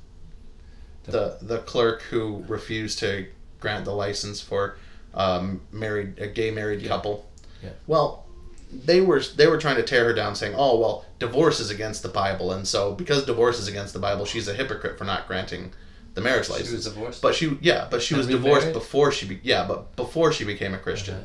the 1.06 1.38
the 1.42 1.58
clerk 1.60 2.02
who 2.02 2.44
refused 2.48 2.98
to 3.00 3.26
grant 3.60 3.84
the 3.84 3.92
license 3.92 4.40
for 4.40 4.76
um, 5.14 5.60
married 5.72 6.18
a 6.18 6.26
gay 6.26 6.50
married 6.50 6.82
Yeah. 6.82 6.88
couple. 6.88 7.26
Yeah. 7.62 7.70
Well, 7.86 8.26
they 8.72 9.00
were 9.00 9.20
they 9.20 9.46
were 9.46 9.58
trying 9.58 9.76
to 9.76 9.82
tear 9.82 10.04
her 10.04 10.12
down, 10.12 10.34
saying, 10.36 10.54
"Oh 10.56 10.78
well, 10.78 11.04
divorce 11.18 11.60
is 11.60 11.70
against 11.70 12.02
the 12.02 12.08
Bible, 12.08 12.52
and 12.52 12.66
so 12.68 12.92
because 12.92 13.24
divorce 13.24 13.58
is 13.58 13.68
against 13.68 13.92
the 13.94 13.98
Bible, 14.00 14.24
she's 14.26 14.48
a 14.48 14.54
hypocrite 14.54 14.98
for 14.98 15.04
not 15.04 15.26
granting 15.26 15.72
the 16.14 16.20
marriage 16.20 16.48
license." 16.50 16.68
She 16.68 16.74
was 16.74 16.84
divorced. 16.84 17.22
But 17.22 17.34
she 17.34 17.56
yeah, 17.62 17.86
but 17.90 18.02
she 18.02 18.14
And 18.14 18.18
was 18.18 18.26
divorced 18.26 18.72
before 18.72 19.10
she 19.12 19.26
be, 19.26 19.40
yeah, 19.42 19.64
but 19.66 19.96
before 19.96 20.32
she 20.32 20.44
became 20.44 20.74
a 20.74 20.78
Christian. 20.78 21.14
Okay. 21.14 21.24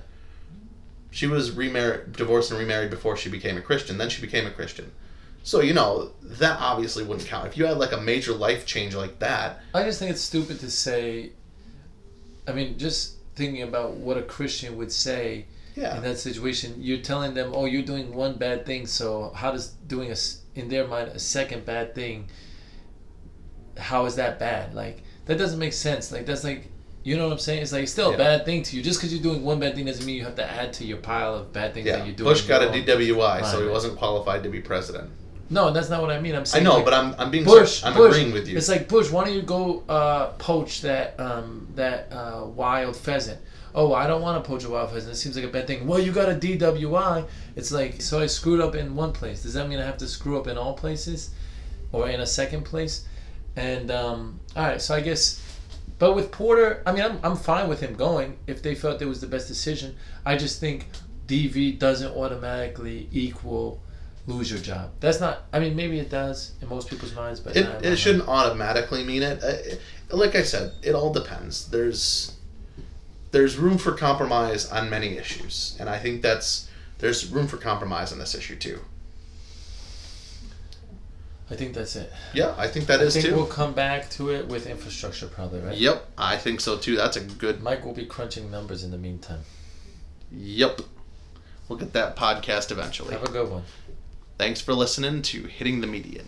She 1.14 1.28
was 1.28 1.52
remarried, 1.52 2.14
divorced 2.14 2.52
and 2.52 2.60
remarried 2.60 2.90
before 2.90 3.18
she 3.18 3.30
became 3.30 3.58
a 3.58 3.62
Christian. 3.62 3.98
Then 3.98 4.10
she 4.10 4.22
became 4.22 4.48
a 4.48 4.52
Christian. 4.52 4.92
So 5.44 5.62
you 5.62 5.74
know 5.74 6.12
that 6.24 6.60
obviously 6.60 7.04
wouldn't 7.04 7.28
count. 7.28 7.48
If 7.48 7.58
you 7.58 7.66
had 7.66 7.78
like 7.78 7.92
a 7.92 8.00
major 8.00 8.34
life 8.34 8.66
change 8.66 8.96
like 8.96 9.20
that, 9.20 9.62
I 9.74 9.84
just 9.84 10.00
think 10.00 10.12
it's 10.12 10.22
stupid 10.22 10.60
to 10.60 10.70
say. 10.70 11.32
I 12.48 12.54
mean, 12.54 12.78
just 12.78 13.16
thinking 13.36 13.64
about 13.64 13.94
what 13.94 14.18
a 14.18 14.22
Christian 14.22 14.78
would 14.78 14.92
say 14.92 15.46
yeah, 15.76 15.98
in 15.98 16.04
that 16.04 16.18
situation, 16.18 16.76
you're 16.78 17.00
telling 17.00 17.34
them, 17.34 17.52
"Oh, 17.54 17.66
you're 17.66 17.82
doing 17.82 18.14
one 18.14 18.38
bad 18.38 18.66
thing, 18.66 18.86
so 18.86 19.32
how 19.36 19.52
does 19.52 19.70
doing 19.88 20.12
a 20.12 20.16
in 20.56 20.70
their 20.70 20.88
mind 20.88 21.10
a 21.10 21.20
second 21.20 21.66
bad 21.66 21.96
thing? 21.96 22.28
How 23.78 24.06
is 24.06 24.16
that 24.16 24.38
bad? 24.38 24.76
Like 24.76 25.02
that 25.26 25.38
doesn't 25.38 25.60
make 25.60 25.74
sense. 25.74 26.12
Like 26.12 26.26
that's 26.26 26.44
like." 26.44 26.68
You 27.04 27.18
know 27.18 27.26
what 27.26 27.34
I'm 27.34 27.40
saying? 27.40 27.64
It's 27.64 27.72
like 27.72 27.82
it's 27.82 27.92
still 27.92 28.10
a 28.10 28.12
Yeah. 28.12 28.18
bad 28.18 28.46
thing 28.46 28.62
to 28.62 28.78
you. 28.78 28.84
Just 28.84 29.00
because 29.00 29.12
you're 29.12 29.24
doing 29.24 29.44
one 29.44 29.60
bad 29.60 29.74
thing 29.74 29.86
doesn't 29.86 30.06
mean 30.06 30.18
you 30.18 30.24
have 30.24 30.36
to 30.36 30.46
add 30.46 30.72
to 30.74 30.86
your 30.86 31.00
pile 31.00 31.34
of 31.34 31.52
bad 31.52 31.74
things 31.74 31.88
yeah. 31.88 31.98
that 31.98 32.06
you're 32.06 32.16
doing. 32.16 32.30
Bush 32.30 32.44
got 32.44 32.62
a. 32.62 32.68
DWI, 32.68 33.44
so 33.44 33.60
he 33.60 33.68
wasn't 33.68 33.98
qualified 33.98 34.44
to 34.44 34.50
be 34.50 34.62
president. 34.62 35.10
No, 35.52 35.72
that's 35.72 35.90
not 35.90 36.02
what 36.02 36.10
I 36.10 36.20
mean. 36.20 36.34
I'm 36.34 36.42
I 36.42 36.46
saying. 36.46 36.64
know, 36.64 36.76
like, 36.76 36.86
but 36.86 36.94
I'm 36.94 37.14
I'm 37.20 37.30
being 37.30 37.44
Bush, 37.44 37.84
I'm 37.84 37.94
Bush, 37.94 38.16
agreeing 38.16 38.34
with 38.34 38.48
you. 38.48 38.58
It's 38.58 38.70
like 38.70 38.88
Bush. 38.88 39.12
Why 39.12 39.26
don't 39.26 39.34
you 39.36 39.42
go 39.42 39.84
uh, 39.88 40.32
poach 40.34 40.82
that 40.82 41.20
um, 41.20 41.68
that 41.76 42.12
uh, 42.12 42.46
wild 42.46 42.96
pheasant? 42.96 43.40
oh, 43.74 43.94
I 43.94 44.08
don't 44.08 44.22
want 44.22 44.44
to 44.44 44.48
poach 44.48 44.64
a 44.64 44.70
wild 44.70 44.92
pheasant. 44.92 45.14
It 45.14 45.18
seems 45.18 45.36
like 45.36 45.46
a 45.46 45.50
bad 45.50 45.68
thing. 45.68 45.88
Well, 45.88 46.00
you 46.00 46.12
got 46.12 46.30
a 46.30 46.36
DWI. 46.36 47.26
It's 47.56 47.72
like, 47.72 48.02
so 48.02 48.20
I 48.20 48.26
screwed 48.28 48.60
up 48.60 48.76
in 48.76 48.96
one 48.96 49.14
place. 49.14 49.44
Does 49.44 49.54
that 49.54 49.68
mean 49.68 49.80
I 49.80 49.86
have 49.86 49.98
to 49.98 50.08
screw 50.08 50.40
up 50.40 50.48
in 50.48 50.58
all 50.58 50.74
places, 50.74 51.32
or 51.92 52.10
in 52.10 52.20
a 52.20 52.26
second 52.26 52.64
place? 52.64 53.08
And 53.56 53.92
um, 53.92 54.40
all 54.56 54.64
right, 54.64 54.82
so 54.82 54.96
I 54.96 55.02
guess, 55.02 55.42
but 56.00 56.16
with 56.16 56.32
Porter, 56.32 56.82
I 56.86 56.92
mean, 56.92 57.04
I'm 57.04 57.20
I'm 57.24 57.36
fine 57.36 57.68
with 57.68 57.80
him 57.82 57.94
going 57.96 58.38
if 58.48 58.62
they 58.62 58.76
felt 58.76 59.02
it 59.02 59.06
was 59.06 59.22
the 59.22 59.28
best 59.28 59.48
decision. 59.48 59.96
I 60.26 60.38
just 60.38 60.60
think 60.60 60.88
DV 61.28 61.80
doesn't 61.80 62.14
automatically 62.16 63.08
equal 63.12 63.82
lose 64.32 64.50
your 64.52 64.60
job. 64.60 64.92
That's 65.00 65.20
not. 65.20 65.44
I 65.54 65.60
mean, 65.60 65.76
maybe 65.76 66.00
it 66.00 66.10
does 66.10 66.54
in 66.62 66.70
most 66.70 66.90
people's 66.90 67.14
minds, 67.16 67.40
but 67.40 67.56
It, 67.56 67.64
not 67.64 67.76
in 67.78 67.82
my 67.84 67.88
it 67.94 67.96
shouldn't 67.98 68.28
automatically 68.28 69.04
mean 69.04 69.24
it. 69.24 69.44
Uh, 69.44 70.16
Like 70.16 70.36
I 70.36 70.44
said, 70.44 70.74
it 70.82 70.94
all 70.94 71.14
depends. 71.14 71.68
There's 71.70 72.34
there's 73.32 73.58
room 73.58 73.78
for 73.78 73.94
compromise 73.94 74.70
on 74.72 74.90
many 74.90 75.18
issues, 75.18 75.76
and 75.80 75.88
I 75.90 75.98
think 76.00 76.22
that's 76.22 76.68
there's 77.00 77.28
room 77.32 77.48
for 77.48 77.58
compromise 77.58 78.12
on 78.12 78.20
this 78.20 78.36
issue 78.36 78.56
too. 78.58 78.80
I 81.50 81.56
think 81.56 81.74
that's 81.74 81.96
it. 81.98 82.12
Yeah, 82.34 82.54
I 82.58 82.68
think 82.68 82.86
that 82.88 83.02
I 83.02 83.04
is 83.04 83.14
think 83.14 83.26
too. 83.26 83.36
we'll 83.36 83.46
come 83.46 83.74
back 83.74 84.10
to 84.12 84.30
it 84.32 84.48
with 84.48 84.68
infrastructure, 84.68 85.28
probably, 85.28 85.60
right? 85.60 85.78
Yep, 85.78 86.08
I 86.18 86.38
think 86.38 86.62
so 86.62 86.78
too. 86.78 86.96
That's 86.96 87.18
a 87.18 87.22
good. 87.22 87.62
Mike 87.62 87.84
will 87.84 87.94
be 87.94 88.06
crunching 88.06 88.50
numbers 88.50 88.84
in 88.86 88.92
the 88.92 88.98
meantime. 88.98 89.42
Yep, 90.32 90.82
we'll 91.68 91.78
get 91.78 91.92
that 91.94 92.16
podcast 92.16 92.72
eventually. 92.72 93.14
Have 93.14 93.24
a 93.24 93.32
good 93.32 93.50
one. 93.50 93.64
Thanks 94.42 94.60
for 94.60 94.74
listening 94.74 95.22
to 95.22 95.44
Hitting 95.44 95.82
the 95.82 95.88
Median. 95.88 96.26